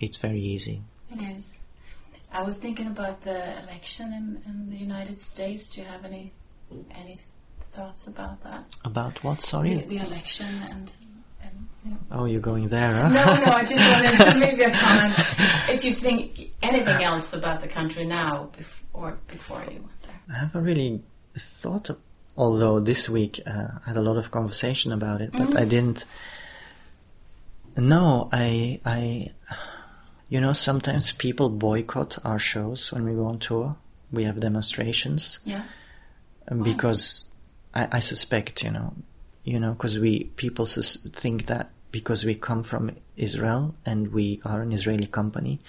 it's 0.00 0.18
very 0.18 0.40
easy 0.40 0.82
It 1.12 1.22
is. 1.36 1.58
I 2.34 2.42
was 2.42 2.56
thinking 2.56 2.86
about 2.88 3.22
the 3.22 3.38
election 3.64 4.06
in, 4.12 4.42
in 4.48 4.68
the 4.70 4.76
United 4.76 5.18
States. 5.20 5.68
Do 5.70 5.80
you 5.80 5.86
have 5.86 6.04
any 6.04 6.32
any 7.00 7.18
thoughts 7.60 8.06
about 8.06 8.42
that? 8.42 8.76
about 8.84 9.22
what 9.24 9.40
sorry 9.40 9.74
The, 9.74 9.86
the 9.96 10.00
election 10.08 10.46
and. 10.70 10.92
and 11.44 11.68
you 11.84 11.90
know. 11.90 11.98
oh 12.10 12.24
you're 12.24 12.40
going 12.52 12.68
there 12.68 12.92
huh? 12.94 13.08
No, 13.08 13.24
no, 13.46 13.52
I 13.60 13.64
just 13.64 13.84
wanted 13.92 14.40
maybe 14.40 14.62
a 14.62 14.70
comment. 14.86 15.14
If 15.74 15.84
you 15.84 15.92
think 15.92 16.50
anything 16.62 17.00
else 17.04 17.34
about 17.34 17.60
the 17.60 17.68
country 17.68 18.04
now 18.04 18.50
or 18.92 19.18
before 19.28 19.62
you 19.70 19.80
went 19.88 20.02
there. 20.06 20.20
i 20.34 20.38
haven't 20.42 20.64
really 20.70 21.02
thought 21.36 21.90
of 21.90 21.98
although 22.36 22.80
this 22.80 23.02
week 23.08 23.34
uh, 23.46 23.68
i 23.84 23.88
had 23.90 23.96
a 23.96 24.02
lot 24.08 24.16
of 24.16 24.30
conversation 24.30 24.90
about 24.92 25.20
it 25.20 25.30
but 25.32 25.50
i 25.62 25.64
didn't 25.74 26.06
no 27.76 28.28
i 28.32 28.80
i 28.86 29.28
you 30.34 30.40
know 30.40 30.52
sometimes 30.52 31.04
people 31.26 31.48
boycott 31.48 32.12
our 32.28 32.40
shows 32.52 32.80
when 32.92 33.02
we 33.08 33.12
go 33.20 33.26
on 33.32 33.38
tour 33.38 33.76
we 34.14 34.24
have 34.24 34.38
demonstrations 34.40 35.40
Yeah. 35.44 35.64
Because 36.70 37.26
I, 37.74 37.88
I 37.92 37.98
suspect, 38.00 38.62
you 38.62 38.70
know, 38.70 38.94
you 39.44 39.58
know, 39.58 39.72
because 39.72 39.98
we 39.98 40.24
people 40.36 40.66
sus- 40.66 40.96
think 40.96 41.46
that 41.46 41.70
because 41.90 42.24
we 42.24 42.34
come 42.34 42.62
from 42.62 42.90
Israel 43.16 43.74
and 43.84 44.12
we 44.12 44.40
are 44.44 44.60
an 44.60 44.72
Israeli 44.72 45.06
company, 45.06 45.60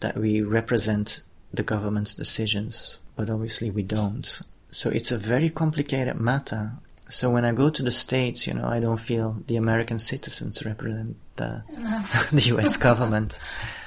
that 0.00 0.16
we 0.16 0.40
represent 0.40 1.22
the 1.52 1.62
government's 1.62 2.14
decisions, 2.14 2.98
but 3.16 3.30
obviously 3.30 3.70
we 3.70 3.82
don't. 3.82 4.40
So 4.70 4.90
it's 4.90 5.12
a 5.12 5.18
very 5.18 5.50
complicated 5.50 6.16
matter. 6.16 6.72
So 7.08 7.30
when 7.30 7.44
I 7.44 7.52
go 7.52 7.68
to 7.70 7.82
the 7.82 7.90
states, 7.90 8.46
you 8.46 8.54
know, 8.54 8.66
I 8.66 8.80
don't 8.80 9.00
feel 9.10 9.42
the 9.46 9.56
American 9.56 9.98
citizens 9.98 10.64
represent 10.64 11.16
the 11.36 11.62
the 12.32 12.44
U.S. 12.54 12.76
government. 12.76 13.38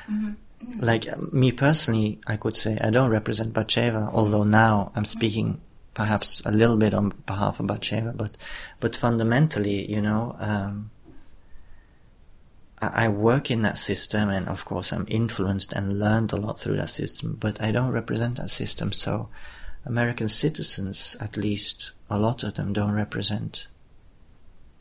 Like 0.80 1.08
uh, 1.08 1.18
me 1.32 1.52
personally, 1.52 2.20
I 2.28 2.38
could 2.38 2.56
say 2.56 2.78
I 2.82 2.90
don't 2.90 3.12
represent 3.12 3.54
Batsheva, 3.54 4.12
although 4.14 4.44
now 4.44 4.92
I'm 4.96 5.06
speaking 5.06 5.62
perhaps 5.94 6.46
a 6.46 6.52
little 6.52 6.78
bit 6.78 6.94
on 6.94 7.14
behalf 7.26 7.60
of 7.60 7.68
Batsheva, 7.68 8.16
but 8.16 8.38
but 8.80 8.96
fundamentally, 8.96 9.92
you 9.92 10.02
know, 10.02 10.36
um, 10.40 10.92
I 12.80 13.08
work 13.08 13.50
in 13.50 13.64
that 13.64 13.78
system, 13.78 14.30
and 14.30 14.48
of 14.48 14.66
course 14.66 14.92
I'm 14.92 15.06
influenced 15.08 15.74
and 15.74 16.00
learned 16.00 16.32
a 16.32 16.38
lot 16.38 16.60
through 16.60 16.78
that 16.78 16.90
system, 16.90 17.38
but 17.40 17.60
I 17.62 17.72
don't 17.72 17.92
represent 17.92 18.38
that 18.38 18.52
system. 18.52 18.92
So 18.92 19.30
American 19.86 20.28
citizens, 20.28 21.18
at 21.20 21.38
least 21.38 21.94
a 22.10 22.20
lot 22.20 22.44
of 22.44 22.54
them, 22.54 22.74
don't 22.74 22.94
represent 22.94 23.68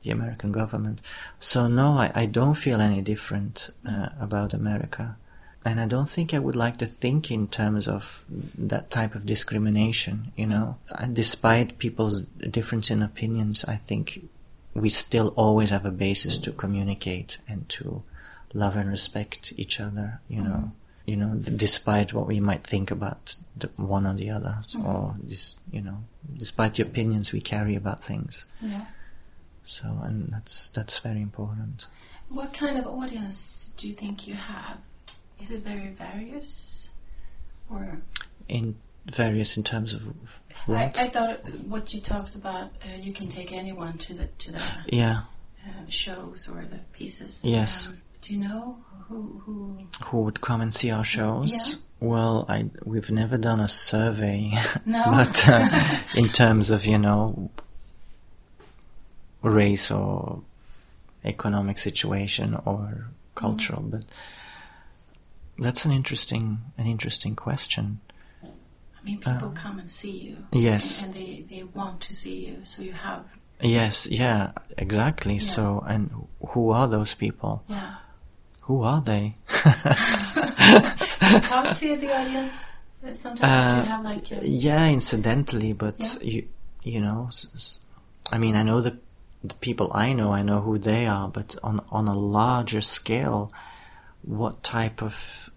the 0.03 0.11
American 0.11 0.53
government. 0.53 1.01
So 1.39 1.67
no, 1.67 1.99
I, 1.99 2.13
I 2.15 2.27
don't 2.27 2.55
feel 2.55 2.81
any 2.81 3.01
different 3.01 3.71
uh, 3.89 4.09
about 4.21 4.55
America. 4.55 5.17
And 5.65 5.81
I 5.81 5.87
don't 5.87 6.09
think 6.09 6.33
I 6.33 6.39
would 6.39 6.55
like 6.55 6.77
to 6.77 6.87
think 6.87 7.29
in 7.29 7.49
terms 7.49 7.89
of 7.89 8.25
that 8.29 8.89
type 8.89 9.17
of 9.17 9.27
discrimination, 9.27 10.31
you 10.37 10.47
know. 10.47 10.77
And 10.97 11.17
despite 11.17 11.79
people's 11.79 12.21
difference 12.21 12.89
in 12.89 13.03
opinions, 13.03 13.65
I 13.65 13.75
think 13.75 14.29
we 14.75 14.91
still 14.91 15.35
always 15.35 15.71
have 15.71 15.85
a 15.85 15.91
basis 15.91 16.39
to 16.39 16.53
communicate 16.53 17.39
and 17.49 17.69
to 17.71 18.05
love 18.55 18.77
and 18.77 18.89
respect 18.89 19.53
each 19.57 19.81
other, 19.81 20.21
you 20.29 20.41
know. 20.41 20.73
You 21.05 21.17
know, 21.17 21.35
despite 21.35 22.13
what 22.13 22.27
we 22.27 22.41
might 22.41 22.65
think 22.65 22.91
about 22.93 23.37
the 23.57 23.69
one 23.77 24.07
or 24.07 24.15
the 24.15 24.31
other, 24.31 24.59
or 24.85 25.15
this, 25.23 25.57
you 25.71 25.81
know, 25.81 26.05
despite 26.37 26.75
the 26.75 26.83
opinions 26.83 27.33
we 27.33 27.41
carry 27.41 27.75
about 27.77 28.03
things. 28.03 28.47
Yeah. 28.61 28.87
So, 29.67 29.89
and 30.05 30.29
that's 30.33 30.71
that's 30.71 30.99
very 31.01 31.21
important. 31.21 31.87
What 32.29 32.53
kind 32.53 32.79
of 32.79 32.87
audience 32.87 33.73
do 33.77 33.89
you 33.89 33.95
think 33.95 34.27
you 34.29 34.35
have? 34.35 34.79
Is 35.41 35.51
it 35.51 35.63
very 35.65 35.89
various? 35.89 36.91
Or 37.69 38.01
In 38.49 38.77
various 39.07 39.57
in 39.57 39.65
terms 39.65 39.93
of 39.93 40.07
I, 40.07 40.71
what? 40.71 40.99
I 41.01 41.09
thought 41.09 41.41
what 41.67 41.93
you 41.93 42.01
talked 42.01 42.37
about, 42.37 42.67
uh, 42.85 42.97
you 43.01 43.13
can 43.13 43.27
take 43.29 43.53
anyone 43.53 43.99
to 43.99 44.15
the 44.15 44.27
to 44.39 44.53
the 44.53 44.63
yeah, 44.93 45.23
uh, 45.67 45.71
shows 45.89 46.49
or 46.49 46.65
the 46.65 46.79
pieces. 46.93 47.45
Yes. 47.45 47.89
Um, 47.89 48.03
do 48.23 48.35
you 48.35 48.41
know 48.41 48.79
who 49.09 49.43
who? 49.45 49.79
who 50.05 50.23
would 50.23 50.41
come 50.41 50.61
and 50.61 50.73
see 50.73 50.93
our 50.93 51.05
shows? 51.05 51.53
Yeah. 51.53 52.09
Well, 52.09 52.45
I 52.49 52.67
we've 52.85 53.11
never 53.11 53.37
done 53.37 53.59
a 53.59 53.69
survey, 53.69 54.53
No. 54.85 55.03
but 55.11 55.49
uh, 55.49 55.69
in 56.17 56.29
terms 56.29 56.71
of 56.71 56.87
you 56.87 56.99
know 56.99 57.51
race 59.43 59.91
or 59.91 60.43
economic 61.25 61.79
situation 61.79 62.55
or 62.65 63.09
cultural, 63.35 63.83
Mm. 63.83 63.91
but 63.91 64.05
that's 65.59 65.85
an 65.85 65.93
interesting 65.93 66.59
an 66.79 66.87
interesting 66.87 67.35
question. 67.37 68.01
I 68.43 69.05
mean, 69.05 69.19
people 69.19 69.51
come 69.55 69.79
and 69.79 69.91
see 69.91 70.19
you. 70.19 70.37
Uh, 70.53 70.59
Yes. 70.59 71.03
And, 71.03 71.15
and 71.15 71.25
they 71.27 71.45
they 71.49 71.63
want 71.75 72.01
to 72.03 72.13
see 72.15 72.47
you, 72.47 72.65
so 72.65 72.83
you 72.83 72.93
have 72.93 73.25
Yes, 73.61 74.07
yeah, 74.11 74.53
exactly. 74.77 75.35
Yeah. 75.35 75.41
So, 75.55 75.85
and 75.89 76.11
who 76.49 76.71
are 76.71 76.89
those 76.89 77.15
people? 77.15 77.63
yeah. 77.69 77.95
Who 78.69 78.83
are 78.83 79.01
they? 79.01 79.37
Talk 81.43 81.75
to 81.77 81.97
the 81.97 82.11
audience. 82.13 82.75
Uh, 83.07 83.13
Sometimes 83.13 83.65
do 83.65 83.71
Uh, 83.71 83.83
you 83.83 83.89
have 83.89 84.05
like 84.05 84.31
a, 84.33 84.47
Yeah, 84.47 84.89
incidentally, 84.89 85.73
but 85.73 85.97
Yeah. 86.21 86.29
you 86.35 86.49
you 86.83 87.01
know, 87.01 87.29
I 88.33 88.39
mean, 88.39 88.55
I 88.57 88.63
know 88.63 88.81
the 88.81 88.99
the 89.49 89.55
people 89.57 89.91
I 89.95 90.13
know, 90.13 90.33
I 90.33 90.43
know 90.43 90.61
who 90.61 90.79
they 90.79 91.07
are, 91.07 91.29
but 91.29 91.57
on 91.63 91.81
on 91.91 92.09
a 92.09 92.19
larger 92.19 92.81
scale, 92.81 93.53
what 94.23 94.63
type 94.63 95.03
of 95.03 95.51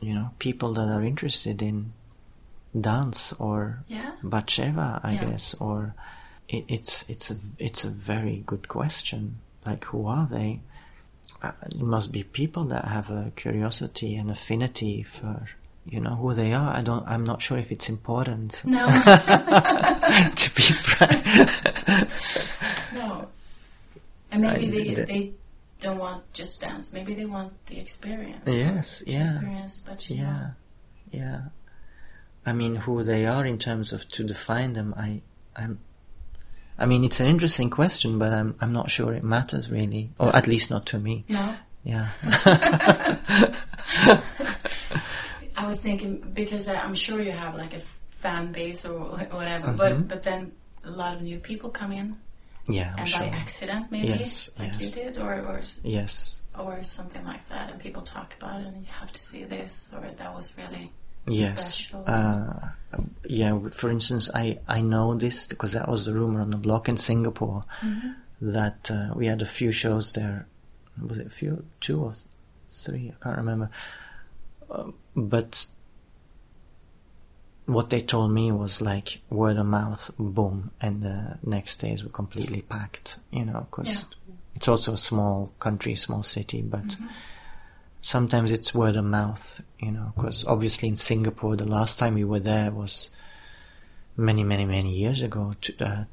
you 0.00 0.14
know 0.14 0.30
people 0.38 0.72
that 0.74 0.88
are 0.88 1.02
interested 1.02 1.62
in 1.62 1.92
dance 2.78 3.32
or 3.38 3.84
yeah 3.88 4.12
Batsheva, 4.22 5.00
I 5.02 5.12
Yeah. 5.12 5.24
guess, 5.24 5.54
or 5.54 5.94
it, 6.48 6.64
it's 6.68 7.04
it's 7.08 7.30
a 7.30 7.36
it's 7.58 7.84
a 7.84 7.90
very 7.90 8.42
good 8.46 8.68
question. 8.68 9.38
Like, 9.64 9.84
who 9.86 10.06
are 10.06 10.26
they? 10.26 10.60
Uh, 11.42 11.52
it 11.66 11.80
must 11.80 12.12
be 12.12 12.22
people 12.22 12.64
that 12.66 12.84
have 12.84 13.10
a 13.10 13.32
curiosity 13.36 14.14
and 14.16 14.30
affinity 14.30 15.02
for 15.02 15.48
you 15.88 16.00
know 16.00 16.16
who 16.16 16.34
they 16.34 16.52
are. 16.52 16.74
I 16.76 16.82
don't. 16.82 17.06
I'm 17.06 17.24
not 17.24 17.40
sure 17.40 17.58
if 17.58 17.70
it's 17.72 17.88
important 17.88 18.62
no 18.66 18.86
to 20.42 20.50
be 20.54 20.62
frank. 20.62 21.22
no. 22.94 23.28
And 24.32 24.42
maybe 24.42 24.66
I- 24.66 24.70
they 24.70 24.94
the- 24.94 25.04
they 25.06 25.32
don't 25.80 25.98
want 25.98 26.32
just 26.32 26.60
dance. 26.60 26.92
Maybe 26.92 27.14
they 27.14 27.26
want 27.26 27.52
the 27.66 27.78
experience. 27.78 28.46
Yes, 28.46 29.04
yeah. 29.06 29.20
Experience, 29.20 29.80
but 29.80 30.08
you 30.10 30.16
yeah, 30.16 30.24
know. 30.24 30.50
yeah. 31.12 31.40
I 32.46 32.52
mean, 32.52 32.76
who 32.76 33.02
they 33.02 33.26
are 33.26 33.44
in 33.44 33.58
terms 33.58 33.92
of 33.92 34.08
to 34.08 34.24
define 34.24 34.72
them. 34.72 34.94
I, 34.96 35.20
I'm. 35.54 35.78
I 36.78 36.86
mean, 36.86 37.04
it's 37.04 37.20
an 37.20 37.26
interesting 37.26 37.70
question, 37.70 38.18
but 38.18 38.32
I'm 38.32 38.54
I'm 38.60 38.72
not 38.72 38.90
sure 38.90 39.12
it 39.12 39.22
matters 39.24 39.70
really, 39.70 40.10
or 40.18 40.34
at 40.34 40.46
least 40.46 40.70
not 40.70 40.86
to 40.86 40.98
me. 40.98 41.24
No. 41.28 41.54
Yeah. 41.84 42.08
I 45.56 45.66
was 45.66 45.80
thinking 45.80 46.20
because 46.34 46.68
I, 46.68 46.76
I'm 46.84 46.94
sure 46.94 47.20
you 47.20 47.32
have 47.32 47.56
like 47.56 47.74
a 47.74 47.80
fan 47.80 48.52
base 48.52 48.84
or 48.84 48.98
whatever, 49.00 49.68
Mm-hmm. 49.68 49.76
but 49.76 50.08
but 50.08 50.22
then 50.22 50.52
a 50.84 50.90
lot 50.90 51.14
of 51.16 51.22
new 51.22 51.38
people 51.38 51.70
come 51.70 51.92
in, 51.92 52.16
Yeah, 52.68 52.92
I'm 52.94 53.00
and 53.00 53.08
sure. 53.08 53.20
by 53.20 53.36
accident 53.36 53.90
maybe, 53.90 54.08
Yes, 54.08 54.50
like 54.58 54.72
yes. 54.72 54.80
you 54.96 55.02
did, 55.02 55.18
or 55.18 55.32
or 55.50 55.60
Yes, 55.82 56.42
or 56.58 56.82
something 56.82 57.24
like 57.24 57.48
that, 57.48 57.70
and 57.70 57.80
people 57.80 58.02
talk 58.02 58.34
about 58.38 58.60
it, 58.60 58.66
and 58.66 58.76
you 58.86 58.92
have 59.00 59.12
to 59.12 59.22
see 59.22 59.44
this, 59.44 59.90
or 59.94 60.00
that 60.20 60.34
was 60.34 60.52
really 60.56 60.92
yes. 61.26 61.74
special. 61.74 62.04
Uh, 62.06 62.70
yeah, 63.28 63.58
for 63.70 63.90
instance, 63.90 64.30
I, 64.34 64.58
I 64.68 64.80
know 64.80 65.14
this 65.14 65.46
because 65.46 65.72
that 65.72 65.88
was 65.88 66.06
the 66.06 66.14
rumor 66.14 66.40
on 66.40 66.50
the 66.50 66.56
block 66.56 66.88
in 66.88 66.96
Singapore 66.96 67.62
Mm-hmm. 67.82 68.10
that 68.54 68.90
uh, 68.90 69.12
we 69.14 69.26
had 69.26 69.42
a 69.42 69.46
few 69.46 69.72
shows 69.72 70.12
there. 70.12 70.46
Was 71.00 71.18
it 71.18 71.26
a 71.26 71.30
few, 71.30 71.64
two 71.80 72.00
or 72.04 72.12
three? 72.70 73.12
I 73.12 73.22
can't 73.22 73.36
remember. 73.38 73.68
Um, 74.70 74.94
but 75.16 75.66
what 77.64 77.90
they 77.90 78.00
told 78.00 78.30
me 78.30 78.52
was 78.52 78.80
like 78.80 79.20
word 79.28 79.56
of 79.56 79.66
mouth, 79.66 80.10
boom, 80.18 80.70
and 80.80 81.02
the 81.02 81.38
next 81.42 81.78
days 81.78 82.04
were 82.04 82.10
completely 82.10 82.62
packed. 82.62 83.18
You 83.32 83.46
know, 83.46 83.66
because 83.70 84.04
it's 84.54 84.68
also 84.68 84.92
a 84.92 84.98
small 84.98 85.52
country, 85.58 85.94
small 85.96 86.22
city, 86.22 86.62
but 86.62 86.96
sometimes 88.00 88.52
it's 88.52 88.74
word 88.74 88.96
of 88.96 89.04
mouth. 89.04 89.60
You 89.80 89.92
know, 89.92 90.12
because 90.14 90.46
obviously 90.46 90.88
in 90.88 90.96
Singapore, 90.96 91.56
the 91.56 91.66
last 91.66 91.98
time 91.98 92.14
we 92.14 92.24
were 92.24 92.40
there 92.40 92.70
was 92.70 93.10
many, 94.16 94.44
many, 94.44 94.64
many 94.64 94.92
years 94.92 95.22
ago. 95.22 95.54
To, 95.62 95.84
uh, 95.84 96.04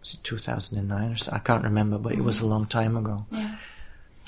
was 0.00 0.14
it 0.14 0.24
2009 0.24 1.12
or 1.12 1.16
so? 1.16 1.32
I 1.32 1.38
can't 1.38 1.64
remember, 1.64 1.98
but 1.98 2.12
it 2.12 2.22
was 2.22 2.40
a 2.40 2.46
long 2.46 2.66
time 2.66 2.96
ago. 2.96 3.26
yeah. 3.30 3.53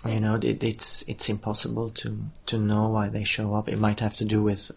You 0.09 0.20
know, 0.20 0.34
it, 0.36 0.62
it's 0.64 1.02
it's 1.09 1.28
impossible 1.28 1.90
to 1.90 2.18
to 2.46 2.59
know 2.59 2.88
why 2.88 3.09
they 3.09 3.24
show 3.24 3.54
up. 3.54 3.68
It 3.68 3.78
might 3.78 4.00
have 4.00 4.14
to 4.16 4.24
do 4.24 4.42
with 4.42 4.70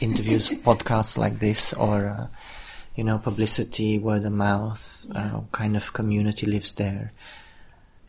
interviews, 0.00 0.50
podcasts 0.64 1.16
like 1.18 1.38
this, 1.38 1.72
or 1.72 2.06
uh, 2.06 2.26
you 2.96 3.04
know, 3.04 3.18
publicity, 3.18 3.98
word 3.98 4.24
of 4.24 4.32
mouth, 4.32 5.06
uh, 5.14 5.40
kind 5.52 5.76
of 5.76 5.92
community 5.92 6.46
lives 6.46 6.72
there. 6.72 7.10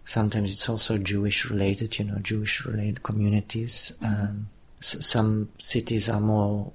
Sometimes 0.03 0.51
it's 0.51 0.69
also 0.69 0.97
Jewish 0.99 1.49
related, 1.49 1.97
you 1.97 2.05
know, 2.05 2.19
Jewish 2.19 2.65
related 2.65 3.01
communities. 3.01 3.97
Um, 4.03 4.49
s- 4.79 5.03
some 5.05 5.49
cities 5.57 6.07
are 6.09 6.21
more, 6.21 6.71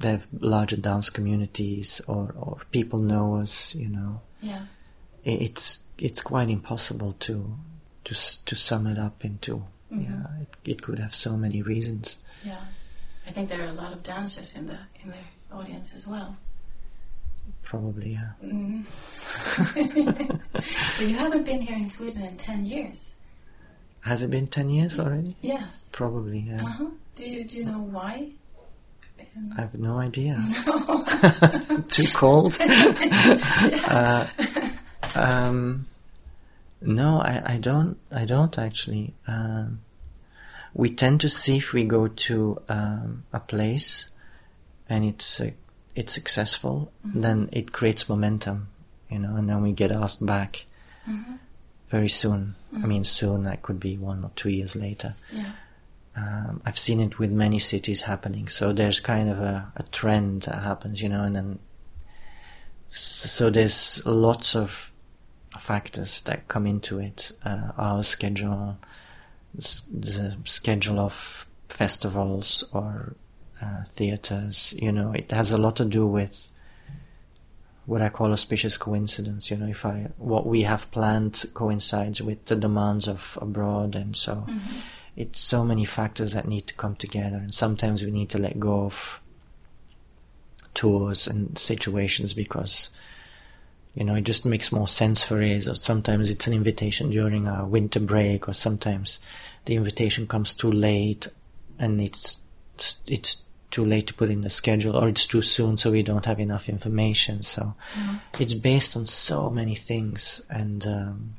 they 0.00 0.10
have 0.10 0.26
larger 0.40 0.76
dance 0.76 1.08
communities, 1.10 2.00
or 2.06 2.34
or 2.38 2.58
people 2.70 2.98
know 2.98 3.36
us, 3.36 3.74
you 3.74 3.88
know 3.88 4.20
Yeah. 4.42 4.66
i- 5.26 5.30
it's 5.46 5.80
it's 5.98 6.20
quite 6.22 6.50
impossible 6.50 7.12
to 7.20 7.56
to 8.08 8.14
to 8.48 8.54
sum 8.56 8.86
it 8.86 8.98
up 8.98 9.24
into 9.24 9.64
Mm-hmm. 9.88 10.04
yeah 10.04 10.42
it, 10.44 10.50
it 10.72 10.78
could 10.84 10.98
have 10.98 11.14
so 11.14 11.32
many 11.44 11.62
reasons 11.62 12.20
Yeah, 12.44 12.60
I 13.26 13.30
think 13.32 13.48
there 13.48 13.62
are 13.64 13.72
a 13.72 13.78
lot 13.82 13.92
of 13.96 14.02
dancers 14.02 14.52
in 14.58 14.66
the 14.66 14.78
in 15.02 15.08
the 15.16 15.22
audience 15.58 15.94
as 15.96 16.04
well. 16.06 16.36
probably 17.64 18.10
yeah 18.20 18.32
Mm. 18.44 18.84
but 20.98 21.06
you 21.08 21.16
haven't 21.16 21.44
been 21.44 21.60
here 21.60 21.76
in 21.76 21.86
Sweden 21.86 22.22
in 22.22 22.36
ten 22.36 22.64
years. 22.66 23.14
has 24.00 24.22
it 24.22 24.30
been 24.30 24.46
10 24.46 24.68
years 24.70 24.98
already 25.00 25.34
Yes. 25.40 25.90
probably 25.92 26.40
yeah 26.50 26.62
Uh 26.62 26.66
huh. 26.78 26.90
Do 27.16 27.24
you 27.28 27.44
do 27.48 27.58
you 27.58 27.64
know 27.64 27.80
why? 27.96 28.14
I 29.56 29.60
have 29.64 29.74
no 29.78 29.98
idea 29.98 30.36
too 31.96 32.06
cold 32.14 32.56
uh, 33.88 34.26
um 35.16 35.86
no 36.80 37.20
I, 37.20 37.42
I 37.54 37.56
don't 37.58 37.98
i 38.12 38.24
don't 38.24 38.56
actually 38.58 39.14
um 39.26 39.80
we 40.74 40.88
tend 40.90 41.20
to 41.22 41.28
see 41.28 41.56
if 41.56 41.72
we 41.72 41.82
go 41.84 42.06
to 42.08 42.60
um, 42.68 43.24
a 43.32 43.40
place 43.40 44.10
and 44.88 45.04
it's 45.04 45.40
uh, 45.40 45.50
it's 45.94 46.12
successful 46.12 46.92
then 47.04 47.48
it 47.52 47.72
creates 47.72 48.08
momentum 48.08 48.68
you 49.10 49.18
know 49.18 49.34
and 49.36 49.48
then 49.48 49.62
we 49.62 49.72
get 49.72 49.90
asked 49.90 50.24
back 50.24 50.66
very 51.88 52.08
soon 52.08 52.54
i 52.82 52.86
mean 52.86 53.02
soon 53.04 53.42
that 53.44 53.62
could 53.62 53.80
be 53.80 53.96
one 53.96 54.22
or 54.24 54.30
two 54.36 54.50
years 54.50 54.76
later 54.76 55.14
Yeah. 55.32 55.52
um, 56.16 56.60
I've 56.66 56.78
seen 56.78 57.00
it 57.00 57.18
with 57.18 57.32
many 57.32 57.58
cities 57.60 58.02
happening. 58.02 58.48
So 58.48 58.72
there's 58.72 59.00
kind 59.00 59.28
of 59.30 59.38
a, 59.40 59.72
a 59.76 59.84
trend 59.84 60.42
that 60.42 60.62
happens, 60.62 61.00
you 61.00 61.08
know, 61.08 61.22
and 61.22 61.34
then 61.36 61.58
so 62.88 63.50
there's 63.50 64.04
lots 64.04 64.56
of 64.56 64.92
factors 65.58 66.20
that 66.22 66.48
come 66.48 66.66
into 66.66 66.98
it. 66.98 67.32
Uh, 67.44 67.72
our 67.76 68.02
schedule, 68.02 68.78
the 69.54 70.36
schedule 70.44 70.98
of 70.98 71.46
festivals 71.68 72.64
or 72.72 73.14
uh, 73.60 73.84
theaters, 73.84 74.74
you 74.80 74.92
know, 74.92 75.12
it 75.12 75.30
has 75.30 75.52
a 75.52 75.58
lot 75.58 75.76
to 75.76 75.84
do 75.84 76.06
with 76.06 76.50
what 77.86 78.02
I 78.02 78.08
call 78.08 78.32
auspicious 78.32 78.76
coincidence. 78.76 79.50
You 79.50 79.56
know, 79.56 79.66
if 79.66 79.84
I 79.86 80.08
what 80.18 80.46
we 80.46 80.62
have 80.62 80.90
planned 80.90 81.44
coincides 81.54 82.20
with 82.20 82.44
the 82.46 82.56
demands 82.56 83.08
of 83.08 83.38
abroad, 83.40 83.94
and 83.94 84.16
so 84.16 84.46
it's 85.18 85.40
so 85.40 85.64
many 85.64 85.84
factors 85.84 86.32
that 86.32 86.46
need 86.46 86.68
to 86.68 86.74
come 86.74 86.94
together 86.94 87.38
and 87.38 87.52
sometimes 87.52 88.04
we 88.04 88.10
need 88.12 88.28
to 88.30 88.38
let 88.38 88.60
go 88.60 88.84
of 88.84 89.20
tours 90.74 91.26
and 91.26 91.58
situations 91.58 92.32
because 92.32 92.90
you 93.94 94.04
know 94.04 94.14
it 94.14 94.24
just 94.24 94.44
makes 94.44 94.72
more 94.72 94.88
sense 94.88 95.24
for 95.24 95.42
us. 95.42 95.66
Or 95.66 95.74
sometimes 95.74 96.30
it's 96.30 96.46
an 96.46 96.52
invitation 96.52 97.10
during 97.10 97.46
a 97.46 97.66
winter 97.66 98.00
break 98.00 98.48
or 98.48 98.52
sometimes 98.52 99.18
the 99.64 99.74
invitation 99.74 100.26
comes 100.26 100.54
too 100.54 100.72
late 100.72 101.28
and 101.78 102.00
it's 102.00 102.38
it's 103.06 103.44
too 103.70 103.84
late 103.84 104.06
to 104.06 104.14
put 104.14 104.30
in 104.30 104.40
the 104.40 104.50
schedule 104.50 104.96
or 104.96 105.08
it's 105.08 105.26
too 105.26 105.42
soon 105.42 105.76
so 105.76 105.90
we 105.90 106.02
don't 106.02 106.24
have 106.24 106.40
enough 106.40 106.68
information. 106.68 107.42
So 107.42 107.74
it's 108.38 108.54
based 108.54 108.96
on 108.96 109.06
so 109.06 109.50
many 109.50 109.74
things. 109.74 110.42
And 110.48 110.86
um, 110.86 111.34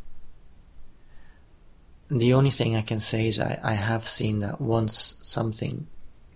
the 2.10 2.34
only 2.34 2.52
thing 2.52 2.76
I 2.76 2.82
can 2.82 3.00
say 3.00 3.28
is 3.28 3.40
I, 3.40 3.60
I 3.64 3.74
have 3.74 4.08
seen 4.08 4.40
that 4.40 4.62
once 4.62 5.20
something 5.22 5.88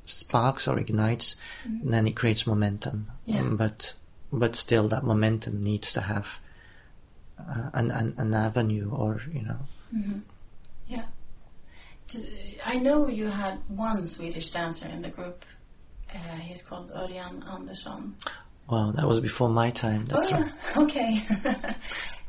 sparks 0.05 0.67
or 0.67 0.79
ignites, 0.79 1.35
then 1.65 2.07
it 2.07 2.15
creates 2.15 2.47
momentum. 2.47 3.07
Yeah. 3.25 3.39
Um, 3.39 3.55
but 3.55 3.93
but 4.33 4.55
still, 4.55 4.87
that 4.89 5.03
momentum 5.03 5.63
needs 5.63 5.93
to 5.93 6.01
have 6.01 6.39
uh, 7.39 7.69
an, 7.73 7.91
an 7.91 8.13
an 8.17 8.33
avenue, 8.33 8.89
or 8.91 9.21
you 9.31 9.43
know, 9.43 9.59
Yeah. 10.87 11.05
I 12.65 12.77
know 12.77 13.07
you 13.07 13.27
had 13.27 13.57
one 13.67 14.05
Swedish 14.05 14.49
dancer 14.49 14.87
in 14.87 15.01
the 15.01 15.09
group. 15.09 15.45
Uh, 16.13 16.17
he's 16.37 16.61
called 16.61 16.91
Örjan 16.91 17.41
Andersson. 17.51 18.15
well, 18.69 18.91
that 18.91 19.07
was 19.07 19.19
before 19.19 19.49
my 19.49 19.69
time. 19.71 20.05
That's 20.05 20.31
oh, 20.31 20.39
right. 20.39 20.51
Okay. 20.77 21.21
Do 21.43 21.49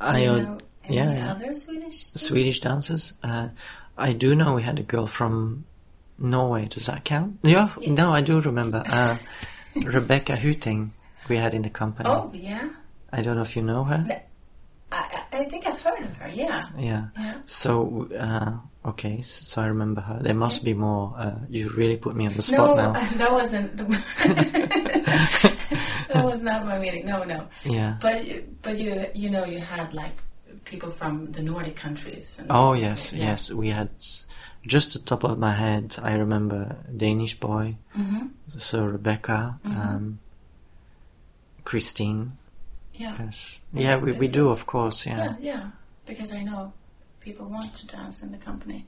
I, 0.00 0.18
you 0.18 0.32
know 0.42 0.58
any 0.84 0.96
yeah, 0.96 1.12
yeah. 1.12 1.30
other 1.32 1.52
Swedish? 1.54 1.96
Swedish 2.14 2.60
dancers. 2.60 3.14
Uh, 3.22 3.48
I 3.96 4.12
do 4.12 4.34
know 4.34 4.54
we 4.54 4.62
had 4.62 4.78
a 4.78 4.82
girl 4.82 5.06
from 5.06 5.64
Norway. 6.18 6.66
Does 6.66 6.86
that 6.86 7.04
count? 7.04 7.38
Yeah. 7.42 7.68
Yes. 7.80 7.96
No, 7.96 8.12
I 8.12 8.20
do 8.22 8.40
remember. 8.40 8.82
Uh, 8.86 9.16
Rebecca 9.84 10.32
Hytting. 10.36 10.90
We 11.28 11.36
had 11.36 11.54
in 11.54 11.62
the 11.62 11.70
company. 11.70 12.08
Oh, 12.08 12.30
yeah. 12.34 12.68
I 13.12 13.22
don't 13.22 13.36
know 13.36 13.42
if 13.42 13.56
you 13.56 13.62
know 13.62 13.84
her. 13.84 14.06
I, 14.92 15.22
I 15.32 15.44
think 15.44 15.66
I've 15.66 15.80
heard 15.80 16.02
of 16.02 16.16
her. 16.18 16.28
Yeah. 16.30 16.68
Yeah. 16.78 17.06
Yeah. 17.18 17.34
So, 17.46 18.08
uh, 18.18 18.58
okay, 18.90 19.22
so 19.22 19.62
I 19.62 19.66
remember 19.66 20.00
her. 20.02 20.18
There 20.22 20.34
must 20.34 20.64
be 20.64 20.74
more. 20.74 21.14
Uh, 21.16 21.38
you 21.48 21.68
really 21.70 21.96
put 21.96 22.14
me 22.14 22.26
on 22.26 22.32
the 22.32 22.36
no, 22.56 22.64
spot 22.64 22.76
now. 22.76 22.92
that 23.16 23.32
wasn't. 23.32 23.76
The, 23.76 23.84
that 26.12 26.24
was 26.24 26.42
not 26.42 26.66
my 26.66 26.78
meaning. 26.78 27.06
No, 27.06 27.24
no. 27.24 27.46
Yeah. 27.64 27.96
But 28.00 28.26
you- 28.26 28.44
but 28.62 28.78
you 28.78 29.06
you 29.14 29.30
know 29.30 29.44
you 29.44 29.58
had 29.58 29.92
like 29.94 30.12
people 30.64 30.90
from 30.90 31.26
the 31.32 31.42
Nordic 31.42 31.76
countries. 31.76 32.38
And 32.38 32.48
Oh 32.50 32.72
yes, 32.74 33.12
Yeah. 33.12 33.24
yes. 33.30 33.50
We 33.52 33.68
had 33.70 33.90
just 34.66 34.92
the 34.94 34.98
top 35.00 35.24
of 35.24 35.38
my 35.38 35.52
head. 35.52 35.96
I 36.02 36.14
remember 36.14 36.76
Danish 36.96 37.38
boy, 37.40 37.76
Mm-hmm. 37.96 38.26
so 38.58 38.84
Rebecca, 38.84 39.56
um, 39.64 40.18
Christine. 41.64 42.32
Yeah. 42.94 43.16
Yes. 43.18 43.60
It's- 43.72 43.84
yeah, 43.84 44.02
we, 44.04 44.12
we 44.12 44.26
it's 44.26 44.32
do, 44.34 44.48
a- 44.48 44.52
of 44.52 44.66
course. 44.66 45.06
Yeah. 45.06 45.16
Yeah, 45.18 45.36
yeah, 45.40 45.70
because 46.06 46.32
I 46.32 46.42
know 46.42 46.72
people 47.20 47.46
want 47.46 47.74
to 47.76 47.86
dance 47.86 48.22
in 48.22 48.30
the 48.30 48.38
company. 48.38 48.86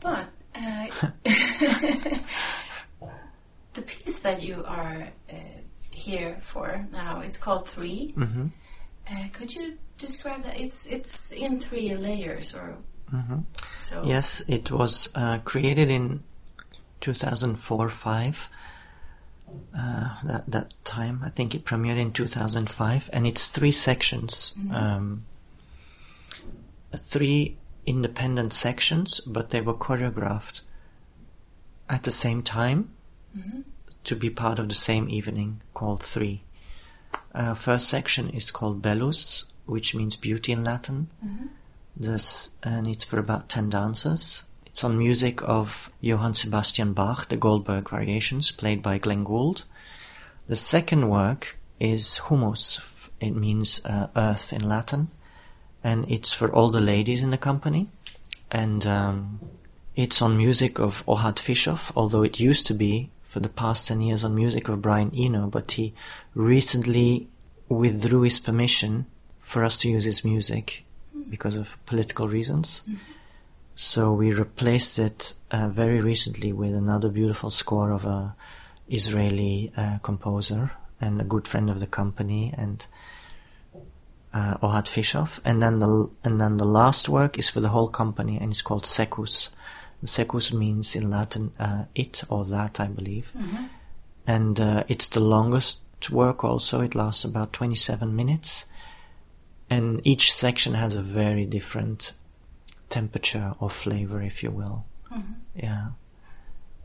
But 0.00 0.26
uh, 0.54 0.86
the 3.74 3.82
piece 3.82 4.18
that 4.20 4.42
you 4.42 4.64
are 4.66 5.08
uh, 5.32 5.34
here 5.90 6.36
for 6.40 6.86
now, 6.92 7.20
it's 7.20 7.36
called 7.36 7.68
3 7.68 8.12
Mhm. 8.16 8.50
Uh, 9.08 9.28
could 9.32 9.54
you 9.54 9.78
describe 9.98 10.42
that? 10.42 10.58
It's 10.60 10.86
it's 10.86 11.30
in 11.32 11.60
three 11.60 11.94
layers, 11.94 12.54
or 12.54 12.76
Mhm. 13.12 13.44
so. 13.80 14.02
Yes, 14.04 14.42
it 14.48 14.70
was 14.72 15.08
uh, 15.14 15.38
created 15.44 15.90
in 15.90 16.24
2004-5. 17.00 18.48
Uh, 19.76 20.16
that 20.24 20.50
that 20.50 20.74
time, 20.84 21.20
I 21.24 21.28
think 21.28 21.54
it 21.54 21.64
premiered 21.64 21.98
in 21.98 22.12
2005, 22.12 23.10
and 23.12 23.26
it's 23.26 23.48
three 23.48 23.72
sections, 23.72 24.54
um, 24.72 25.24
three 26.96 27.56
independent 27.84 28.52
sections, 28.52 29.20
but 29.20 29.50
they 29.50 29.60
were 29.60 29.74
choreographed 29.74 30.62
at 31.88 32.02
the 32.02 32.10
same 32.10 32.42
time 32.42 32.90
to 34.04 34.16
be 34.16 34.30
part 34.30 34.58
of 34.58 34.68
the 34.68 34.74
same 34.74 35.08
evening 35.08 35.60
called 35.74 36.02
Three. 36.02 36.42
Uh, 37.34 37.54
first 37.54 37.88
section 37.88 38.30
is 38.30 38.50
called 38.50 38.82
Bellus, 38.82 39.52
which 39.66 39.94
means 39.94 40.16
beauty 40.16 40.52
in 40.52 40.64
Latin. 40.64 41.08
This 41.94 42.56
and 42.62 42.86
it's 42.86 43.04
for 43.04 43.18
about 43.18 43.48
ten 43.48 43.70
dancers. 43.70 44.44
It's 44.76 44.84
on 44.84 44.98
music 44.98 45.40
of 45.42 45.90
Johann 46.02 46.34
Sebastian 46.34 46.92
Bach, 46.92 47.28
the 47.28 47.38
Goldberg 47.38 47.88
Variations, 47.88 48.52
played 48.52 48.82
by 48.82 48.98
Glenn 48.98 49.24
Gould. 49.24 49.64
The 50.48 50.54
second 50.54 51.08
work 51.08 51.58
is 51.80 52.20
Humus. 52.28 53.08
It 53.18 53.30
means 53.30 53.82
uh, 53.86 54.08
earth 54.14 54.52
in 54.52 54.68
Latin, 54.68 55.08
and 55.82 56.04
it's 56.10 56.34
for 56.34 56.52
all 56.52 56.68
the 56.68 56.82
ladies 56.82 57.22
in 57.22 57.30
the 57.30 57.38
company. 57.38 57.88
And 58.50 58.86
um, 58.86 59.40
it's 59.94 60.20
on 60.20 60.36
music 60.36 60.78
of 60.78 61.02
Ohad 61.06 61.36
Fishof, 61.36 61.90
although 61.96 62.22
it 62.22 62.38
used 62.38 62.66
to 62.66 62.74
be 62.74 63.08
for 63.22 63.40
the 63.40 63.48
past 63.48 63.88
10 63.88 64.02
years 64.02 64.24
on 64.24 64.34
music 64.34 64.68
of 64.68 64.82
Brian 64.82 65.10
Eno, 65.16 65.46
but 65.46 65.70
he 65.70 65.94
recently 66.34 67.28
withdrew 67.70 68.20
his 68.20 68.38
permission 68.38 69.06
for 69.40 69.64
us 69.64 69.78
to 69.78 69.88
use 69.88 70.04
his 70.04 70.22
music 70.22 70.84
because 71.30 71.56
of 71.56 71.78
political 71.86 72.28
reasons. 72.28 72.82
So 73.78 74.14
we 74.14 74.32
replaced 74.32 74.98
it 74.98 75.34
uh, 75.50 75.68
very 75.68 76.00
recently 76.00 76.50
with 76.50 76.74
another 76.74 77.10
beautiful 77.10 77.50
score 77.50 77.90
of 77.90 78.06
a 78.06 78.34
Israeli 78.88 79.70
uh, 79.76 79.98
composer 79.98 80.72
and 80.98 81.20
a 81.20 81.24
good 81.24 81.46
friend 81.46 81.68
of 81.68 81.78
the 81.78 81.86
company 81.86 82.54
and 82.56 82.86
uh, 84.32 84.56
Ohad 84.62 84.86
Fishof. 84.86 85.40
And 85.44 85.62
then 85.62 85.80
the 85.80 86.10
and 86.24 86.40
then 86.40 86.56
the 86.56 86.64
last 86.64 87.10
work 87.10 87.38
is 87.38 87.50
for 87.50 87.60
the 87.60 87.68
whole 87.68 87.88
company 87.88 88.38
and 88.38 88.50
it's 88.50 88.62
called 88.62 88.86
Secus. 88.86 89.50
Secus 90.04 90.54
means 90.54 90.96
in 90.96 91.10
Latin 91.10 91.52
uh, 91.58 91.84
it 91.94 92.24
or 92.30 92.46
that, 92.46 92.80
I 92.80 92.86
believe. 92.86 93.34
And 94.26 94.58
uh, 94.58 94.84
it's 94.88 95.08
the 95.08 95.20
longest 95.20 95.82
work 96.10 96.44
also. 96.44 96.80
It 96.80 96.94
lasts 96.94 97.24
about 97.24 97.52
27 97.52 98.16
minutes. 98.16 98.66
And 99.68 100.00
each 100.06 100.32
section 100.32 100.74
has 100.74 100.96
a 100.96 101.02
very 101.02 101.44
different 101.44 102.12
temperature 102.88 103.52
or 103.60 103.70
flavor, 103.70 104.22
if 104.22 104.42
you 104.42 104.50
will. 104.50 104.84
Yeah. 105.54 105.88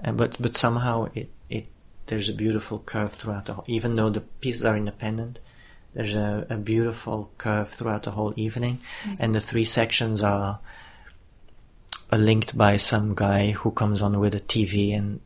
Uh, 0.04 0.12
but 0.12 0.38
but 0.40 0.56
somehow 0.56 1.10
it, 1.14 1.30
it 1.50 1.68
there's 2.08 2.30
a 2.30 2.34
beautiful 2.34 2.80
curve 2.80 3.14
throughout 3.14 3.46
the 3.46 3.54
whole, 3.54 3.66
even 3.68 3.96
though 3.96 4.10
the 4.10 4.22
pieces 4.22 4.66
are 4.66 4.76
independent, 4.76 5.40
there's 5.94 6.16
a, 6.16 6.48
a 6.50 6.58
beautiful 6.58 7.32
curve 7.38 7.70
throughout 7.70 8.04
the 8.04 8.12
whole 8.12 8.34
evening, 8.36 8.80
and 9.20 9.36
the 9.36 9.42
three 9.42 9.64
sections 9.64 10.24
are, 10.24 10.60
are 12.12 12.18
linked 12.18 12.58
by 12.58 12.78
some 12.78 13.14
guy 13.14 13.52
who 13.52 13.72
comes 13.72 14.02
on 14.02 14.20
with 14.20 14.34
a 14.34 14.40
TV 14.40 14.96
and 14.96 15.20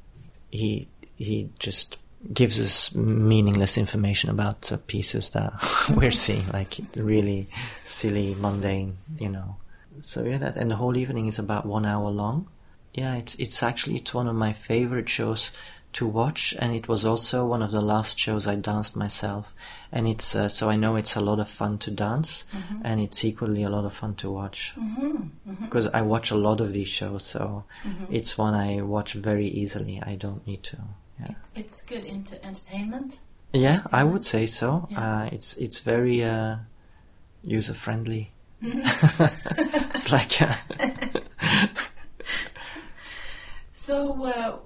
he 0.51 0.87
he 1.17 1.49
just 1.59 1.97
gives 2.33 2.59
us 2.59 2.95
meaningless 2.95 3.77
information 3.77 4.29
about 4.29 4.61
the 4.63 4.77
pieces 4.77 5.29
that 5.31 5.53
we're 5.95 6.11
seeing, 6.11 6.47
like 6.49 6.77
really 6.97 7.47
silly, 7.83 8.35
mundane, 8.35 8.97
you 9.19 9.29
know. 9.29 9.57
So 10.05 10.23
yeah, 10.23 10.37
that 10.37 10.57
and 10.57 10.69
the 10.69 10.75
whole 10.75 10.97
evening 10.97 11.27
is 11.27 11.39
about 11.39 11.65
one 11.65 11.85
hour 11.85 12.09
long. 12.09 12.49
Yeah, 12.93 13.15
it's 13.15 13.35
it's 13.35 13.61
actually 13.63 13.95
it's 13.97 14.13
one 14.13 14.27
of 14.27 14.35
my 14.35 14.53
favorite 14.53 15.09
shows 15.09 15.51
to 15.93 16.05
watch, 16.05 16.53
and 16.59 16.75
it 16.75 16.87
was 16.87 17.05
also 17.05 17.45
one 17.45 17.61
of 17.61 17.71
the 17.71 17.81
last 17.81 18.19
shows 18.19 18.47
I 18.47 18.55
danced 18.55 18.97
myself. 18.97 19.53
And 19.91 20.07
it's 20.07 20.35
uh, 20.35 20.49
so 20.49 20.69
I 20.69 20.75
know 20.75 20.95
it's 20.95 21.15
a 21.15 21.21
lot 21.21 21.39
of 21.39 21.49
fun 21.49 21.77
to 21.79 21.91
dance, 21.91 22.45
and 22.83 22.99
it's 22.99 23.23
equally 23.25 23.63
a 23.63 23.69
lot 23.69 23.85
of 23.85 23.93
fun 23.93 24.15
to 24.15 24.29
watch 24.29 24.75
because 25.61 25.87
I 25.87 26.01
watch 26.01 26.31
a 26.31 26.35
lot 26.35 26.61
of 26.61 26.73
these 26.73 26.89
shows. 26.89 27.25
So 27.25 27.63
it's 28.11 28.37
one 28.37 28.53
I 28.53 28.81
watch 28.81 29.13
very 29.13 29.47
easily. 29.47 30.01
I 30.05 30.15
don't 30.15 30.45
need 30.45 30.63
to. 30.63 30.77
Yeah. 31.19 31.35
It's 31.55 31.81
good 31.81 32.05
into 32.05 32.43
entertainment. 32.45 33.19
Yeah, 33.53 33.79
I 33.91 34.03
would 34.03 34.25
say 34.25 34.45
so. 34.45 34.87
Yeah. 34.91 34.99
Uh, 34.99 35.29
it's 35.31 35.55
it's 35.55 35.79
very 35.79 36.23
uh, 36.23 36.57
user 37.41 37.73
friendly. 37.73 38.31
it's 38.61 40.11
like 40.11 40.41
uh, 40.41 40.55
So, 43.71 44.23
uh, 44.25 44.57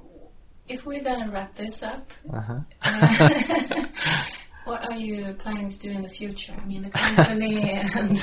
if 0.67 0.85
we're 0.85 1.03
gonna 1.03 1.29
wrap 1.31 1.53
this 1.55 1.83
up, 1.83 2.13
uh-huh. 2.31 2.59
what 4.65 4.89
are 4.89 4.95
you 4.95 5.33
planning 5.39 5.67
to 5.67 5.79
do 5.79 5.89
in 5.91 6.01
the 6.03 6.09
future? 6.09 6.53
I 6.61 6.65
mean, 6.65 6.83
the 6.83 6.89
company 6.91 7.69
and 7.71 8.17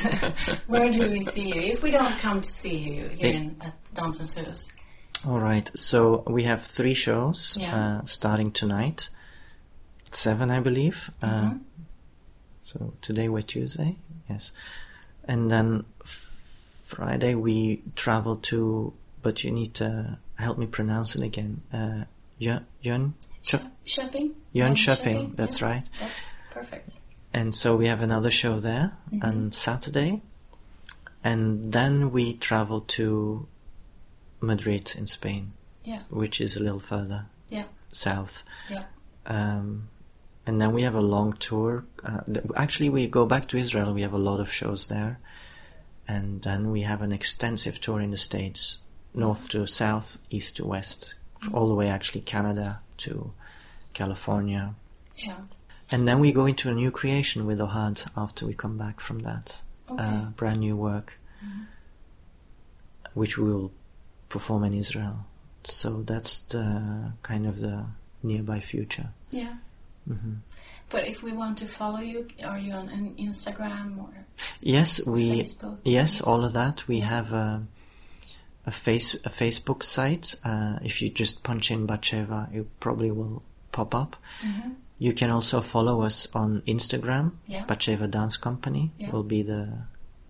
where 0.67 0.91
do 0.91 1.11
we 1.11 1.21
see 1.21 1.49
you? 1.55 1.61
If 1.73 1.83
we 1.83 1.91
don't 1.91 2.17
come 2.21 2.41
to 2.41 2.49
see 2.49 2.79
you 2.79 3.09
here 3.09 3.35
in, 3.37 3.57
at 3.62 3.75
Dansens 3.95 4.39
Hus, 4.39 4.73
All 5.27 5.41
right. 5.41 5.71
So 5.77 6.23
we 6.27 6.45
have 6.45 6.62
three 6.62 6.95
shows 6.95 7.59
Yeah. 7.61 7.75
uh, 7.77 8.05
starting 8.05 8.53
tonight. 8.53 9.11
Seven, 10.12 10.51
I 10.51 10.61
believe. 10.61 11.11
Uh, 11.21 11.55
so 12.62 12.95
today 13.03 13.29
we're 13.29 13.43
Tuesday. 13.43 13.97
Yes, 14.31 14.53
and 15.29 15.51
then 15.51 15.85
f- 16.03 16.83
Friday 16.87 17.35
we 17.35 17.83
travel 17.95 18.37
to. 18.37 18.93
But 19.22 19.43
you 19.45 19.51
need 19.51 19.74
to 19.74 20.18
help 20.39 20.57
me 20.59 20.66
pronounce 20.66 21.16
it 21.16 21.22
again. 21.22 21.62
Uh, 21.72 22.05
Jön, 22.41 22.64
Jön, 22.85 23.12
Chö- 23.43 23.70
Shopping? 23.85 24.35
That's 25.35 25.61
right. 25.62 25.83
That's 26.01 26.35
perfect. 26.51 26.91
And 27.35 27.55
so 27.55 27.77
we 27.77 27.87
have 27.89 28.03
another 28.03 28.31
show 28.31 28.61
there 28.61 28.93
on 29.22 29.53
Saturday. 29.53 30.22
And 31.24 31.64
then 31.64 32.12
we 32.12 32.35
travel 32.35 32.83
to 32.83 33.49
Madrid 34.41 34.95
in 34.97 35.07
Spain, 35.09 35.53
Yeah, 35.85 36.03
which 36.09 36.41
is 36.41 36.57
a 36.57 36.62
little 36.62 36.79
further 36.81 37.27
yeah, 37.51 37.64
south. 37.93 38.45
yeah. 38.70 38.85
Um, 39.27 39.89
and 40.47 40.61
then 40.61 40.72
we 40.72 40.82
have 40.82 40.94
a 40.94 41.01
long 41.01 41.32
tour. 41.34 41.84
Uh, 42.05 42.20
actually, 42.55 42.88
we 42.88 43.09
go 43.09 43.26
back 43.26 43.49
to 43.49 43.59
Israel. 43.59 43.92
We 43.92 44.03
have 44.03 44.12
a 44.12 44.18
lot 44.18 44.38
of 44.38 44.53
shows 44.53 44.86
there. 44.86 45.18
And 46.07 46.42
then 46.42 46.70
we 46.70 46.82
have 46.82 47.03
an 47.03 47.12
extensive 47.12 47.80
tour 47.80 48.01
in 48.01 48.12
the 48.12 48.16
States, 48.16 48.78
north 49.12 49.49
to 49.49 49.66
south, 49.66 50.18
east 50.30 50.57
to 50.57 50.64
west, 50.64 51.16
all 51.53 51.68
the 51.68 51.74
way 51.74 51.88
actually 51.88 52.20
Canada 52.20 52.80
to 52.99 53.32
California. 53.92 54.74
Yeah. 55.16 55.38
And 55.90 56.07
then 56.07 56.20
we 56.20 56.30
go 56.30 56.47
into 56.47 56.70
a 56.70 56.74
new 56.74 56.92
creation 56.92 57.44
with 57.44 57.59
Ohad 57.59 58.09
after 58.16 58.47
we 58.47 58.55
come 58.55 58.78
back 58.78 59.01
from 59.01 59.20
that. 59.20 59.62
Okay. 59.90 60.05
Uh, 60.05 60.30
brand 60.36 60.61
new 60.61 60.76
work, 60.76 61.18
which 63.14 63.36
we 63.38 63.53
will 63.53 63.72
perform 64.28 64.62
in 64.64 64.74
Israel. 64.74 65.26
So 65.64 66.03
that's 66.03 66.40
the 66.40 67.12
kind 67.22 67.47
of 67.47 67.61
the 67.61 67.86
nearby 68.22 68.61
future. 68.61 69.09
Yeah. 69.30 69.57
Hmm 70.07 70.35
But 70.89 71.09
if 71.09 71.23
we 71.23 71.33
want 71.33 71.59
to 71.59 71.67
follow 71.67 71.99
you, 72.01 72.29
are 72.45 72.59
you 72.59 72.73
on 72.73 72.89
an 72.89 73.15
Instagram 73.19 73.99
or 73.99 74.11
Yes, 74.61 75.01
we 75.07 75.41
Facebook? 75.41 75.79
yes 75.85 76.21
all 76.21 76.45
of 76.45 76.53
that. 76.53 76.87
We 76.89 77.01
have 77.01 77.33
a 77.33 77.63
a 78.67 78.71
face 78.71 79.15
a 79.25 79.31
Facebook 79.31 79.83
site. 79.83 80.35
Uh, 80.45 80.79
if 80.83 81.01
you 81.03 81.09
just 81.09 81.43
punch 81.43 81.71
in 81.71 81.87
Batsheva, 81.87 82.53
it 82.55 82.67
probably 82.81 83.11
will 83.11 83.43
pop 83.73 83.95
up. 83.95 84.17
Mm-hmm. 84.43 84.71
You 84.99 85.13
can 85.13 85.31
also 85.31 85.61
follow 85.61 86.03
us 86.03 86.29
on 86.35 86.63
Instagram. 86.67 87.33
Yeah. 87.47 87.65
Batsheva 87.67 88.09
Dance 88.11 88.37
Company 88.39 88.91
Yeah. 88.99 89.11
will 89.13 89.25
be 89.25 89.43
the 89.43 89.87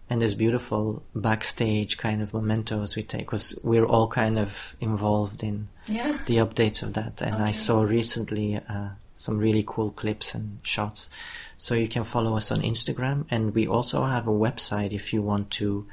and 0.09 0.21
there's 0.21 0.35
beautiful 0.37 1.03
backstage 1.15 1.97
kind 1.99 2.23
of 2.23 2.33
mementos 2.33 2.95
we 2.97 3.03
take 3.03 3.27
because 3.27 3.59
we're 3.65 3.85
all 3.87 4.07
kind 4.09 4.39
of 4.39 4.77
involved 4.81 5.43
in 5.43 5.69
Yeah. 5.89 6.19
the 6.27 6.37
updates 6.45 6.83
of 6.83 6.93
that. 6.95 7.23
And 7.23 7.37
I 7.51 7.53
saw 7.53 7.83
recently 7.83 8.57
uh, 8.57 8.91
some 9.17 9.39
really 9.39 9.65
cool 9.67 9.91
clips 9.91 10.35
and 10.35 10.61
shots. 10.63 11.11
So 11.59 11.75
you 11.75 11.89
can 11.89 12.05
follow 12.05 12.37
us 12.37 12.53
on 12.53 12.59
Instagram, 12.59 13.25
and 13.31 13.53
we 13.55 13.67
also 13.67 14.05
have 14.05 14.29
a 14.29 14.31
website 14.31 14.93
if 14.93 15.13
you 15.13 15.23
want 15.23 15.51
to 15.53 15.87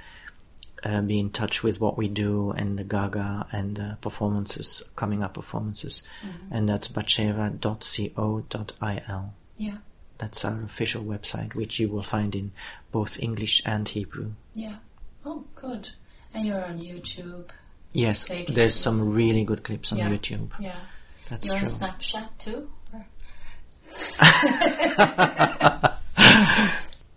uh, 0.84 1.02
be 1.02 1.18
in 1.20 1.30
touch 1.32 1.64
with 1.64 1.80
what 1.80 1.98
we 1.98 2.08
do 2.10 2.52
and 2.52 2.78
the 2.78 2.84
Gaga 2.84 3.48
and 3.52 3.80
uh, 3.80 3.96
performances, 4.02 4.84
coming 4.96 5.24
up 5.24 5.34
performances, 5.34 6.04
and 6.52 6.68
that's 6.70 6.90
batsheva.co.il. 8.04 9.34
Yeah. 9.58 9.78
That's 10.18 10.46
our 10.46 10.62
official 10.64 11.04
website, 11.04 11.56
which 11.56 11.80
you 11.80 11.90
will 11.90 12.04
find 12.04 12.36
in 12.36 12.52
both 12.92 13.20
English 13.22 13.62
and 13.66 13.88
Hebrew. 13.88 14.34
Yeah. 14.54 14.76
Oh, 15.26 15.46
good. 15.56 15.90
And 16.34 16.46
you're 16.46 16.64
on 16.64 16.80
YouTube. 16.80 17.50
Yes, 17.94 18.26
there's 18.50 18.76
some 18.76 19.14
really 19.14 19.44
good 19.44 19.64
clips 19.64 19.92
on 19.92 19.98
Yeah. 20.00 20.10
YouTube. 20.10 20.52
Yeah. 20.60 20.76
That's 21.30 21.48
you're 21.48 21.58
true. 21.58 21.68
on 21.68 21.74
Snapchat 21.74 22.30
too? 22.38 22.70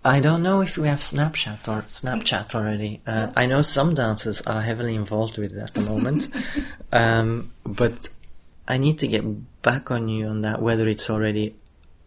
I 0.05 0.21
don't 0.21 0.43
know 0.43 0.61
if 0.61 0.79
we 0.79 0.87
have 0.87 1.01
Snapchat 1.01 1.67
or 1.69 1.83
Snapchat 1.83 2.55
already. 2.55 3.01
Uh, 3.07 3.33
I 3.35 3.47
know 3.47 3.63
some 3.63 3.95
dancers 3.95 4.41
are 4.43 4.61
heavily 4.61 4.95
involved 4.95 5.37
with 5.37 5.53
it 5.53 5.59
at 5.59 5.75
the 5.75 5.81
moment, 5.81 6.29
um, 6.93 7.53
but 7.65 8.09
I 8.69 8.79
need 8.79 9.01
to 9.01 9.09
get 9.09 9.25
back 9.63 9.91
on 9.91 10.09
you 10.09 10.29
on 10.29 10.43
that. 10.43 10.63
Whether 10.63 10.87
it's 10.87 11.11
already 11.11 11.57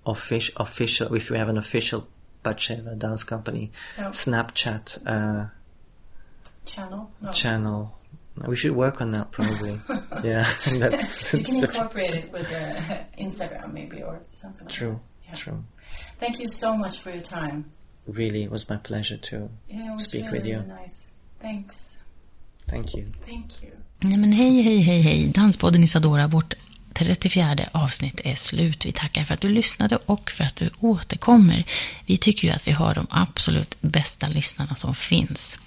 official, 0.05 0.53
official, 0.61 1.13
if 1.13 1.30
we 1.30 1.38
have 1.38 1.49
an 1.49 1.57
official 1.57 2.07
Batsheva 2.43 2.97
dance 2.97 3.24
company 3.24 3.70
Yeah. 3.97 4.07
Snapchat 4.07 5.05
uh, 5.05 5.47
Channel? 6.65 7.11
No. 7.22 7.32
channel. 7.32 7.98
We 8.47 8.55
should 8.55 8.75
work 8.75 9.01
on 9.01 9.11
that 9.11 9.31
probably. 9.31 9.79
yeah, 10.23 10.45
that's, 10.79 11.33
you 11.37 11.43
can 11.43 11.59
that's 11.59 11.75
incorporate 11.75 12.13
it 12.15 12.31
with 12.31 12.47
uh, 12.51 13.03
Instagram 13.17 13.73
maybe 13.73 14.01
or 14.03 14.19
something 14.29 14.65
like 14.65 14.73
true. 14.75 14.99
that. 15.21 15.29
Yeah. 15.29 15.35
True. 15.35 15.63
Thank 16.19 16.39
you 16.39 16.47
so 16.47 16.75
much 16.77 16.99
for 16.99 17.11
your 17.11 17.21
time. 17.23 17.65
Really, 18.07 18.43
it 18.43 18.51
was 18.51 18.67
my 18.69 18.77
pleasure 18.77 19.17
to 19.17 19.49
Yeah, 19.67 19.89
it 19.89 19.93
was 19.93 20.03
speak 20.03 20.25
really, 20.25 20.37
with 20.39 20.47
you. 20.47 20.55
really 20.55 20.67
nice. 20.81 21.11
Thanks. 21.39 21.99
Thank 22.67 22.93
you. 22.93 23.05
Thank 23.25 23.63
you. 23.63 23.71
Nej 24.01 24.17
men 24.17 24.31
hej, 24.31 24.61
hej, 24.61 24.81
hej, 24.81 25.01
hej. 25.01 25.27
Danspodden 25.33 25.83
Isadora, 25.83 26.27
vårt 26.27 26.53
34 26.99 27.55
avsnitt 27.71 28.21
är 28.23 28.35
slut. 28.35 28.85
Vi 28.85 28.91
tackar 28.91 29.23
för 29.23 29.33
att 29.33 29.41
du 29.41 29.49
lyssnade 29.49 29.95
och 30.05 30.31
för 30.31 30.43
att 30.43 30.55
du 30.55 30.69
återkommer. 30.79 31.63
Vi 32.05 32.17
tycker 32.17 32.47
ju 32.47 32.53
att 32.53 32.67
vi 32.67 32.71
har 32.71 32.95
de 32.95 33.07
absolut 33.09 33.75
bästa 33.81 34.27
lyssnarna 34.27 34.75
som 34.75 34.95
finns. 34.95 35.59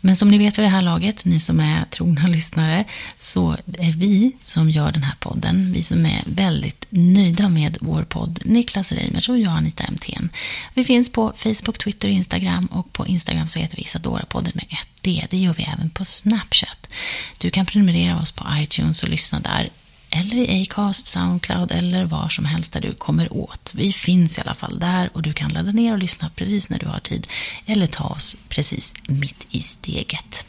Men 0.00 0.16
som 0.16 0.30
ni 0.30 0.38
vet 0.38 0.58
vid 0.58 0.64
det 0.64 0.68
här 0.68 0.82
laget, 0.82 1.24
ni 1.24 1.40
som 1.40 1.60
är 1.60 1.84
trogna 1.84 2.26
lyssnare, 2.28 2.84
så 3.18 3.56
är 3.78 3.92
vi 3.92 4.32
som 4.42 4.70
gör 4.70 4.92
den 4.92 5.02
här 5.02 5.14
podden, 5.20 5.72
vi 5.72 5.82
som 5.82 6.06
är 6.06 6.22
väldigt 6.26 6.86
nöjda 6.88 7.48
med 7.48 7.78
vår 7.80 8.04
podd, 8.04 8.40
Niklas 8.44 8.92
Reimers 8.92 9.28
och 9.28 9.38
jag, 9.38 9.52
Anita 9.52 9.84
MTN. 9.90 10.28
Vi 10.74 10.84
finns 10.84 11.12
på 11.12 11.32
Facebook, 11.36 11.78
Twitter 11.78 12.08
och 12.08 12.14
Instagram 12.14 12.66
och 12.66 12.92
på 12.92 13.06
Instagram 13.06 13.48
så 13.48 13.58
heter 13.58 13.76
vi 13.76 13.82
Isadora-podden 13.82 14.52
med 14.54 14.64
ett 14.64 14.88
D. 15.00 15.26
Det 15.30 15.36
gör 15.36 15.54
vi 15.54 15.62
även 15.62 15.90
på 15.90 16.04
Snapchat. 16.04 16.92
Du 17.38 17.50
kan 17.50 17.66
prenumerera 17.66 18.20
oss 18.20 18.32
på 18.32 18.44
iTunes 18.56 19.02
och 19.02 19.08
lyssna 19.08 19.40
där 19.40 19.70
eller 20.16 20.36
i 20.36 20.62
Acast, 20.62 21.06
Soundcloud 21.06 21.72
eller 21.72 22.04
var 22.04 22.28
som 22.28 22.44
helst 22.44 22.72
där 22.72 22.80
du 22.80 22.94
kommer 22.94 23.32
åt. 23.32 23.72
Vi 23.74 23.92
finns 23.92 24.38
i 24.38 24.40
alla 24.40 24.54
fall 24.54 24.78
där 24.78 25.10
och 25.14 25.22
du 25.22 25.32
kan 25.32 25.52
ladda 25.52 25.72
ner 25.72 25.92
och 25.92 25.98
lyssna 25.98 26.30
precis 26.36 26.68
när 26.68 26.78
du 26.78 26.86
har 26.86 26.98
tid 26.98 27.26
eller 27.66 27.86
ta 27.86 28.04
oss 28.04 28.36
precis 28.48 28.94
mitt 29.08 29.46
i 29.50 29.60
steget. 29.60 30.46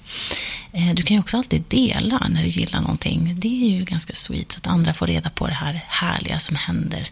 Eh, 0.72 0.94
du 0.94 1.04
kan 1.04 1.16
ju 1.18 1.22
också 1.22 1.38
alltid 1.38 1.64
dela 1.68 2.28
när 2.30 2.44
du 2.44 2.50
gillar 2.50 2.82
någonting. 2.82 3.40
Det 3.40 3.48
är 3.48 3.78
ju 3.78 3.86
ganska 3.86 4.14
sweet 4.14 4.52
så 4.52 4.58
att 4.58 4.68
andra 4.68 4.94
får 4.94 5.08
reda 5.08 5.30
på 5.30 5.48
det 5.48 5.54
här 5.54 5.86
härliga 5.88 6.40
som 6.40 6.56
händer 6.56 7.08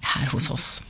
här 0.00 0.26
hos 0.26 0.50
oss. 0.50 0.82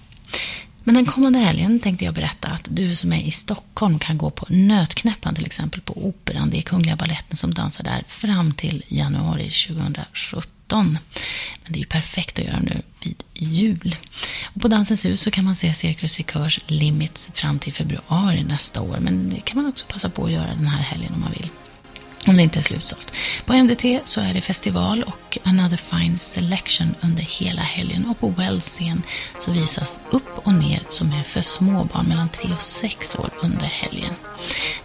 Men 0.85 0.95
den 0.95 1.07
kommande 1.07 1.39
helgen 1.39 1.81
tänkte 1.81 2.05
jag 2.05 2.15
berätta 2.15 2.49
att 2.49 2.69
du 2.71 2.95
som 2.95 3.13
är 3.13 3.23
i 3.23 3.31
Stockholm 3.31 3.99
kan 3.99 4.19
gå 4.19 4.31
på 4.31 4.47
Nötknäppan 4.49 5.35
till 5.35 5.47
exempel 5.47 5.81
på 5.81 6.07
Operan. 6.07 6.51
Det 6.51 6.59
är 6.59 6.63
Kungliga 6.63 6.97
Balletten 6.97 7.37
som 7.37 7.55
dansar 7.55 7.85
där 7.85 8.05
fram 8.07 8.55
till 8.55 8.85
januari 8.89 9.51
2017. 9.51 10.58
Men 10.77 10.99
det 11.67 11.79
är 11.79 11.81
ju 11.81 11.87
perfekt 11.87 12.39
att 12.39 12.45
göra 12.45 12.61
nu 12.61 12.83
vid 13.03 13.23
jul. 13.35 13.97
Och 14.55 14.61
på 14.61 14.69
Dansens 14.69 15.05
hus 15.07 15.21
så 15.21 15.31
kan 15.31 15.45
man 15.45 15.55
se 15.57 15.75
Cirkus 15.75 16.13
Cirkörs 16.13 16.61
Limits 16.67 17.31
fram 17.35 17.59
till 17.59 17.73
februari 17.73 18.45
nästa 18.45 18.81
år. 18.81 18.99
Men 19.01 19.31
det 19.31 19.41
kan 19.41 19.63
man 19.63 19.71
också 19.71 19.87
passa 19.89 20.09
på 20.09 20.25
att 20.25 20.33
göra 20.33 20.47
den 20.47 20.67
här 20.67 20.83
helgen 20.83 21.15
om 21.15 21.21
man 21.21 21.33
vill. 21.33 21.49
Om 22.27 22.37
det 22.37 22.43
inte 22.43 22.59
är 22.59 22.63
slutsålt. 22.63 23.13
På 23.45 23.53
MDT 23.53 24.01
så 24.05 24.21
är 24.21 24.35
det 24.35 24.41
festival 24.41 25.03
och 25.03 25.39
Another 25.45 25.77
Fine 25.77 26.19
Selection 26.19 26.95
under 27.01 27.23
hela 27.23 27.63
helgen. 27.63 28.07
Och 28.07 28.21
på 28.21 28.29
Wells-scen 28.29 29.03
så 29.39 29.53
visas 29.53 30.01
Upp 30.11 30.39
och 30.47 30.55
ner 30.55 30.83
som 30.89 31.13
är 31.13 31.23
för 31.23 31.41
små 31.41 31.85
barn 31.85 32.07
mellan 32.09 32.29
3 32.29 32.51
och 32.53 32.63
6 32.63 33.19
år 33.19 33.31
under 33.43 33.67
helgen. 33.67 34.15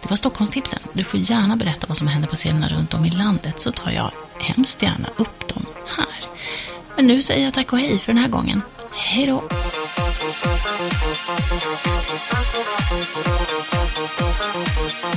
Det 0.02 0.10
var 0.10 0.16
Stockholmstipsen. 0.16 0.80
Du 0.92 1.04
får 1.04 1.20
gärna 1.20 1.56
berätta 1.56 1.86
vad 1.86 1.96
som 1.96 2.08
händer 2.08 2.28
på 2.28 2.36
scenerna 2.36 2.68
runt 2.68 2.94
om 2.94 3.04
i 3.04 3.10
landet 3.10 3.60
så 3.60 3.72
tar 3.72 3.90
jag 3.90 4.10
hemskt 4.40 4.82
gärna 4.82 5.08
upp 5.16 5.54
dem 5.54 5.66
här. 5.96 6.28
Men 6.96 7.06
nu 7.06 7.22
säger 7.22 7.44
jag 7.44 7.54
tack 7.54 7.72
och 7.72 7.78
hej 7.78 7.98
för 7.98 8.12
den 8.12 8.22
här 8.22 8.28
gången. 8.28 8.62
Hej 8.92 9.26
då! 9.26 9.42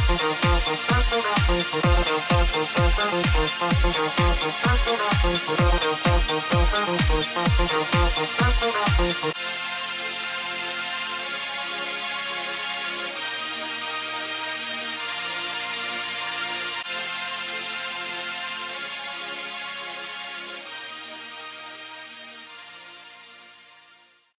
Thank 0.08 0.92
you. 0.92 0.97
Thank 8.98 9.24
you. 9.24 9.57